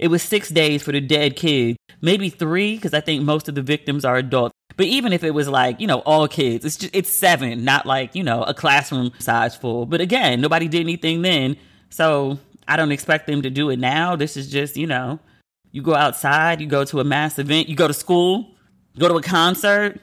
it 0.00 0.08
was 0.08 0.22
six 0.22 0.48
days 0.48 0.82
for 0.82 0.92
the 0.92 1.00
dead 1.02 1.36
kid, 1.36 1.76
maybe 2.00 2.30
three, 2.30 2.74
because 2.74 2.94
I 2.94 3.02
think 3.02 3.22
most 3.22 3.50
of 3.50 3.54
the 3.54 3.60
victims 3.60 4.02
are 4.02 4.16
adults. 4.16 4.54
But 4.78 4.86
even 4.86 5.12
if 5.12 5.22
it 5.22 5.32
was 5.32 5.46
like, 5.46 5.78
you 5.78 5.86
know, 5.86 5.98
all 6.06 6.26
kids, 6.26 6.64
it's 6.64 6.78
just, 6.78 6.96
it's 6.96 7.10
seven, 7.10 7.64
not 7.66 7.84
like, 7.84 8.14
you 8.14 8.22
know, 8.22 8.42
a 8.42 8.54
classroom 8.54 9.12
size 9.18 9.54
full. 9.54 9.84
But 9.84 10.00
again, 10.00 10.40
nobody 10.40 10.68
did 10.68 10.80
anything 10.80 11.20
then. 11.20 11.58
So 11.90 12.38
I 12.66 12.76
don't 12.76 12.92
expect 12.92 13.26
them 13.26 13.42
to 13.42 13.50
do 13.50 13.68
it 13.68 13.78
now. 13.78 14.16
This 14.16 14.38
is 14.38 14.50
just, 14.50 14.78
you 14.78 14.86
know, 14.86 15.20
you 15.72 15.82
go 15.82 15.94
outside, 15.94 16.60
you 16.60 16.66
go 16.66 16.84
to 16.84 17.00
a 17.00 17.04
mass 17.04 17.38
event, 17.38 17.68
you 17.68 17.76
go 17.76 17.88
to 17.88 17.94
school, 17.94 18.54
go 18.98 19.08
to 19.08 19.14
a 19.16 19.22
concert. 19.22 20.00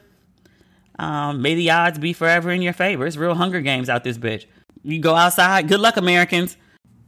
Um, 0.98 1.42
may 1.42 1.54
the 1.54 1.70
odds 1.70 1.98
be 1.98 2.12
forever 2.12 2.50
in 2.50 2.62
your 2.62 2.72
favor. 2.72 3.06
It's 3.06 3.16
real 3.16 3.34
Hunger 3.34 3.60
Games 3.60 3.88
out 3.88 4.02
this 4.02 4.18
bitch. 4.18 4.46
You 4.82 4.98
go 5.00 5.14
outside. 5.14 5.68
Good 5.68 5.80
luck, 5.80 5.96
Americans. 5.96 6.56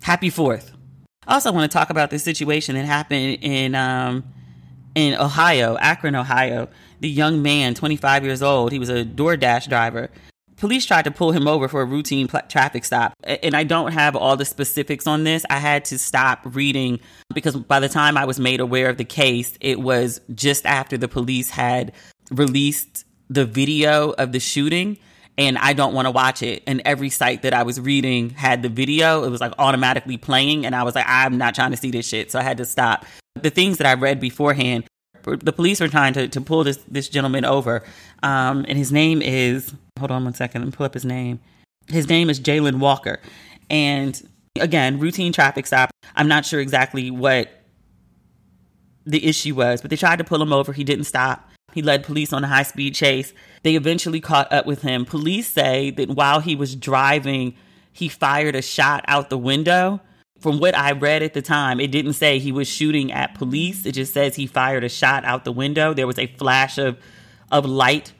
Happy 0.03 0.31
Fourth. 0.31 0.73
I 1.27 1.35
also 1.35 1.53
want 1.53 1.71
to 1.71 1.77
talk 1.77 1.91
about 1.91 2.11
this 2.11 2.23
situation 2.23 2.75
that 2.75 2.85
happened 2.85 3.39
in 3.43 3.75
um, 3.75 4.25
in 4.95 5.15
Ohio, 5.15 5.77
Akron, 5.79 6.15
Ohio. 6.15 6.69
The 7.01 7.09
young 7.09 7.43
man, 7.43 7.75
25 7.75 8.25
years 8.25 8.43
old, 8.43 8.73
he 8.73 8.79
was 8.79 8.91
a 8.91 9.05
DoorDash 9.05 9.69
driver. 9.69 10.11
Police 10.61 10.85
tried 10.85 11.07
to 11.07 11.11
pull 11.11 11.33
him 11.33 11.49
over 11.49 11.69
for 11.69 11.81
a 11.81 11.87
routine 11.87 12.29
pl- 12.29 12.43
traffic 12.49 12.85
stop. 12.85 13.15
And 13.25 13.57
I 13.57 13.65
don't 13.65 13.93
have 13.93 14.15
all 14.15 14.37
the 14.37 14.45
specifics 14.45 15.07
on 15.07 15.25
this. 15.25 15.45
I 15.49 15.59
had 15.59 15.87
to 15.87 15.99
stop 15.99 16.41
reading 16.45 17.01
because 17.33 17.57
by 17.57 17.81
the 17.81 17.89
time 17.89 18.19
I 18.19 18.27
was 18.27 18.39
made 18.39 18.61
aware 18.61 18.91
of 18.91 18.99
the 18.99 19.05
case, 19.05 19.57
it 19.61 19.81
was 19.81 20.21
just 20.35 20.67
after 20.67 20.99
the 20.99 21.09
police 21.09 21.49
had 21.49 21.93
released 22.31 23.07
the 23.31 23.47
video 23.47 24.11
of 24.11 24.33
the 24.33 24.41
shooting 24.41 24.99
and 25.39 25.57
I 25.57 25.73
don't 25.73 25.95
want 25.95 26.05
to 26.05 26.11
watch 26.11 26.43
it. 26.43 26.63
And 26.67 26.83
every 26.85 27.09
site 27.09 27.41
that 27.43 27.55
I 27.55 27.63
was 27.63 27.81
reading 27.81 28.29
had 28.29 28.63
the 28.63 28.69
video. 28.69 29.25
It 29.25 29.31
was 29.31 29.41
like 29.41 29.55
automatically 29.59 30.19
playing. 30.19 30.67
And 30.67 30.77
I 30.77 30.83
was 30.83 30.95
like, 30.95 31.07
I'm 31.09 31.39
not 31.39 31.55
trying 31.55 31.71
to 31.71 31.79
see 31.79 31.91
this 31.91 32.07
shit. 32.07 32.31
So 32.31 32.39
I 32.39 32.43
had 32.43 32.59
to 32.59 32.67
stop. 32.67 33.07
The 33.41 33.49
things 33.49 33.79
that 33.79 33.87
I 33.87 33.95
read 33.95 34.21
beforehand, 34.21 34.85
the 35.25 35.53
police 35.53 35.81
were 35.81 35.89
trying 35.89 36.13
to, 36.15 36.29
to 36.29 36.41
pull 36.41 36.65
this, 36.65 36.79
this 36.89 37.09
gentleman 37.09 37.45
over. 37.45 37.83
Um, 38.23 38.65
and 38.69 38.77
his 38.77 38.93
name 38.93 39.23
is, 39.23 39.73
hold 39.99 40.11
on 40.11 40.25
one 40.25 40.35
second, 40.35 40.63
let 40.63 40.67
me 40.67 40.73
pull 40.73 40.87
up 40.87 40.95
his 40.95 41.05
name. 41.05 41.41
His 41.89 42.09
name 42.09 42.31
is 42.31 42.41
Jalen 42.41 42.79
Walker. 42.79 43.21
And 43.69 44.21
again, 44.61 44.99
routine 44.99 45.33
traffic 45.33 45.67
stop. 45.67 45.91
I'm 46.17 46.29
not 46.29 46.45
sure 46.45 46.61
exactly 46.61 47.11
what 47.11 47.51
the 49.07 49.27
issue 49.27 49.55
was, 49.55 49.81
but 49.81 49.91
they 49.91 49.97
tried 49.97 50.17
to 50.17 50.25
pull 50.25 50.43
him 50.43 50.53
over. 50.53 50.73
He 50.73 50.85
didn't 50.85 51.05
stop. 51.05 51.49
He 51.73 51.83
led 51.83 52.05
police 52.05 52.33
on 52.33 52.45
a 52.45 52.49
high 52.49 52.65
speed 52.65 52.95
chase. 52.95 53.33
They 53.63 53.77
eventually 53.77 54.21
caught 54.21 54.53
up 54.53 54.67
with 54.67 54.83
him. 54.83 55.05
Police 55.05 55.49
say 55.49 55.91
that 55.93 56.11
while 56.11 56.41
he 56.41 56.57
was 56.57 56.75
driving, 56.75 57.55
he 57.93 58.09
fired 58.09 58.57
a 58.57 58.63
shot 58.63 59.05
out 59.07 59.31
the 59.31 59.39
window. 59.39 60.01
From 60.41 60.59
what 60.59 60.77
I 60.77 60.93
read 60.93 61.23
at 61.23 61.35
the 61.35 61.43
time, 61.43 61.81
it 61.81 61.91
didn't 61.91 62.15
say 62.15 62.39
he 62.39 62.51
was 62.51 62.67
shooting 62.67 63.13
at 63.13 63.35
police. 63.35 63.85
It 63.85 63.93
just 63.93 64.15
says 64.15 64.37
he 64.37 64.47
fired 64.47 64.85
a 64.85 64.89
shot 64.89 65.25
out 65.25 65.45
the 65.45 65.53
window. 65.53 65.93
There 65.93 66.07
was 66.07 66.19
a 66.19 66.27
flash 66.27 66.79
of 66.79 66.99
of 67.51 67.67
light 67.67 68.13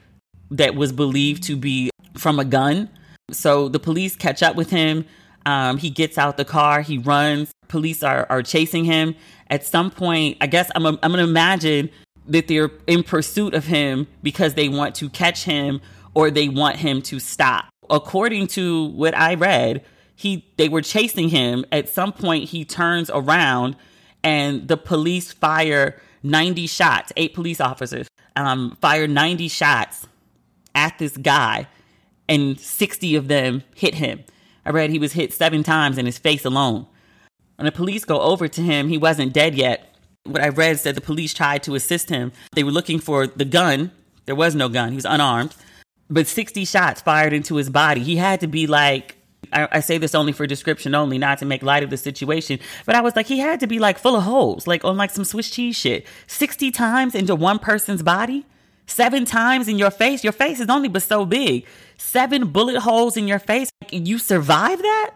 that 0.51 0.75
was 0.75 0.91
believed 0.91 1.43
to 1.43 1.55
be 1.55 1.89
from 2.17 2.39
a 2.39 2.45
gun. 2.45 2.89
So 3.31 3.69
the 3.69 3.79
police 3.79 4.15
catch 4.15 4.43
up 4.43 4.55
with 4.55 4.69
him. 4.69 5.05
Um, 5.45 5.77
he 5.77 5.89
gets 5.89 6.17
out 6.17 6.37
the 6.37 6.45
car. 6.45 6.81
He 6.81 6.97
runs. 6.97 7.51
Police 7.67 8.03
are, 8.03 8.27
are 8.29 8.43
chasing 8.43 8.83
him. 8.85 9.15
At 9.49 9.65
some 9.65 9.89
point, 9.89 10.37
I 10.41 10.47
guess 10.47 10.69
I'm, 10.75 10.85
I'm 10.85 10.97
going 10.97 11.13
to 11.13 11.23
imagine 11.23 11.89
that 12.27 12.47
they're 12.47 12.69
in 12.87 13.03
pursuit 13.03 13.53
of 13.53 13.65
him 13.65 14.07
because 14.21 14.53
they 14.53 14.69
want 14.69 14.95
to 14.95 15.09
catch 15.09 15.43
him 15.43 15.81
or 16.13 16.29
they 16.29 16.49
want 16.49 16.75
him 16.77 17.01
to 17.03 17.19
stop. 17.19 17.65
According 17.89 18.47
to 18.47 18.85
what 18.87 19.17
I 19.17 19.33
read, 19.33 19.83
he 20.21 20.45
they 20.57 20.69
were 20.69 20.81
chasing 20.81 21.29
him. 21.29 21.65
At 21.71 21.89
some 21.89 22.13
point 22.13 22.49
he 22.49 22.65
turns 22.65 23.09
around 23.13 23.75
and 24.23 24.67
the 24.67 24.77
police 24.77 25.31
fire 25.31 25.99
90 26.23 26.67
shots. 26.67 27.11
Eight 27.17 27.33
police 27.33 27.59
officers 27.59 28.07
um, 28.35 28.77
fire 28.81 29.07
90 29.07 29.47
shots 29.47 30.07
at 30.73 30.97
this 30.99 31.17
guy 31.17 31.67
and 32.29 32.59
60 32.59 33.15
of 33.15 33.27
them 33.27 33.63
hit 33.75 33.95
him. 33.95 34.23
I 34.65 34.69
read 34.69 34.89
he 34.89 34.99
was 34.99 35.13
hit 35.13 35.33
7 35.33 35.63
times 35.63 35.97
in 35.97 36.05
his 36.05 36.17
face 36.17 36.45
alone. 36.45 36.85
When 37.57 37.65
the 37.65 37.71
police 37.71 38.05
go 38.05 38.21
over 38.21 38.47
to 38.47 38.61
him, 38.61 38.87
he 38.87 38.97
wasn't 38.97 39.33
dead 39.33 39.55
yet 39.55 39.91
what 40.23 40.41
I 40.41 40.49
read 40.49 40.79
said 40.79 40.95
the 40.95 41.01
police 41.01 41.33
tried 41.33 41.63
to 41.63 41.75
assist 41.75 42.09
him. 42.09 42.31
They 42.53 42.63
were 42.63 42.71
looking 42.71 42.99
for 42.99 43.27
the 43.27 43.45
gun. 43.45 43.91
There 44.25 44.35
was 44.35 44.55
no 44.55 44.69
gun. 44.69 44.89
He 44.89 44.95
was 44.95 45.05
unarmed. 45.05 45.55
But 46.09 46.27
60 46.27 46.65
shots 46.65 47.01
fired 47.01 47.33
into 47.33 47.55
his 47.55 47.69
body. 47.69 48.03
He 48.03 48.17
had 48.17 48.39
to 48.41 48.47
be 48.47 48.67
like, 48.67 49.17
I, 49.51 49.67
I, 49.71 49.79
say 49.79 49.97
this 49.97 50.15
only 50.15 50.31
for 50.31 50.45
description 50.45 50.95
only, 50.95 51.17
not 51.17 51.39
to 51.39 51.45
make 51.45 51.63
light 51.63 51.83
of 51.83 51.89
the 51.89 51.97
situation. 51.97 52.59
But 52.85 52.95
I 52.95 53.01
was 53.01 53.15
like, 53.15 53.25
he 53.25 53.39
had 53.39 53.59
to 53.61 53.67
be 53.67 53.79
like 53.79 53.97
full 53.97 54.15
of 54.15 54.23
holes, 54.23 54.67
like 54.67 54.85
on 54.85 54.97
like 54.97 55.09
some 55.09 55.25
Swiss 55.25 55.49
cheese 55.49 55.75
shit. 55.75 56.05
60 56.27 56.71
times 56.71 57.15
into 57.15 57.35
one 57.35 57.59
person's 57.59 58.03
body? 58.03 58.45
Seven 58.85 59.25
times 59.25 59.67
in 59.67 59.77
your 59.77 59.91
face? 59.91 60.23
Your 60.23 60.33
face 60.33 60.59
is 60.59 60.69
only 60.69 60.89
but 60.89 61.01
so 61.01 61.25
big. 61.25 61.65
Seven 61.97 62.47
bullet 62.47 62.79
holes 62.79 63.17
in 63.17 63.27
your 63.27 63.39
face? 63.39 63.69
You 63.91 64.17
survived 64.17 64.83
that? 64.83 65.11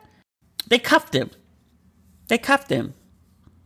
They 0.68 0.80
cuffed 0.80 1.14
him. 1.14 1.30
They 2.28 2.38
cuffed 2.38 2.70
him 2.70 2.94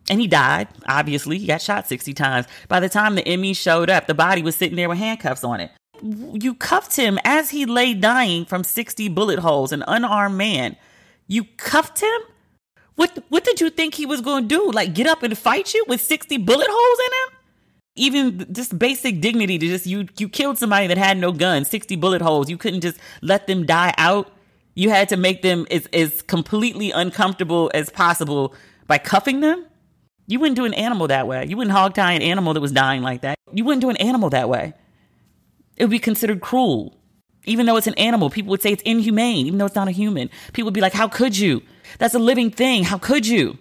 and 0.10 0.19
he 0.19 0.28
died. 0.28 0.67
Obviously, 0.88 1.38
he 1.38 1.48
got 1.48 1.62
shot 1.62 1.88
60 1.88 2.13
times. 2.13 2.48
By 2.67 2.80
the 2.80 2.89
time 2.89 3.15
the 3.15 3.38
ME 3.38 3.54
showed 3.54 3.89
up, 3.89 4.08
the 4.08 4.13
body 4.13 4.41
was 4.41 4.56
sitting 4.56 4.76
there 4.76 4.89
with 4.89 4.98
handcuffs 4.98 5.43
on 5.43 5.62
it. 5.62 5.72
You 6.01 6.55
cuffed 6.55 6.95
him 6.95 7.19
as 7.23 7.49
he 7.49 7.65
lay 7.65 7.93
dying 7.93 8.45
from 8.45 8.63
60 8.63 9.09
bullet 9.09 9.39
holes, 9.39 9.71
an 9.71 9.83
unarmed 9.88 10.38
man. 10.38 10.75
You 11.27 11.45
cuffed 11.57 12.01
him? 12.01 12.21
What 12.95 13.23
what 13.29 13.43
did 13.45 13.62
you 13.62 13.69
think 13.69 13.95
he 13.95 14.05
was 14.05 14.21
going 14.21 14.47
to 14.49 14.55
do? 14.55 14.71
Like 14.71 14.93
get 14.93 15.07
up 15.07 15.23
and 15.23 15.38
fight 15.38 15.73
you 15.73 15.85
with 15.88 16.01
60 16.01 16.38
bullet 16.38 16.67
holes 16.69 16.99
in 16.99 17.13
him? 17.13 17.39
Even 17.95 18.53
just 18.53 18.77
basic 18.77 19.21
dignity 19.21 19.57
to 19.57 19.67
just 19.67 19.85
you 19.85 20.07
you 20.17 20.27
killed 20.27 20.57
somebody 20.57 20.88
that 20.88 20.97
had 20.97 21.17
no 21.17 21.31
gun, 21.31 21.65
60 21.65 21.95
bullet 21.95 22.21
holes. 22.21 22.49
You 22.49 22.57
couldn't 22.57 22.81
just 22.81 22.99
let 23.21 23.47
them 23.47 23.65
die 23.65 23.93
out. 23.97 24.31
You 24.75 24.89
had 24.89 25.09
to 25.09 25.17
make 25.17 25.41
them 25.41 25.65
as, 25.71 25.88
as 25.93 26.21
completely 26.21 26.91
uncomfortable 26.91 27.71
as 27.73 27.89
possible 27.89 28.53
by 28.88 28.97
cuffing 28.97 29.39
them. 29.41 29.65
You 30.27 30.39
wouldn't 30.39 30.57
do 30.57 30.65
an 30.65 30.73
animal 30.73 31.07
that 31.07 31.27
way. 31.27 31.45
You 31.47 31.57
wouldn't 31.57 31.75
hog 31.75 31.95
tie 31.95 32.13
an 32.13 32.21
animal 32.21 32.53
that 32.53 32.62
was 32.62 32.71
dying 32.71 33.01
like 33.01 33.21
that. 33.21 33.38
You 33.51 33.63
wouldn't 33.65 33.81
do 33.81 33.89
an 33.89 33.97
animal 33.97 34.29
that 34.29 34.47
way. 34.47 34.73
It 35.79 35.85
would 35.85 35.91
be 35.91 35.99
considered 35.99 36.41
cruel. 36.41 36.95
Even 37.45 37.65
though 37.65 37.77
it's 37.77 37.87
an 37.87 37.95
animal, 37.95 38.29
people 38.29 38.51
would 38.51 38.61
say 38.61 38.73
it's 38.73 38.83
inhumane, 38.83 39.47
even 39.47 39.57
though 39.57 39.65
it's 39.65 39.75
not 39.75 39.87
a 39.87 39.91
human. 39.91 40.29
People 40.53 40.65
would 40.65 40.73
be 40.73 40.81
like, 40.81 40.93
How 40.93 41.07
could 41.07 41.37
you? 41.37 41.63
That's 41.97 42.13
a 42.13 42.19
living 42.19 42.51
thing. 42.51 42.83
How 42.83 42.97
could 42.97 43.25
you? 43.25 43.57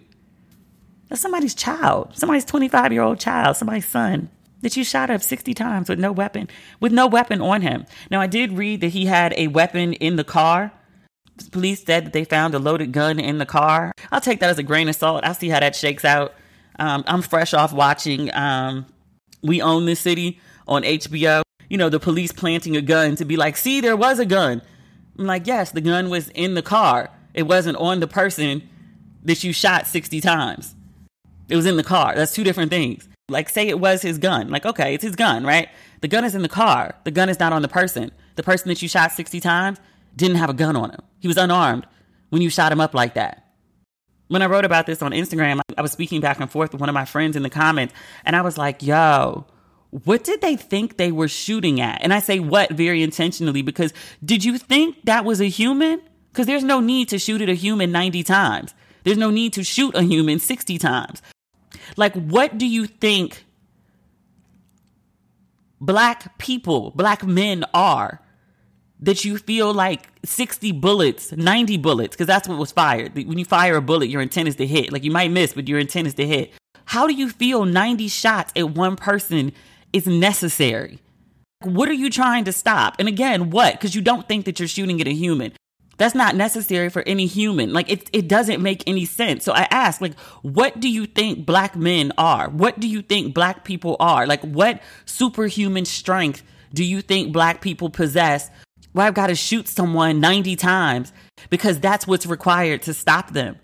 That's 1.09 1.23
somebody's 1.23 1.55
child, 1.55 2.11
somebody's 2.15 2.45
25 2.45 2.93
year 2.93 3.03
old 3.03 3.19
child, 3.19 3.57
somebody's 3.57 3.87
son 3.87 4.29
that 4.61 4.77
you 4.77 4.85
shot 4.85 5.09
up 5.09 5.23
60 5.23 5.55
times 5.55 5.89
with 5.89 5.99
no 5.99 6.13
weapon, 6.13 6.49
with 6.81 6.93
no 6.93 7.07
weapon 7.07 7.41
on 7.41 7.63
him. 7.63 7.87
Now, 8.11 8.21
I 8.21 8.27
did 8.27 8.53
read 8.53 8.81
that 8.81 8.89
he 8.89 9.07
had 9.07 9.33
a 9.37 9.47
weapon 9.47 9.93
in 9.95 10.17
the 10.17 10.25
car. 10.25 10.73
Police 11.53 11.85
said 11.85 12.07
that 12.07 12.13
they 12.13 12.25
found 12.25 12.55
a 12.55 12.59
loaded 12.59 12.93
gun 12.93 13.21
in 13.21 13.39
the 13.39 13.47
car. 13.47 13.93
I'll 14.11 14.21
take 14.21 14.41
that 14.41 14.51
as 14.51 14.59
a 14.59 14.65
grain 14.65 14.89
of 14.89 14.97
salt. 14.97 15.23
I'll 15.25 15.35
see 15.35 15.49
how 15.49 15.61
that 15.61 15.77
shakes 15.77 16.05
out. 16.05 16.35
Um, 16.81 17.05
I'm 17.07 17.23
fresh 17.23 17.55
off 17.55 17.73
watching 17.73 18.35
um, 18.35 18.87
We 19.43 19.63
Own 19.63 19.87
This 19.87 20.01
City 20.01 20.41
on 20.67 20.83
HBO. 20.83 21.43
You 21.69 21.79
know, 21.79 21.89
the 21.89 22.01
police 22.01 22.33
planting 22.33 22.77
a 22.77 22.83
gun 22.83 23.17
to 23.17 23.25
be 23.25 23.37
like, 23.37 23.57
see, 23.57 23.81
there 23.81 23.97
was 23.97 24.19
a 24.19 24.27
gun. 24.27 24.63
I'm 25.19 25.27
like, 25.27 25.47
yes, 25.47 25.73
the 25.73 25.81
gun 25.81 26.11
was 26.11 26.29
in 26.31 26.55
the 26.55 26.63
car. 26.63 27.11
It 27.35 27.43
wasn't 27.45 27.77
on 27.77 28.01
the 28.01 28.07
person 28.07 28.69
that 29.25 29.45
you 29.45 29.53
shot 29.53 29.87
60 29.87 30.21
times. 30.21 30.75
It 31.49 31.57
was 31.57 31.67
in 31.67 31.77
the 31.77 31.85
car. 31.85 32.15
That's 32.15 32.33
two 32.33 32.45
different 32.45 32.71
things. 32.71 33.09
Like, 33.29 33.49
say 33.49 33.69
it 33.69 33.81
was 33.81 34.01
his 34.03 34.19
gun. 34.19 34.49
Like, 34.49 34.65
okay, 34.65 34.95
it's 34.95 35.05
his 35.05 35.17
gun, 35.17 35.45
right? 35.45 35.69
The 36.01 36.09
gun 36.09 36.25
is 36.25 36.35
in 36.35 36.43
the 36.43 36.49
car. 36.49 36.95
The 37.05 37.11
gun 37.11 37.29
is 37.29 37.39
not 37.39 37.53
on 37.53 37.63
the 37.63 37.69
person. 37.69 38.11
The 38.37 38.43
person 38.43 38.69
that 38.69 38.81
you 38.81 38.89
shot 38.89 39.13
60 39.13 39.41
times 39.41 39.79
didn't 40.17 40.37
have 40.37 40.51
a 40.51 40.55
gun 40.55 40.77
on 40.77 40.91
him. 40.91 41.01
He 41.19 41.29
was 41.29 41.37
unarmed 41.37 41.87
when 42.31 42.43
you 42.43 42.51
shot 42.51 42.73
him 42.73 42.81
up 42.81 42.95
like 42.95 43.15
that. 43.15 43.45
When 44.29 44.43
I 44.43 44.47
wrote 44.47 44.65
about 44.65 44.87
this 44.87 45.03
on 45.03 45.13
Instagram, 45.13 45.61
I 45.77 45.83
was 45.83 45.93
speaking 45.93 46.21
back 46.21 46.39
and 46.39 46.51
forth 46.51 46.73
with 46.73 46.81
one 46.81 46.89
of 46.89 46.95
my 46.95 47.07
friends 47.07 47.35
in 47.35 47.43
the 47.43 47.51
comments, 47.51 47.95
and 48.25 48.37
I 48.37 48.43
was 48.43 48.59
like, 48.59 48.83
yo, 48.83 49.47
what 49.91 50.25
did 50.25 50.41
they 50.41 50.57
think 50.57 50.97
they 50.97 51.13
were 51.13 51.29
shooting 51.29 51.81
at? 51.81 52.03
And 52.03 52.13
I 52.13 52.21
say 52.21 52.41
what 52.41 52.71
very 52.71 53.03
intentionally 53.03 53.63
because 53.63 53.93
did 54.25 54.45
you 54.45 54.59
think 54.59 54.97
that 55.05 55.25
was 55.25 55.41
a 55.41 55.49
human? 55.49 56.03
Because 56.31 56.47
there's 56.47 56.65
no 56.65 56.81
need 56.81 57.09
to 57.09 57.19
shoot 57.19 57.41
at 57.41 57.49
a 57.49 57.55
human 57.55 57.91
90 57.91 58.23
times. 58.23 58.75
There's 59.05 59.19
no 59.19 59.31
need 59.31 59.55
to 59.55 59.65
shoot 59.65 59.95
a 59.95 60.03
human 60.03 60.39
60 60.39 60.79
times. 60.79 61.23
Like, 61.97 62.15
what 62.15 62.59
do 62.59 62.67
you 62.67 62.87
think 62.87 63.45
black 65.81 66.39
people, 66.39 66.93
black 66.95 67.25
men 67.25 67.65
are 67.73 68.21
that 69.01 69.25
you 69.25 69.39
feel 69.39 69.73
like 69.73 70.09
60 70.25 70.73
bullets, 70.73 71.33
90 71.33 71.79
bullets, 71.79 72.17
because 72.17 72.27
that's 72.27 72.49
what 72.49 72.59
was 72.59 72.73
fired. 72.73 73.15
When 73.15 73.39
you 73.39 73.45
fire 73.45 73.77
a 73.77 73.83
bullet, 73.83 74.09
your 74.09 74.21
intent 74.21 74.49
is 74.49 74.57
to 74.57 74.67
hit. 74.67 74.93
Like, 74.93 75.05
you 75.05 75.11
might 75.11 75.31
miss, 75.31 75.55
but 75.55 75.69
your 75.69 75.79
intent 75.79 76.09
is 76.09 76.15
to 76.15 76.27
hit. 76.27 76.53
How 76.85 77.07
do 77.07 77.15
you 77.15 77.29
feel 77.31 77.65
90 77.65 78.09
shots 78.09 78.53
at 78.57 78.71
one 78.71 78.97
person 78.97 79.53
is 79.93 80.07
necessary? 80.07 80.99
What 81.63 81.89
are 81.89 81.95
you 81.95 82.11
trying 82.11 82.45
to 82.45 82.53
stop? 82.53 82.97
And 82.99 83.09
again, 83.09 83.51
what? 83.51 83.75
Because 83.75 83.95
you 83.95 84.01
don't 84.03 84.29
think 84.29 84.45
that 84.45 84.59
you're 84.59 84.69
shooting 84.69 85.01
at 85.01 85.09
a 85.09 85.13
human. 85.13 85.53
That's 85.97 86.15
not 86.15 86.37
necessary 86.37 86.89
for 86.89 87.03
any 87.03 87.27
human. 87.27 87.73
Like 87.73 87.91
it, 87.91 88.09
it 88.13 88.29
doesn't 88.29 88.63
make 88.63 88.85
any 88.87 89.05
sense. 89.05 89.45
So 89.45 89.53
I 89.53 89.67
ask, 89.71 90.01
like, 90.01 90.19
what 90.43 90.79
do 90.79 90.89
you 90.89 91.07
think 91.07 91.45
black 91.45 91.75
men 91.75 92.13
are? 92.17 92.49
What 92.49 92.79
do 92.79 92.87
you 92.87 93.03
think 93.03 93.35
black 93.35 93.65
people 93.65 93.97
are? 93.99 94.25
Like, 94.25 94.43
what 94.43 94.81
superhuman 95.07 95.85
strength 95.85 96.45
do 96.73 96.85
you 96.85 97.03
think 97.03 97.33
black 97.33 97.61
people 97.61 97.91
possess? 97.91 98.49
Why 98.93 99.03
well, 99.03 99.07
I've 99.09 99.15
got 99.15 99.27
to 99.27 99.35
shoot 99.35 99.67
someone 99.67 100.21
90 100.21 100.55
times 100.57 101.13
because 101.51 101.81
that's 101.81 102.07
what's 102.07 102.27
required 102.27 102.83
to 102.83 102.95
stop 102.95 103.33
them. 103.33 103.57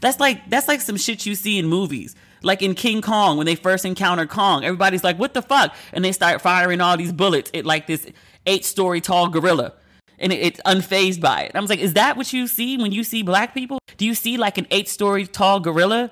That's 0.00 0.20
like 0.20 0.48
that's 0.50 0.68
like 0.68 0.80
some 0.80 0.96
shit 0.96 1.26
you 1.26 1.34
see 1.34 1.58
in 1.58 1.66
movies. 1.66 2.14
Like 2.42 2.62
in 2.62 2.74
King 2.74 3.02
Kong, 3.02 3.36
when 3.36 3.46
they 3.46 3.54
first 3.54 3.84
encounter 3.84 4.26
Kong, 4.26 4.64
everybody's 4.64 5.04
like, 5.04 5.18
what 5.18 5.34
the 5.34 5.42
fuck? 5.42 5.74
And 5.92 6.04
they 6.04 6.12
start 6.12 6.40
firing 6.40 6.80
all 6.80 6.96
these 6.96 7.12
bullets 7.12 7.50
at 7.54 7.66
like 7.66 7.86
this 7.86 8.06
eight 8.46 8.64
story 8.64 9.00
tall 9.00 9.28
gorilla 9.28 9.74
and 10.18 10.32
it's 10.32 10.60
unfazed 10.66 11.20
by 11.20 11.42
it. 11.42 11.52
I 11.54 11.60
was 11.60 11.70
like, 11.70 11.78
is 11.78 11.94
that 11.94 12.16
what 12.16 12.32
you 12.32 12.46
see 12.46 12.76
when 12.76 12.92
you 12.92 13.04
see 13.04 13.22
black 13.22 13.54
people? 13.54 13.78
Do 13.96 14.04
you 14.04 14.14
see 14.14 14.36
like 14.36 14.58
an 14.58 14.66
eight 14.70 14.88
story 14.88 15.26
tall 15.26 15.60
gorilla? 15.60 16.10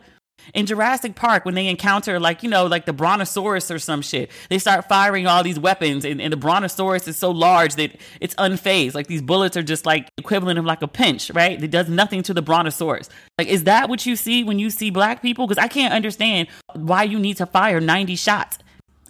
In 0.55 0.67
Jurassic 0.67 1.15
Park, 1.15 1.45
when 1.45 1.55
they 1.55 1.67
encounter 1.67 2.19
like, 2.21 2.43
you 2.43 2.49
know, 2.49 2.67
like 2.67 2.87
the 2.87 2.93
brontosaurus 2.93 3.71
or 3.71 3.79
some 3.79 4.03
shit, 4.03 4.31
they 4.49 4.59
start 4.59 4.89
firing 4.89 5.27
all 5.27 5.43
these 5.43 5.59
weapons 5.59 6.05
and, 6.05 6.21
and 6.21 6.33
the 6.33 6.37
brontosaurus 6.37 7.09
is 7.09 7.17
so 7.17 7.31
large 7.31 7.75
that 7.77 7.97
it's 8.21 8.35
unfazed. 8.37 8.95
Like 8.95 9.07
these 9.07 9.23
bullets 9.23 9.57
are 9.57 9.63
just 9.63 9.87
like 9.87 10.09
equivalent 10.19 10.59
of 10.59 10.65
like 10.65 10.83
a 10.83 10.89
pinch, 10.89 11.31
right? 11.31 11.63
It 11.63 11.71
does 11.71 11.89
nothing 11.89 12.23
to 12.25 12.35
the 12.35 12.43
brontosaurus. 12.43 13.09
Like, 13.39 13.49
is 13.49 13.65
that 13.65 13.89
what 13.89 14.07
you 14.07 14.17
see 14.17 14.45
when 14.45 14.59
you 14.59 14.71
see 14.71 14.91
black 14.91 15.23
people? 15.23 15.47
Because 15.47 15.63
I 15.63 15.69
can't 15.69 15.93
understand 15.93 16.49
why 16.75 17.03
you 17.03 17.19
need 17.19 17.37
to 17.39 17.47
fire 17.47 17.81
90 17.81 18.17
shots 18.17 18.59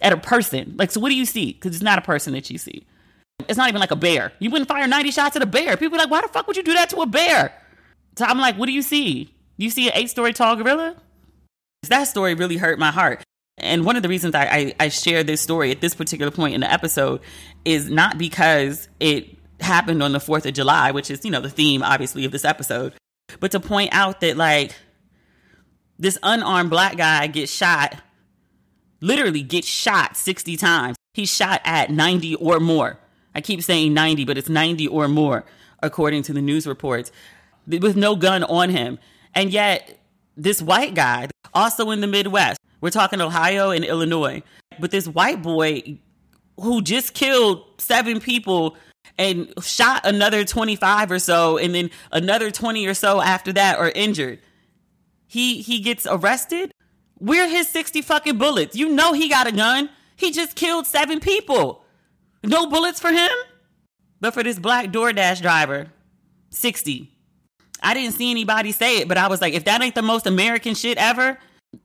at 0.01 0.13
a 0.13 0.17
person. 0.17 0.75
Like, 0.77 0.91
so 0.91 0.99
what 0.99 1.09
do 1.09 1.15
you 1.15 1.25
see? 1.25 1.53
Because 1.53 1.75
it's 1.75 1.83
not 1.83 1.97
a 1.97 2.01
person 2.01 2.33
that 2.33 2.49
you 2.49 2.57
see. 2.57 2.85
It's 3.47 3.57
not 3.57 3.69
even 3.69 3.79
like 3.79 3.91
a 3.91 3.95
bear. 3.95 4.33
You 4.39 4.49
wouldn't 4.49 4.67
fire 4.67 4.87
90 4.87 5.11
shots 5.11 5.35
at 5.35 5.41
a 5.41 5.45
bear. 5.45 5.77
People 5.77 5.97
like, 5.97 6.09
why 6.09 6.21
the 6.21 6.27
fuck 6.27 6.47
would 6.47 6.57
you 6.57 6.63
do 6.63 6.73
that 6.73 6.89
to 6.89 6.97
a 6.97 7.05
bear? 7.05 7.53
So 8.17 8.25
I'm 8.25 8.39
like, 8.39 8.57
what 8.57 8.65
do 8.65 8.71
you 8.71 8.81
see? 8.81 9.33
You 9.57 9.69
see 9.69 9.87
an 9.87 9.93
eight 9.95 10.09
story 10.09 10.33
tall 10.33 10.55
gorilla? 10.55 10.95
That 11.83 12.05
story 12.05 12.33
really 12.33 12.57
hurt 12.57 12.79
my 12.79 12.91
heart. 12.91 13.23
And 13.57 13.85
one 13.85 13.95
of 13.95 14.03
the 14.03 14.09
reasons 14.09 14.35
I, 14.35 14.45
I, 14.45 14.75
I 14.79 14.89
share 14.89 15.23
this 15.23 15.41
story 15.41 15.71
at 15.71 15.81
this 15.81 15.95
particular 15.95 16.31
point 16.31 16.53
in 16.53 16.61
the 16.61 16.71
episode 16.71 17.21
is 17.65 17.89
not 17.89 18.17
because 18.17 18.87
it 18.99 19.35
happened 19.59 20.03
on 20.03 20.11
the 20.11 20.19
4th 20.19 20.45
of 20.45 20.53
July, 20.53 20.91
which 20.91 21.09
is, 21.09 21.25
you 21.25 21.31
know, 21.31 21.41
the 21.41 21.49
theme, 21.49 21.81
obviously, 21.81 22.25
of 22.25 22.31
this 22.31 22.45
episode, 22.45 22.93
but 23.39 23.51
to 23.51 23.59
point 23.59 23.89
out 23.93 24.21
that, 24.21 24.37
like, 24.37 24.75
this 25.97 26.17
unarmed 26.21 26.69
black 26.69 26.97
guy 26.97 27.25
gets 27.27 27.51
shot, 27.51 27.95
literally 29.01 29.41
gets 29.41 29.67
shot 29.67 30.15
60 30.15 30.57
times. 30.57 30.95
He's 31.13 31.33
shot 31.33 31.61
at 31.63 31.89
90 31.89 32.35
or 32.35 32.59
more. 32.59 32.99
I 33.33 33.41
keep 33.41 33.63
saying 33.63 33.93
90, 33.93 34.25
but 34.25 34.37
it's 34.37 34.49
90 34.49 34.87
or 34.87 35.07
more, 35.07 35.45
according 35.81 36.23
to 36.23 36.33
the 36.33 36.41
news 36.41 36.67
reports, 36.67 37.11
with 37.67 37.95
no 37.95 38.15
gun 38.15 38.43
on 38.43 38.69
him. 38.69 38.99
And 39.33 39.51
yet, 39.51 39.99
this 40.35 40.61
white 40.61 40.93
guy, 40.93 41.27
also 41.57 41.89
in 41.91 42.01
the 42.01 42.07
Midwest, 42.07 42.59
we're 42.81 42.91
talking 42.91 43.19
Ohio 43.19 43.71
and 43.71 43.83
Illinois, 43.83 44.43
but 44.79 44.91
this 44.91 45.07
white 45.07 45.41
boy 45.41 45.97
who 46.59 46.81
just 46.81 47.13
killed 47.13 47.63
seven 47.79 48.19
people 48.19 48.77
and 49.17 49.51
shot 49.61 50.05
another 50.05 50.45
25 50.45 51.11
or 51.11 51.19
so, 51.19 51.57
and 51.57 51.73
then 51.73 51.89
another 52.11 52.51
20 52.51 52.85
or 52.85 52.93
so 52.93 53.21
after 53.21 53.51
that 53.53 53.79
are 53.79 53.89
injured. 53.89 54.39
He 55.27 55.61
he 55.61 55.79
gets 55.79 56.05
arrested. 56.09 56.71
Where 57.19 57.49
his 57.49 57.67
60 57.69 58.03
fucking 58.03 58.37
bullets? 58.37 58.75
You 58.75 58.89
know 58.89 59.13
he 59.13 59.27
got 59.27 59.47
a 59.47 59.51
gun. 59.51 59.89
He 60.15 60.31
just 60.31 60.55
killed 60.55 60.85
seven 60.85 61.19
people. 61.19 61.83
No 62.43 62.67
bullets 62.67 62.99
for 62.99 63.11
him? 63.11 63.31
But 64.21 64.35
for 64.35 64.43
this 64.43 64.59
black 64.59 64.91
DoorDash 64.91 65.41
driver, 65.41 65.87
60. 66.51 67.11
I 67.81 67.93
didn't 67.95 68.13
see 68.13 68.29
anybody 68.29 68.71
say 68.71 68.99
it, 68.99 69.07
but 69.07 69.17
I 69.17 69.27
was 69.27 69.41
like, 69.41 69.53
if 69.53 69.65
that 69.65 69.81
ain't 69.81 69.95
the 69.95 70.01
most 70.01 70.27
American 70.27 70.75
shit 70.75 70.97
ever, 70.97 71.39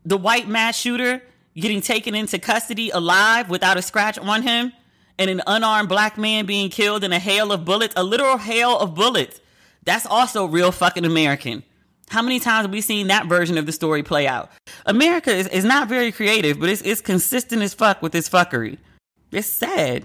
the 0.05 0.16
white 0.16 0.49
mass 0.49 0.79
shooter 0.79 1.23
getting 1.55 1.81
taken 1.81 2.14
into 2.14 2.38
custody 2.38 2.90
alive 2.90 3.51
without 3.51 3.77
a 3.77 3.83
scratch 3.83 4.18
on 4.18 4.42
him, 4.42 4.73
and 5.18 5.29
an 5.29 5.42
unarmed 5.47 5.88
black 5.88 6.16
man 6.16 6.47
being 6.47 6.71
killed 6.71 7.05
in 7.05 7.12
a 7.12 7.18
hail 7.18 7.53
of 7.53 7.64
bullets, 7.64 7.92
a 7.97 8.03
literal 8.03 8.38
hail 8.38 8.79
of 8.79 8.95
bullets. 8.95 9.40
That's 9.85 10.07
also 10.07 10.47
real 10.47 10.73
fucking 10.73 11.05
American. 11.05 11.62
How 12.09 12.23
many 12.23 12.40
times 12.40 12.64
have 12.64 12.73
we 12.73 12.81
seen 12.81 13.09
that 13.09 13.27
version 13.27 13.59
of 13.59 13.66
the 13.66 13.73
story 13.73 14.03
play 14.03 14.27
out? 14.27 14.51
America 14.87 15.31
is, 15.31 15.49
is 15.49 15.64
not 15.64 15.88
very 15.88 16.12
creative, 16.12 16.59
but 16.59 16.68
it's, 16.68 16.83
it's 16.83 17.01
consistent 17.01 17.62
as 17.62 17.75
fuck 17.75 18.03
with 18.03 18.12
this 18.12 18.29
fuckery. 18.29 18.79
It's 19.31 19.47
sad. 19.47 20.05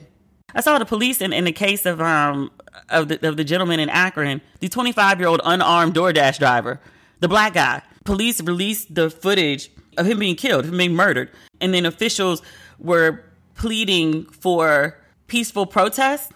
I 0.53 0.61
saw 0.61 0.77
the 0.77 0.85
police 0.85 1.21
in, 1.21 1.33
in 1.33 1.43
the 1.43 1.51
case 1.51 1.85
of 1.85 1.99
um 2.01 2.51
of 2.89 3.07
the, 3.07 3.27
of 3.27 3.37
the 3.37 3.43
gentleman 3.43 3.79
in 3.79 3.89
Akron, 3.89 4.41
the 4.59 4.69
25 4.69 5.19
year 5.19 5.27
old 5.27 5.41
unarmed 5.43 5.95
DoorDash 5.95 6.37
driver, 6.37 6.79
the 7.19 7.27
black 7.27 7.53
guy. 7.53 7.81
Police 8.03 8.41
released 8.41 8.93
the 8.93 9.09
footage 9.09 9.69
of 9.97 10.05
him 10.05 10.19
being 10.19 10.35
killed, 10.35 10.65
him 10.65 10.77
being 10.77 10.95
murdered, 10.95 11.29
and 11.59 11.73
then 11.73 11.85
officials 11.85 12.41
were 12.79 13.23
pleading 13.55 14.25
for 14.25 14.97
peaceful 15.27 15.65
protests, 15.65 16.31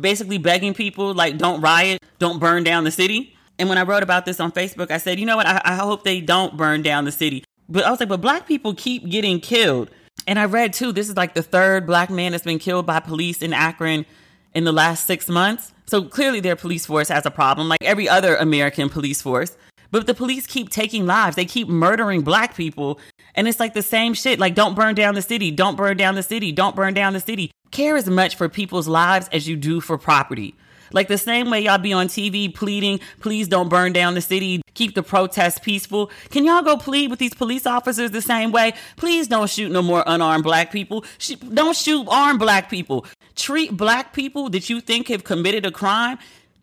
basically 0.00 0.38
begging 0.38 0.74
people 0.74 1.14
like 1.14 1.38
don't 1.38 1.60
riot, 1.60 2.02
don't 2.18 2.38
burn 2.38 2.62
down 2.62 2.84
the 2.84 2.90
city. 2.90 3.34
And 3.58 3.68
when 3.68 3.78
I 3.78 3.82
wrote 3.82 4.02
about 4.02 4.24
this 4.24 4.38
on 4.38 4.52
Facebook, 4.52 4.90
I 4.90 4.98
said, 4.98 5.18
you 5.18 5.26
know 5.26 5.36
what? 5.36 5.46
I, 5.46 5.60
I 5.64 5.74
hope 5.74 6.04
they 6.04 6.20
don't 6.20 6.56
burn 6.56 6.82
down 6.82 7.04
the 7.04 7.12
city. 7.12 7.44
But 7.68 7.84
I 7.84 7.90
was 7.90 7.98
like, 7.98 8.08
but 8.08 8.20
black 8.20 8.46
people 8.46 8.74
keep 8.74 9.08
getting 9.08 9.40
killed. 9.40 9.90
And 10.26 10.38
I 10.38 10.44
read 10.44 10.72
too, 10.72 10.92
this 10.92 11.08
is 11.08 11.16
like 11.16 11.34
the 11.34 11.42
third 11.42 11.86
black 11.86 12.10
man 12.10 12.32
that's 12.32 12.44
been 12.44 12.58
killed 12.58 12.86
by 12.86 13.00
police 13.00 13.42
in 13.42 13.52
Akron 13.52 14.06
in 14.54 14.64
the 14.64 14.72
last 14.72 15.06
six 15.06 15.28
months. 15.28 15.72
So 15.86 16.02
clearly 16.02 16.40
their 16.40 16.56
police 16.56 16.86
force 16.86 17.08
has 17.08 17.24
a 17.26 17.30
problem, 17.30 17.68
like 17.68 17.82
every 17.82 18.08
other 18.08 18.36
American 18.36 18.88
police 18.90 19.22
force. 19.22 19.56
But 19.90 20.06
the 20.06 20.14
police 20.14 20.46
keep 20.46 20.68
taking 20.68 21.06
lives. 21.06 21.36
They 21.36 21.44
keep 21.44 21.68
murdering 21.68 22.22
black 22.22 22.54
people. 22.54 23.00
And 23.34 23.48
it's 23.48 23.60
like 23.60 23.74
the 23.74 23.82
same 23.82 24.14
shit. 24.14 24.38
Like, 24.38 24.54
don't 24.54 24.74
burn 24.74 24.94
down 24.94 25.14
the 25.14 25.22
city. 25.22 25.50
Don't 25.50 25.76
burn 25.76 25.96
down 25.96 26.14
the 26.14 26.22
city. 26.22 26.52
Don't 26.52 26.76
burn 26.76 26.94
down 26.94 27.12
the 27.12 27.20
city. 27.20 27.50
Care 27.70 27.96
as 27.96 28.08
much 28.08 28.36
for 28.36 28.48
people's 28.48 28.88
lives 28.88 29.28
as 29.32 29.48
you 29.48 29.56
do 29.56 29.80
for 29.80 29.98
property. 29.98 30.54
Like 30.92 31.08
the 31.08 31.18
same 31.18 31.50
way 31.50 31.60
y'all 31.60 31.78
be 31.78 31.92
on 31.92 32.08
TV 32.08 32.52
pleading, 32.54 33.00
please 33.20 33.48
don't 33.48 33.68
burn 33.68 33.92
down 33.92 34.14
the 34.14 34.20
city, 34.20 34.62
keep 34.74 34.94
the 34.94 35.02
protests 35.02 35.58
peaceful. 35.58 36.10
Can 36.30 36.44
y'all 36.44 36.62
go 36.62 36.76
plead 36.76 37.10
with 37.10 37.18
these 37.18 37.34
police 37.34 37.66
officers 37.66 38.10
the 38.10 38.22
same 38.22 38.52
way? 38.52 38.72
Please 38.96 39.28
don't 39.28 39.50
shoot 39.50 39.70
no 39.70 39.82
more 39.82 40.02
unarmed 40.06 40.44
black 40.44 40.72
people. 40.72 41.04
Don't 41.52 41.76
shoot 41.76 42.06
armed 42.08 42.38
black 42.38 42.70
people. 42.70 43.06
Treat 43.34 43.76
black 43.76 44.12
people 44.12 44.48
that 44.50 44.70
you 44.70 44.80
think 44.80 45.08
have 45.08 45.24
committed 45.24 45.66
a 45.66 45.70
crime, 45.70 46.18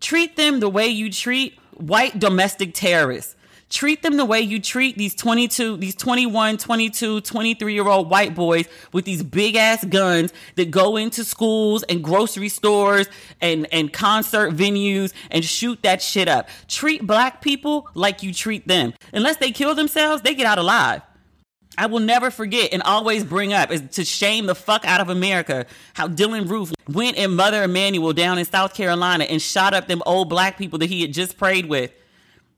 treat 0.05 0.35
them 0.35 0.59
the 0.59 0.69
way 0.69 0.87
you 0.87 1.11
treat 1.11 1.57
white 1.77 2.19
domestic 2.19 2.75
terrorists. 2.75 3.35
Treat 3.69 4.03
them 4.03 4.17
the 4.17 4.25
way 4.25 4.39
you 4.39 4.61
treat 4.61 4.95
these 4.95 5.15
22 5.15 5.77
these 5.77 5.95
21 5.95 6.57
22 6.57 7.21
23 7.21 7.73
year 7.73 7.87
old 7.87 8.11
white 8.11 8.35
boys 8.35 8.67
with 8.93 9.03
these 9.05 9.23
big 9.23 9.55
ass 9.55 9.83
guns 9.83 10.31
that 10.57 10.69
go 10.69 10.95
into 10.95 11.23
schools 11.23 11.81
and 11.83 12.03
grocery 12.03 12.49
stores 12.49 13.07
and 13.41 13.65
and 13.73 13.91
concert 13.91 14.51
venues 14.53 15.11
and 15.31 15.43
shoot 15.43 15.81
that 15.81 16.03
shit 16.03 16.27
up. 16.27 16.49
Treat 16.67 17.07
black 17.07 17.41
people 17.41 17.89
like 17.95 18.21
you 18.21 18.31
treat 18.31 18.67
them. 18.67 18.93
Unless 19.11 19.37
they 19.37 19.51
kill 19.51 19.73
themselves 19.73 20.21
they 20.21 20.35
get 20.35 20.45
out 20.45 20.59
alive 20.59 21.01
I 21.77 21.87
will 21.87 21.99
never 21.99 22.31
forget 22.31 22.73
and 22.73 22.81
always 22.81 23.23
bring 23.23 23.53
up 23.53 23.71
is 23.71 23.81
to 23.91 24.05
shame 24.05 24.45
the 24.45 24.55
fuck 24.55 24.85
out 24.85 25.01
of 25.01 25.09
America 25.09 25.65
how 25.93 26.07
Dylann 26.07 26.49
Roof 26.49 26.71
went 26.87 27.17
and 27.17 27.35
Mother 27.35 27.63
Emanuel 27.63 28.13
down 28.13 28.37
in 28.37 28.45
South 28.45 28.73
Carolina 28.73 29.25
and 29.25 29.41
shot 29.41 29.73
up 29.73 29.87
them 29.87 30.01
old 30.05 30.29
black 30.29 30.57
people 30.57 30.79
that 30.79 30.89
he 30.89 31.01
had 31.01 31.13
just 31.13 31.37
prayed 31.37 31.65
with 31.67 31.91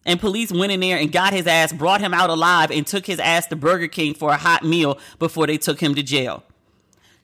and 0.07 0.19
police 0.21 0.51
went 0.51 0.71
in 0.71 0.79
there 0.79 0.97
and 0.97 1.11
got 1.11 1.33
his 1.33 1.45
ass, 1.45 1.73
brought 1.73 1.99
him 1.99 2.13
out 2.13 2.29
alive, 2.29 2.71
and 2.71 2.87
took 2.87 3.05
his 3.05 3.19
ass 3.19 3.45
to 3.47 3.57
Burger 3.57 3.89
King 3.89 4.13
for 4.13 4.31
a 4.31 4.37
hot 4.37 4.63
meal 4.63 4.97
before 5.19 5.45
they 5.45 5.57
took 5.57 5.81
him 5.81 5.93
to 5.95 6.01
jail. 6.01 6.43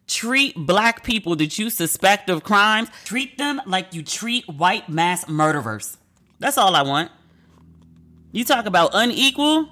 Treat 0.05 0.53
black 0.57 1.01
people 1.01 1.37
that 1.37 1.57
you 1.57 1.69
suspect 1.69 2.29
of 2.29 2.43
crimes, 2.43 2.89
treat 3.05 3.37
them 3.37 3.61
like 3.65 3.93
you 3.93 4.03
treat 4.03 4.45
white 4.49 4.89
mass 4.89 5.29
murderers. 5.29 5.97
That's 6.39 6.57
all 6.57 6.75
I 6.75 6.81
want. 6.81 7.09
You 8.33 8.43
talk 8.43 8.65
about 8.65 8.91
unequal, 8.93 9.69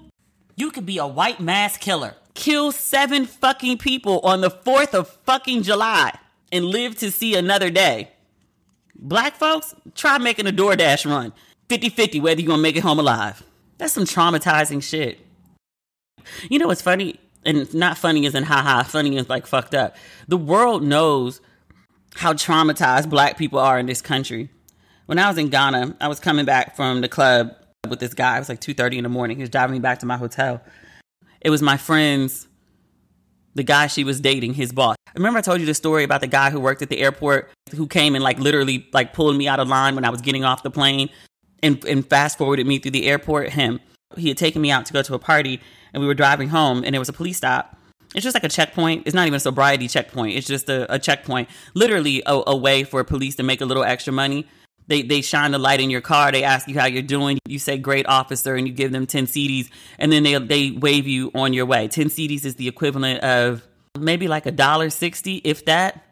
you 0.62 0.70
could 0.70 0.86
be 0.86 1.00
a 1.00 1.08
white 1.08 1.40
mass 1.40 1.76
killer. 1.76 2.14
Kill 2.36 2.72
seven 2.72 3.26
fucking 3.26 3.80
people 3.80 4.20
on 4.20 4.42
the 4.42 4.52
4th 4.52 4.94
of 4.94 5.10
fucking 5.26 5.64
July 5.64 6.16
and 6.52 6.66
live 6.66 6.96
to 7.00 7.10
see 7.10 7.36
another 7.36 7.72
day. 7.72 8.12
Black 8.96 9.36
folks, 9.36 9.74
try 9.96 10.20
making 10.20 10.46
a 10.46 10.52
DoorDash 10.52 11.10
run. 11.10 11.34
50 11.70 11.90
50 11.90 12.20
whether 12.20 12.40
you're 12.40 12.48
gonna 12.48 12.62
make 12.62 12.76
it 12.76 12.84
home 12.84 13.00
alive. 13.00 13.42
That's 13.80 13.94
some 13.94 14.04
traumatizing 14.04 14.84
shit. 14.84 15.18
You 16.48 16.60
know 16.60 16.68
what's 16.68 16.84
funny? 16.84 17.20
And 17.44 17.74
not 17.74 17.98
funny 17.98 18.28
as 18.28 18.36
in 18.36 18.44
haha, 18.44 18.84
funny 18.84 19.18
as 19.18 19.30
like 19.30 19.48
fucked 19.48 19.74
up. 19.74 19.96
The 20.28 20.38
world 20.38 20.84
knows 20.84 21.42
how 22.14 22.34
traumatized 22.34 23.10
black 23.10 23.36
people 23.36 23.58
are 23.58 23.80
in 23.80 23.88
this 23.88 24.04
country. 24.04 24.50
When 25.08 25.18
I 25.18 25.28
was 25.28 25.40
in 25.40 25.50
Ghana, 25.50 25.98
I 26.00 26.08
was 26.08 26.20
coming 26.20 26.46
back 26.46 26.76
from 26.76 27.02
the 27.02 27.10
club 27.10 27.56
with 27.90 28.00
this 28.00 28.14
guy. 28.14 28.36
It 28.36 28.40
was 28.40 28.50
like 28.50 28.62
2.30 28.62 28.98
in 28.98 29.04
the 29.04 29.10
morning. 29.10 29.38
He 29.38 29.44
was 29.44 29.50
driving 29.50 29.74
me 29.74 29.80
back 29.80 30.00
to 30.00 30.06
my 30.06 30.18
hotel. 30.18 30.62
It 31.42 31.50
was 31.50 31.62
my 31.62 31.78
friend's, 31.78 32.48
the 33.56 33.64
guy 33.64 33.88
she 33.88 34.04
was 34.04 34.22
dating, 34.22 34.54
his 34.54 34.72
boss. 34.72 34.96
Remember 35.16 35.40
I 35.40 35.42
told 35.42 35.60
you 35.60 35.66
the 35.66 35.74
story 35.74 36.04
about 36.04 36.22
the 36.22 36.28
guy 36.28 36.52
who 36.52 36.60
worked 36.60 36.82
at 36.82 36.90
the 36.90 37.00
airport 37.00 37.50
who 37.76 37.88
came 37.88 38.16
and 38.16 38.24
like 38.24 38.40
literally 38.40 38.88
like 38.94 39.14
pulled 39.14 39.36
me 39.36 39.48
out 39.48 39.60
of 39.60 39.68
line 39.68 39.96
when 39.96 40.06
I 40.06 40.10
was 40.10 40.22
getting 40.22 40.46
off 40.46 40.64
the 40.64 40.72
plane 40.72 41.10
and, 41.64 41.84
and 41.86 42.08
fast 42.08 42.38
forwarded 42.38 42.68
me 42.68 42.80
through 42.80 42.92
the 42.92 43.08
airport? 43.08 43.50
Him. 43.50 43.80
He 44.16 44.28
had 44.28 44.38
taken 44.38 44.62
me 44.62 44.72
out 44.72 44.86
to 44.86 44.94
go 44.94 45.02
to 45.02 45.14
a 45.16 45.20
party 45.20 45.60
and 45.94 46.02
we 46.02 46.08
were 46.08 46.14
driving 46.14 46.50
home 46.50 46.84
and 46.84 46.94
there 46.94 47.02
was 47.02 47.10
a 47.10 47.14
police 47.14 47.38
stop. 47.38 47.78
It's 48.14 48.24
just 48.24 48.36
like 48.36 48.44
a 48.44 48.50
checkpoint. 48.50 49.04
It's 49.06 49.16
not 49.16 49.26
even 49.26 49.38
a 49.38 49.40
sobriety 49.40 49.88
checkpoint. 49.88 50.36
It's 50.38 50.48
just 50.48 50.70
a, 50.70 50.94
a 50.94 51.00
checkpoint, 51.00 51.50
literally 51.74 52.22
a, 52.26 52.42
a 52.48 52.56
way 52.56 52.84
for 52.84 53.04
police 53.04 53.36
to 53.38 53.44
make 53.44 53.62
a 53.62 53.66
little 53.66 53.84
extra 53.84 54.14
money. 54.14 54.46
They, 54.92 55.04
they 55.04 55.22
shine 55.22 55.52
the 55.52 55.58
light 55.58 55.80
in 55.80 55.90
your 55.90 56.02
car. 56.02 56.34
They 56.34 56.44
ask 56.44 56.68
you 56.68 56.78
how 56.78 56.86
you're 56.86 57.02
doing. 57.02 57.40
You 57.48 57.60
say 57.60 57.78
great 57.78 58.06
officer 58.08 58.56
and 58.56 58.68
you 58.68 58.74
give 58.74 58.92
them 58.92 59.08
10 59.08 59.26
cedis, 59.26 59.70
and 59.98 60.12
then 60.12 60.24
they, 60.24 60.38
they 60.38 60.72
wave 60.72 61.08
you 61.08 61.32
on 61.34 61.54
your 61.54 61.66
way. 61.66 61.88
10 61.88 62.08
cedis 62.08 62.44
is 62.44 62.56
the 62.56 62.68
equivalent 62.68 63.24
of 63.24 63.66
maybe 63.98 64.28
like 64.28 64.46
a 64.46 64.52
dollar 64.52 64.90
60, 64.90 65.38
if 65.46 65.64
that. 65.64 66.04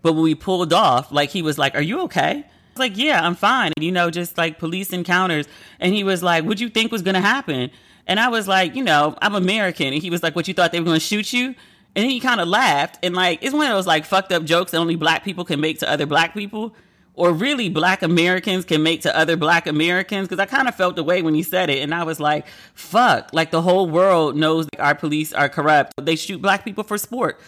But 0.00 0.14
when 0.14 0.22
we 0.22 0.34
pulled 0.34 0.72
off, 0.72 1.12
like 1.12 1.28
he 1.28 1.42
was 1.42 1.58
like, 1.58 1.74
are 1.74 1.82
you 1.82 2.00
okay? 2.04 2.30
I 2.30 2.70
was 2.72 2.78
like, 2.78 2.96
yeah, 2.96 3.20
I'm 3.20 3.34
fine. 3.34 3.72
And, 3.76 3.84
You 3.84 3.92
know, 3.92 4.08
just 4.08 4.38
like 4.38 4.58
police 4.58 4.94
encounters. 4.94 5.46
And 5.78 5.92
he 5.92 6.02
was 6.02 6.22
like, 6.22 6.44
what'd 6.44 6.58
you 6.58 6.70
think 6.70 6.92
was 6.92 7.02
to 7.02 7.20
happen? 7.20 7.70
And 8.06 8.18
I 8.18 8.28
was 8.28 8.48
like, 8.48 8.74
you 8.74 8.82
know, 8.82 9.14
I'm 9.20 9.34
American. 9.34 9.92
And 9.92 10.02
he 10.02 10.08
was 10.08 10.22
like, 10.22 10.34
what 10.34 10.48
you 10.48 10.54
thought 10.54 10.72
they 10.72 10.80
were 10.80 10.94
to 10.94 11.00
shoot 11.00 11.34
you? 11.34 11.48
And 11.48 12.02
then 12.02 12.08
he 12.08 12.20
kind 12.20 12.40
of 12.40 12.48
laughed. 12.48 12.98
And 13.02 13.14
like, 13.14 13.42
it's 13.42 13.52
one 13.52 13.66
of 13.66 13.72
those 13.72 13.86
like 13.86 14.06
fucked 14.06 14.32
up 14.32 14.44
jokes 14.44 14.70
that 14.70 14.78
only 14.78 14.96
black 14.96 15.22
people 15.22 15.44
can 15.44 15.60
make 15.60 15.80
to 15.80 15.90
other 15.90 16.06
black 16.06 16.32
people. 16.32 16.74
Or 17.16 17.32
really 17.32 17.70
black 17.70 18.02
Americans 18.02 18.66
can 18.66 18.82
make 18.82 19.00
to 19.02 19.16
other 19.16 19.36
black 19.36 19.66
Americans. 19.66 20.28
Cause 20.28 20.38
I 20.38 20.44
kind 20.44 20.68
of 20.68 20.74
felt 20.74 20.96
the 20.96 21.02
way 21.02 21.22
when 21.22 21.34
you 21.34 21.42
said 21.42 21.70
it. 21.70 21.82
And 21.82 21.94
I 21.94 22.04
was 22.04 22.20
like, 22.20 22.46
fuck, 22.74 23.30
like 23.32 23.50
the 23.50 23.62
whole 23.62 23.88
world 23.88 24.36
knows 24.36 24.68
our 24.78 24.94
police 24.94 25.32
are 25.32 25.48
corrupt. 25.48 25.94
They 26.00 26.14
shoot 26.14 26.42
black 26.42 26.62
people 26.62 26.84
for 26.84 26.98
sport 26.98 27.40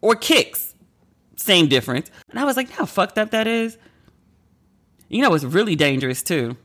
or 0.00 0.14
kicks. 0.16 0.74
Same 1.36 1.68
difference. 1.68 2.10
And 2.30 2.38
I 2.38 2.44
was 2.44 2.56
like, 2.56 2.70
how 2.70 2.86
fucked 2.86 3.18
up 3.18 3.30
that 3.30 3.46
is. 3.46 3.76
You 5.08 5.22
know, 5.22 5.34
it's 5.34 5.44
really 5.44 5.76
dangerous 5.76 6.22
too. 6.22 6.56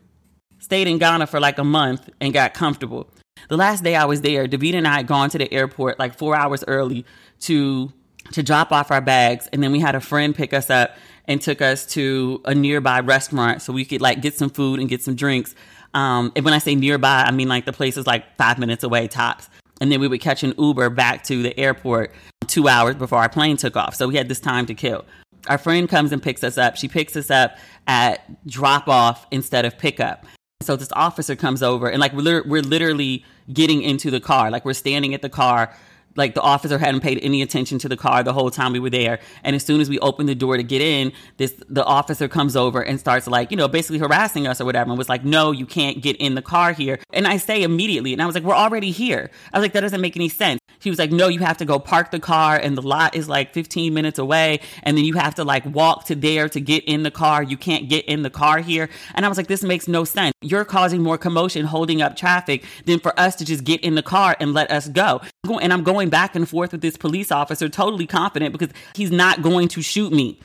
Stayed 0.60 0.88
in 0.88 0.98
Ghana 0.98 1.28
for 1.28 1.42
like 1.42 1.58
a 1.58 1.64
month 1.64 2.10
and 2.22 2.34
got 2.34 2.54
comfortable. 2.54 3.10
The 3.50 3.58
last 3.58 3.84
day 3.84 3.96
I 3.96 4.06
was 4.06 4.22
there, 4.22 4.48
David 4.48 4.76
and 4.76 4.88
I 4.88 4.98
had 4.98 5.08
gone 5.08 5.30
to 5.32 5.38
the 5.38 5.52
airport 5.54 6.00
like 6.00 6.18
four 6.18 6.36
hours 6.36 6.64
early 6.68 7.06
to 7.42 7.92
to 8.32 8.42
drop 8.42 8.72
off 8.72 8.90
our 8.90 9.02
bags, 9.02 9.48
and 9.54 9.62
then 9.62 9.72
we 9.72 9.80
had 9.80 9.94
a 9.94 10.02
friend 10.02 10.34
pick 10.34 10.52
us 10.52 10.72
up 10.72 10.96
and 11.28 11.42
took 11.42 11.62
us 11.62 11.86
to 11.88 12.42
a 12.46 12.54
nearby 12.54 13.00
restaurant 13.00 13.62
so 13.62 13.74
we 13.74 13.86
could 13.86 14.02
like 14.02 14.22
get 14.22 14.36
some 14.36 14.50
food 14.50 14.80
and 14.80 14.90
get 14.90 15.02
some 15.02 15.16
drinks. 15.16 15.56
Um, 15.94 16.32
and 16.36 16.44
when 16.44 16.54
I 16.54 16.60
say 16.60 16.76
nearby, 16.76 17.24
I 17.26 17.32
mean 17.32 17.48
like 17.48 17.66
the 17.66 17.74
place 17.74 17.98
is 17.98 18.06
like 18.06 18.38
five 18.38 18.60
minutes 18.60 18.84
away 18.84 19.08
tops. 19.08 19.50
And 19.82 19.92
then 19.92 20.00
we 20.00 20.08
would 20.08 20.22
catch 20.22 20.44
an 20.44 20.54
Uber 20.58 20.90
back 20.90 21.24
to 21.26 21.42
the 21.42 21.58
airport 21.60 22.14
two 22.48 22.68
hours 22.68 22.96
before 22.96 23.20
our 23.20 23.30
plane 23.30 23.58
took 23.58 23.76
off. 23.76 23.96
So 23.96 24.08
we 24.08 24.16
had 24.16 24.30
this 24.30 24.40
time 24.40 24.66
to 24.68 24.74
kill. 24.74 25.06
Our 25.48 25.58
friend 25.58 25.88
comes 25.88 26.12
and 26.12 26.24
picks 26.24 26.44
us 26.44 26.58
up. 26.58 26.76
She 26.76 26.88
picks 26.88 27.16
us 27.16 27.30
up 27.30 27.58
at 27.88 28.46
drop 28.48 28.88
off 28.88 29.28
instead 29.32 29.66
of 29.66 29.78
pickup. 29.78 30.26
So 30.62 30.76
this 30.76 30.92
officer 30.94 31.36
comes 31.36 31.62
over 31.62 31.90
and 31.90 32.00
like 32.00 32.14
we're, 32.14 32.44
we're 32.44 32.62
literally 32.62 33.24
getting 33.52 33.82
into 33.82 34.10
the 34.10 34.20
car. 34.20 34.50
Like 34.50 34.66
we're 34.66 34.74
standing 34.74 35.14
at 35.14 35.22
the 35.22 35.30
car. 35.30 35.76
Like 36.16 36.34
the 36.34 36.42
officer 36.42 36.78
hadn't 36.78 37.02
paid 37.02 37.20
any 37.22 37.42
attention 37.42 37.80
to 37.80 37.90
the 37.90 37.98
car 37.98 38.24
the 38.24 38.34
whole 38.34 38.52
time 38.52 38.74
we 38.74 38.80
were 38.80 38.90
there. 38.90 39.20
And 39.44 39.56
as 39.56 39.64
soon 39.64 39.82
as 39.82 39.90
we 39.90 40.00
opened 40.00 40.30
the 40.30 40.36
door 40.36 40.58
to 40.58 40.64
get 40.64 40.82
in, 40.82 41.12
this 41.38 41.54
the 41.70 41.84
officer 41.84 42.28
comes 42.28 42.56
over 42.56 42.82
and 42.82 43.00
starts 43.00 43.28
like, 43.28 43.52
you 43.52 43.58
know, 43.58 43.68
basically 43.68 44.00
harassing 44.00 44.48
us 44.48 44.62
or 44.62 44.66
whatever 44.66 44.90
and 44.90 44.98
was 44.98 45.10
like, 45.10 45.26
no, 45.26 45.52
you 45.52 45.66
can't 45.66 46.02
get 46.02 46.16
in 46.18 46.36
the 46.36 46.42
car 46.42 46.74
here. 46.74 47.00
And 47.14 47.28
I 47.28 47.38
say 47.38 47.64
immediately, 47.64 48.14
and 48.14 48.22
I 48.22 48.26
was 48.26 48.36
like, 48.36 48.44
we're 48.44 48.56
already 48.56 48.92
here. 48.92 49.30
I 49.54 49.58
was 49.58 49.64
like, 49.64 49.74
that 49.74 49.82
doesn't 49.82 50.02
make 50.02 50.16
any 50.16 50.30
sense. 50.30 50.60
He 50.80 50.90
was 50.90 51.00
like, 51.00 51.12
no, 51.12 51.28
you 51.28 51.40
have 51.40 51.58
to 51.58 51.66
go 51.66 51.80
park 51.80 52.12
the 52.12 52.20
car 52.20 52.58
and 52.58 52.78
the 52.78 52.82
lot 52.82 53.16
is 53.16 53.28
like 53.28 53.54
15 53.54 53.94
minutes 53.94 54.20
away. 54.20 54.60
And 54.84 54.98
then 54.98 55.04
you 55.04 55.16
have 55.16 55.36
to 55.36 55.44
like 55.44 55.66
walk 55.66 56.06
to 56.06 56.16
there 56.16 56.48
to 56.50 56.60
get 56.60 56.84
in 56.84 57.04
the 57.04 57.12
car. 57.12 57.42
You 57.42 57.58
can't 57.58 57.90
get 57.90 58.06
in 58.06 58.22
the 58.22 58.30
car 58.30 58.60
here. 58.60 58.90
And 59.16 59.26
I 59.26 59.30
was 59.30 59.38
like, 59.38 59.48
this 59.48 59.64
makes 59.64 59.88
no 59.88 60.04
sense. 60.04 60.34
You're 60.42 60.66
causing 60.66 61.02
more 61.02 61.18
commotion 61.18 61.66
holding 61.66 62.02
up 62.02 62.16
traffic 62.16 62.66
than 62.86 63.00
for 63.00 63.20
us 63.20 63.36
to 63.38 63.46
just 63.46 63.64
get 63.64 63.82
in 63.82 63.96
the 63.96 64.04
car 64.04 64.36
and 64.40 64.54
let 64.54 64.70
us 64.70 64.88
go. 64.88 65.22
And 65.62 65.74
I'm 65.74 65.84
going 65.84 66.05
back 66.10 66.36
and 66.36 66.48
forth 66.48 66.72
with 66.72 66.82
this 66.82 66.98
police 66.98 67.32
officer, 67.32 67.70
totally 67.70 68.08
confident 68.08 68.52
because 68.52 68.70
he's 68.96 69.12
not 69.12 69.42
going 69.42 69.68
to 69.70 69.82
shoot 69.82 70.12
me. 70.12 70.40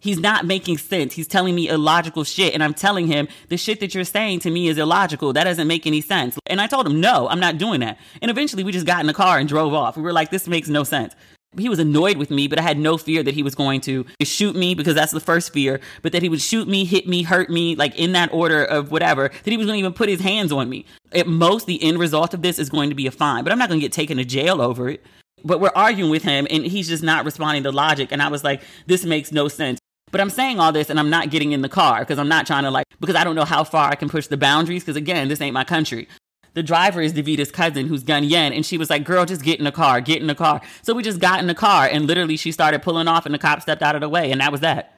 He's 0.00 0.18
not 0.18 0.46
making 0.46 0.78
sense. 0.78 1.12
He's 1.12 1.28
telling 1.28 1.54
me 1.54 1.68
illogical 1.68 2.24
shit. 2.24 2.54
And 2.54 2.64
I'm 2.64 2.72
telling 2.72 3.06
him 3.06 3.28
the 3.48 3.58
shit 3.58 3.80
that 3.80 3.94
you're 3.94 4.04
saying 4.04 4.40
to 4.40 4.50
me 4.50 4.68
is 4.68 4.78
illogical. 4.78 5.34
That 5.34 5.44
doesn't 5.44 5.68
make 5.68 5.86
any 5.86 6.00
sense. 6.00 6.38
And 6.46 6.60
I 6.60 6.66
told 6.66 6.86
him, 6.86 7.00
no, 7.00 7.28
I'm 7.28 7.40
not 7.40 7.58
doing 7.58 7.80
that. 7.80 7.98
And 8.22 8.30
eventually 8.30 8.64
we 8.64 8.72
just 8.72 8.86
got 8.86 9.00
in 9.00 9.06
the 9.06 9.14
car 9.14 9.38
and 9.38 9.46
drove 9.46 9.74
off. 9.74 9.96
We 9.96 10.02
were 10.02 10.14
like, 10.14 10.30
this 10.30 10.48
makes 10.48 10.68
no 10.68 10.84
sense. 10.84 11.14
He 11.58 11.68
was 11.68 11.80
annoyed 11.80 12.16
with 12.16 12.30
me, 12.30 12.46
but 12.46 12.60
I 12.60 12.62
had 12.62 12.78
no 12.78 12.96
fear 12.96 13.24
that 13.24 13.34
he 13.34 13.42
was 13.42 13.56
going 13.56 13.80
to 13.82 14.06
shoot 14.22 14.54
me 14.54 14.76
because 14.76 14.94
that's 14.94 15.10
the 15.10 15.18
first 15.18 15.52
fear, 15.52 15.80
but 16.00 16.12
that 16.12 16.22
he 16.22 16.28
would 16.28 16.40
shoot 16.40 16.68
me, 16.68 16.84
hit 16.84 17.08
me, 17.08 17.24
hurt 17.24 17.50
me, 17.50 17.74
like 17.74 17.98
in 17.98 18.12
that 18.12 18.32
order 18.32 18.64
of 18.64 18.92
whatever, 18.92 19.28
that 19.28 19.50
he 19.50 19.56
was 19.56 19.66
going 19.66 19.76
to 19.76 19.80
even 19.80 19.92
put 19.92 20.08
his 20.08 20.20
hands 20.20 20.52
on 20.52 20.68
me. 20.68 20.86
At 21.12 21.26
most, 21.26 21.66
the 21.66 21.82
end 21.82 21.98
result 21.98 22.34
of 22.34 22.42
this 22.42 22.60
is 22.60 22.70
going 22.70 22.88
to 22.90 22.94
be 22.94 23.08
a 23.08 23.10
fine, 23.10 23.42
but 23.42 23.52
I'm 23.52 23.58
not 23.58 23.68
going 23.68 23.80
to 23.80 23.84
get 23.84 23.92
taken 23.92 24.16
to 24.18 24.24
jail 24.24 24.62
over 24.62 24.88
it. 24.88 25.04
But 25.42 25.60
we're 25.60 25.72
arguing 25.74 26.10
with 26.10 26.22
him 26.22 26.46
and 26.50 26.64
he's 26.64 26.86
just 26.86 27.02
not 27.02 27.24
responding 27.24 27.64
to 27.64 27.72
logic. 27.72 28.12
And 28.12 28.22
I 28.22 28.28
was 28.28 28.44
like, 28.44 28.62
this 28.86 29.04
makes 29.04 29.32
no 29.32 29.48
sense. 29.48 29.80
But 30.12 30.20
I'm 30.20 30.30
saying 30.30 30.60
all 30.60 30.70
this 30.70 30.90
and 30.90 31.00
I'm 31.00 31.10
not 31.10 31.30
getting 31.30 31.52
in 31.52 31.62
the 31.62 31.68
car 31.68 32.00
because 32.00 32.18
I'm 32.18 32.28
not 32.28 32.46
trying 32.46 32.64
to 32.64 32.70
like, 32.70 32.86
because 33.00 33.16
I 33.16 33.24
don't 33.24 33.36
know 33.36 33.44
how 33.44 33.64
far 33.64 33.90
I 33.90 33.94
can 33.94 34.08
push 34.08 34.26
the 34.26 34.36
boundaries 34.36 34.82
because 34.82 34.96
again, 34.96 35.28
this 35.28 35.40
ain't 35.40 35.54
my 35.54 35.64
country. 35.64 36.08
The 36.54 36.62
driver 36.62 37.00
is 37.00 37.12
Davita's 37.12 37.50
cousin 37.50 37.86
who's 37.86 38.02
Ghanaian, 38.02 38.54
and 38.54 38.66
she 38.66 38.76
was 38.76 38.90
like, 38.90 39.04
girl, 39.04 39.24
just 39.24 39.42
get 39.42 39.58
in 39.58 39.64
the 39.64 39.72
car, 39.72 40.00
get 40.00 40.20
in 40.20 40.26
the 40.26 40.34
car. 40.34 40.60
So 40.82 40.94
we 40.94 41.02
just 41.02 41.20
got 41.20 41.40
in 41.40 41.46
the 41.46 41.54
car 41.54 41.86
and 41.86 42.06
literally 42.06 42.36
she 42.36 42.50
started 42.50 42.82
pulling 42.82 43.08
off 43.08 43.24
and 43.24 43.34
the 43.34 43.38
cop 43.38 43.62
stepped 43.62 43.82
out 43.82 43.94
of 43.94 44.00
the 44.00 44.08
way 44.08 44.32
and 44.32 44.40
that 44.40 44.50
was 44.52 44.60
that. 44.60 44.96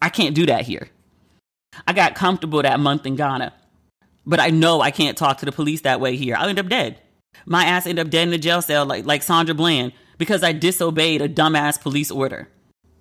I 0.00 0.08
can't 0.08 0.34
do 0.34 0.46
that 0.46 0.62
here. 0.62 0.88
I 1.86 1.92
got 1.92 2.14
comfortable 2.14 2.62
that 2.62 2.80
month 2.80 3.06
in 3.06 3.16
Ghana, 3.16 3.52
but 4.26 4.40
I 4.40 4.50
know 4.50 4.80
I 4.80 4.90
can't 4.90 5.16
talk 5.16 5.38
to 5.38 5.46
the 5.46 5.52
police 5.52 5.82
that 5.82 6.00
way 6.00 6.16
here. 6.16 6.36
I'll 6.36 6.48
end 6.48 6.58
up 6.58 6.68
dead. 6.68 6.98
My 7.46 7.64
ass 7.64 7.86
end 7.86 7.98
up 7.98 8.10
dead 8.10 8.24
in 8.24 8.30
the 8.30 8.38
jail 8.38 8.62
cell 8.62 8.84
like, 8.84 9.04
like 9.04 9.22
Sandra 9.22 9.54
Bland 9.54 9.92
because 10.18 10.42
I 10.42 10.52
disobeyed 10.52 11.22
a 11.22 11.28
dumbass 11.28 11.80
police 11.80 12.10
order. 12.10 12.48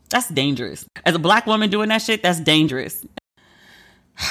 That's 0.10 0.30
dangerous. 0.30 0.86
As 1.06 1.16
a 1.16 1.20
black 1.20 1.46
woman 1.46 1.70
doing 1.70 1.90
that 1.90 2.02
shit, 2.02 2.24
that's 2.24 2.40
dangerous. 2.40 3.06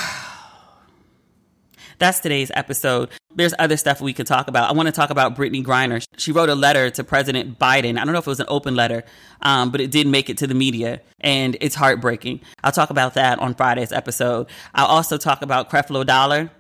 that's 2.00 2.18
today's 2.18 2.50
episode. 2.54 3.10
There's 3.34 3.54
other 3.58 3.76
stuff 3.76 4.00
we 4.00 4.12
could 4.12 4.26
talk 4.26 4.48
about. 4.48 4.68
I 4.68 4.72
want 4.72 4.86
to 4.86 4.92
talk 4.92 5.10
about 5.10 5.36
Brittney 5.36 5.64
Griner. 5.64 6.04
She 6.18 6.32
wrote 6.32 6.48
a 6.48 6.54
letter 6.56 6.90
to 6.90 7.04
President 7.04 7.58
Biden. 7.58 7.98
I 7.98 8.04
don't 8.04 8.12
know 8.12 8.18
if 8.18 8.26
it 8.26 8.30
was 8.30 8.40
an 8.40 8.46
open 8.48 8.74
letter, 8.74 9.04
um, 9.42 9.70
but 9.70 9.80
it 9.80 9.92
did 9.92 10.08
make 10.08 10.28
it 10.28 10.38
to 10.38 10.48
the 10.48 10.54
media, 10.54 11.00
and 11.20 11.56
it's 11.60 11.76
heartbreaking. 11.76 12.40
I'll 12.64 12.72
talk 12.72 12.90
about 12.90 13.14
that 13.14 13.38
on 13.38 13.54
Friday's 13.54 13.92
episode. 13.92 14.48
I'll 14.74 14.86
also 14.86 15.16
talk 15.16 15.42
about 15.42 15.70
Creflo 15.70 16.04
Dollar, 16.04 16.50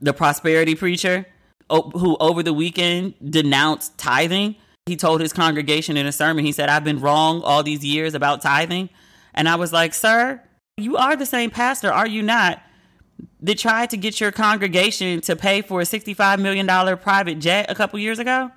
the 0.00 0.12
prosperity 0.12 0.76
preacher, 0.76 1.26
who 1.68 2.16
over 2.20 2.42
the 2.42 2.52
weekend 2.52 3.14
denounced 3.24 3.98
tithing 3.98 4.56
he 4.86 4.96
told 4.96 5.20
his 5.20 5.32
congregation 5.32 5.96
in 5.96 6.06
a 6.06 6.12
sermon, 6.12 6.44
he 6.44 6.52
said, 6.52 6.68
I've 6.68 6.84
been 6.84 7.00
wrong 7.00 7.42
all 7.42 7.62
these 7.62 7.84
years 7.84 8.14
about 8.14 8.42
tithing. 8.42 8.90
And 9.34 9.48
I 9.48 9.54
was 9.54 9.72
like, 9.72 9.94
Sir, 9.94 10.42
you 10.76 10.96
are 10.96 11.14
the 11.14 11.26
same 11.26 11.50
pastor, 11.50 11.92
are 11.92 12.08
you 12.08 12.22
not? 12.22 12.60
That 13.40 13.58
tried 13.58 13.90
to 13.90 13.96
get 13.96 14.20
your 14.20 14.32
congregation 14.32 15.20
to 15.22 15.36
pay 15.36 15.62
for 15.62 15.80
a 15.80 15.84
$65 15.84 16.40
million 16.40 16.66
private 16.98 17.38
jet 17.38 17.70
a 17.70 17.74
couple 17.74 17.98
years 17.98 18.18
ago? 18.18 18.50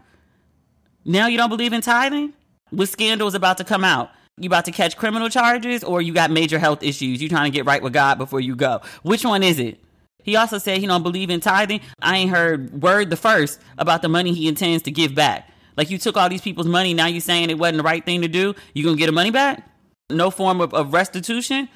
Now 1.05 1.27
you 1.27 1.37
don't 1.37 1.49
believe 1.49 1.73
in 1.73 1.81
tithing? 1.81 2.33
With 2.71 2.89
scandals 2.89 3.35
about 3.35 3.57
to 3.57 3.63
come 3.63 3.83
out. 3.83 4.09
You 4.37 4.47
about 4.47 4.65
to 4.65 4.71
catch 4.71 4.97
criminal 4.97 5.29
charges 5.29 5.83
or 5.83 6.01
you 6.01 6.13
got 6.13 6.31
major 6.31 6.57
health 6.57 6.81
issues? 6.81 7.21
You 7.21 7.29
trying 7.29 7.51
to 7.51 7.55
get 7.55 7.65
right 7.65 7.83
with 7.83 7.93
God 7.93 8.17
before 8.17 8.39
you 8.39 8.55
go? 8.55 8.81
Which 9.03 9.23
one 9.23 9.43
is 9.43 9.59
it? 9.59 9.79
He 10.23 10.35
also 10.35 10.57
said 10.57 10.79
he 10.79 10.87
don't 10.87 11.03
believe 11.03 11.29
in 11.29 11.39
tithing. 11.39 11.81
I 12.01 12.17
ain't 12.17 12.31
heard 12.31 12.81
word 12.81 13.09
the 13.09 13.17
first 13.17 13.59
about 13.77 14.01
the 14.01 14.09
money 14.09 14.33
he 14.33 14.47
intends 14.47 14.83
to 14.83 14.91
give 14.91 15.13
back. 15.13 15.49
Like 15.77 15.89
you 15.89 15.97
took 15.97 16.17
all 16.17 16.29
these 16.29 16.41
people's 16.41 16.67
money, 16.67 16.93
now 16.93 17.07
you 17.07 17.19
saying 17.19 17.49
it 17.49 17.59
wasn't 17.59 17.77
the 17.77 17.83
right 17.83 18.03
thing 18.03 18.21
to 18.21 18.27
do. 18.27 18.55
You 18.73 18.83
gonna 18.83 18.97
get 18.97 19.07
the 19.07 19.11
money 19.11 19.31
back? 19.31 19.69
No 20.09 20.31
form 20.31 20.61
of, 20.61 20.73
of 20.73 20.93
restitution? 20.93 21.69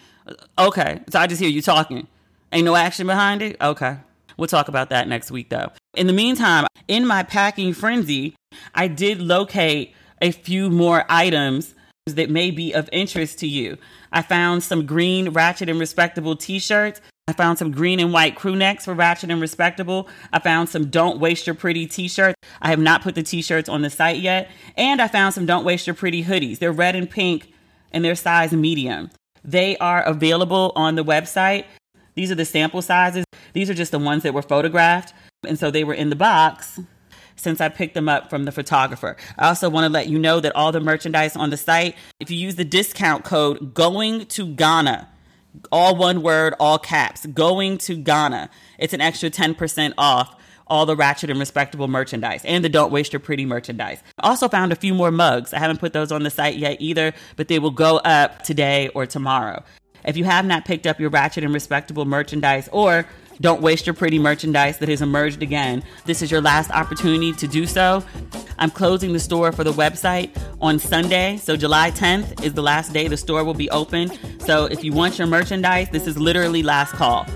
Okay, 0.57 1.01
so 1.09 1.19
I 1.19 1.27
just 1.27 1.41
hear 1.41 1.49
you 1.49 1.61
talking. 1.61 2.07
Ain't 2.51 2.65
no 2.65 2.75
action 2.75 3.07
behind 3.07 3.41
it? 3.41 3.57
Okay. 3.61 3.97
We'll 4.37 4.47
talk 4.47 4.67
about 4.67 4.89
that 4.89 5.07
next 5.07 5.31
week 5.31 5.49
though. 5.49 5.71
In 5.95 6.07
the 6.07 6.13
meantime, 6.13 6.67
in 6.87 7.05
my 7.05 7.23
packing 7.23 7.73
frenzy, 7.73 8.35
I 8.73 8.87
did 8.87 9.19
locate 9.19 9.93
a 10.21 10.31
few 10.31 10.69
more 10.69 11.05
items 11.09 11.73
that 12.05 12.29
may 12.29 12.51
be 12.51 12.71
of 12.73 12.87
interest 12.91 13.39
to 13.39 13.47
you. 13.47 13.77
I 14.11 14.21
found 14.21 14.63
some 14.63 14.85
green 14.85 15.29
Ratchet 15.29 15.69
and 15.69 15.79
Respectable 15.79 16.35
t 16.35 16.59
shirts. 16.59 17.01
I 17.27 17.33
found 17.33 17.59
some 17.59 17.71
green 17.71 17.99
and 17.99 18.13
white 18.13 18.37
crew 18.37 18.55
necks 18.55 18.85
for 18.85 18.93
Ratchet 18.93 19.29
and 19.29 19.41
Respectable. 19.41 20.07
I 20.31 20.39
found 20.39 20.69
some 20.69 20.89
Don't 20.89 21.19
Waste 21.19 21.45
Your 21.45 21.55
Pretty 21.55 21.85
t 21.85 22.07
shirts. 22.07 22.35
I 22.61 22.69
have 22.69 22.79
not 22.79 23.01
put 23.01 23.15
the 23.15 23.23
t 23.23 23.41
shirts 23.41 23.67
on 23.67 23.81
the 23.81 23.89
site 23.89 24.19
yet. 24.19 24.49
And 24.77 25.01
I 25.01 25.09
found 25.09 25.33
some 25.33 25.45
Don't 25.45 25.65
Waste 25.65 25.87
Your 25.87 25.95
Pretty 25.95 26.23
hoodies. 26.23 26.59
They're 26.59 26.71
red 26.71 26.95
and 26.95 27.09
pink 27.09 27.51
and 27.91 28.05
they're 28.05 28.15
size 28.15 28.53
medium. 28.53 29.09
They 29.43 29.77
are 29.77 30.03
available 30.03 30.71
on 30.75 30.95
the 30.95 31.03
website. 31.03 31.65
These 32.17 32.31
are 32.31 32.35
the 32.35 32.45
sample 32.45 32.81
sizes. 32.81 33.23
These 33.53 33.69
are 33.69 33.75
just 33.75 33.91
the 33.91 33.99
ones 33.99 34.23
that 34.23 34.33
were 34.33 34.41
photographed. 34.41 35.13
And 35.47 35.57
so 35.57 35.69
they 35.69 35.83
were 35.83 35.93
in 35.93 36.09
the 36.09 36.15
box 36.15 36.79
since 37.35 37.61
I 37.61 37.69
picked 37.69 37.93
them 37.93 38.09
up 38.09 38.31
from 38.31 38.45
the 38.45 38.51
photographer. 38.51 39.15
I 39.37 39.49
also 39.49 39.69
want 39.69 39.85
to 39.85 39.89
let 39.89 40.07
you 40.07 40.17
know 40.17 40.39
that 40.39 40.55
all 40.55 40.71
the 40.71 40.79
merchandise 40.79 41.35
on 41.35 41.51
the 41.51 41.57
site, 41.57 41.95
if 42.19 42.31
you 42.31 42.37
use 42.37 42.55
the 42.55 42.65
discount 42.65 43.23
code 43.23 43.75
going 43.75 44.25
to 44.25 44.47
Ghana, 44.47 45.07
all 45.71 45.95
one 45.95 46.23
word, 46.23 46.55
all 46.59 46.79
caps, 46.79 47.27
going 47.27 47.77
to 47.79 47.95
Ghana, 47.95 48.49
it's 48.79 48.93
an 48.93 49.01
extra 49.01 49.29
10% 49.29 49.93
off 49.99 50.35
all 50.65 50.87
the 50.87 50.95
ratchet 50.95 51.29
and 51.29 51.39
respectable 51.39 51.87
merchandise 51.87 52.43
and 52.43 52.65
the 52.65 52.67
don't 52.67 52.91
waste 52.91 53.13
your 53.13 53.19
pretty 53.19 53.45
merchandise. 53.45 54.01
I 54.19 54.29
also 54.29 54.49
found 54.49 54.71
a 54.71 54.75
few 54.75 54.93
more 54.93 55.11
mugs. 55.11 55.53
I 55.53 55.59
haven't 55.59 55.79
put 55.79 55.93
those 55.93 56.11
on 56.11 56.23
the 56.23 56.29
site 56.29 56.57
yet 56.57 56.77
either, 56.81 57.13
but 57.35 57.47
they 57.47 57.59
will 57.59 57.71
go 57.71 57.97
up 57.97 58.41
today 58.41 58.89
or 58.89 59.05
tomorrow. 59.05 59.63
If 60.05 60.17
you 60.17 60.25
have 60.25 60.45
not 60.45 60.65
picked 60.65 60.87
up 60.87 60.99
your 60.99 61.09
ratchet 61.09 61.43
and 61.43 61.53
respectable 61.53 62.05
merchandise 62.05 62.69
or 62.71 63.05
don't 63.39 63.61
waste 63.61 63.85
your 63.85 63.93
pretty 63.93 64.17
merchandise 64.19 64.79
that 64.79 64.89
has 64.89 65.01
emerged 65.01 65.43
again. 65.43 65.83
This 66.05 66.21
is 66.21 66.31
your 66.31 66.41
last 66.41 66.71
opportunity 66.71 67.33
to 67.33 67.47
do 67.47 67.67
so. 67.67 68.03
I'm 68.57 68.71
closing 68.71 69.13
the 69.13 69.19
store 69.19 69.51
for 69.51 69.63
the 69.63 69.73
website 69.73 70.35
on 70.59 70.79
Sunday. 70.79 71.37
So, 71.37 71.55
July 71.55 71.91
10th 71.91 72.43
is 72.43 72.53
the 72.53 72.63
last 72.63 72.93
day 72.93 73.07
the 73.07 73.17
store 73.17 73.43
will 73.43 73.53
be 73.53 73.69
open. 73.69 74.11
So, 74.39 74.65
if 74.65 74.83
you 74.83 74.91
want 74.91 75.19
your 75.19 75.27
merchandise, 75.27 75.89
this 75.91 76.07
is 76.07 76.17
literally 76.17 76.63
last 76.63 76.93
call. 76.93 77.27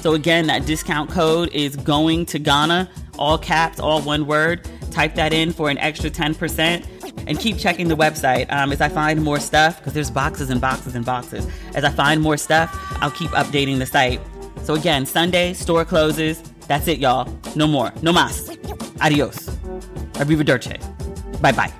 So, 0.00 0.14
again, 0.14 0.46
that 0.46 0.64
discount 0.64 1.10
code 1.10 1.50
is 1.52 1.76
going 1.76 2.26
to 2.26 2.38
Ghana, 2.38 2.88
all 3.18 3.36
caps, 3.36 3.78
all 3.78 4.00
one 4.00 4.26
word. 4.26 4.66
Type 4.90 5.14
that 5.14 5.32
in 5.32 5.52
for 5.52 5.70
an 5.70 5.78
extra 5.78 6.10
10% 6.10 6.86
and 7.26 7.38
keep 7.38 7.58
checking 7.58 7.88
the 7.88 7.96
website 7.96 8.52
um, 8.52 8.72
as 8.72 8.80
I 8.80 8.88
find 8.88 9.22
more 9.22 9.40
stuff 9.40 9.78
because 9.78 9.92
there's 9.92 10.10
boxes 10.10 10.50
and 10.50 10.60
boxes 10.60 10.94
and 10.94 11.04
boxes. 11.04 11.46
As 11.74 11.84
I 11.84 11.90
find 11.90 12.20
more 12.20 12.36
stuff, 12.36 12.70
I'll 13.00 13.10
keep 13.10 13.30
updating 13.30 13.78
the 13.78 13.86
site. 13.86 14.20
So 14.64 14.74
again, 14.74 15.06
Sunday, 15.06 15.52
store 15.54 15.84
closes. 15.84 16.42
That's 16.68 16.88
it, 16.88 16.98
y'all. 16.98 17.32
No 17.56 17.66
more. 17.66 17.92
No 18.02 18.12
mas. 18.12 18.48
Adios. 19.00 19.36
Arrivederci. 20.14 20.80
Bye 21.40 21.52
bye. 21.52 21.72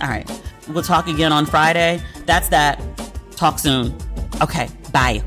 All 0.00 0.08
right. 0.08 0.28
We'll 0.68 0.82
talk 0.82 1.08
again 1.08 1.32
on 1.32 1.46
Friday. 1.46 2.00
That's 2.26 2.48
that. 2.48 2.80
Talk 3.36 3.58
soon. 3.58 3.96
Okay. 4.40 4.68
Bye. 4.92 5.22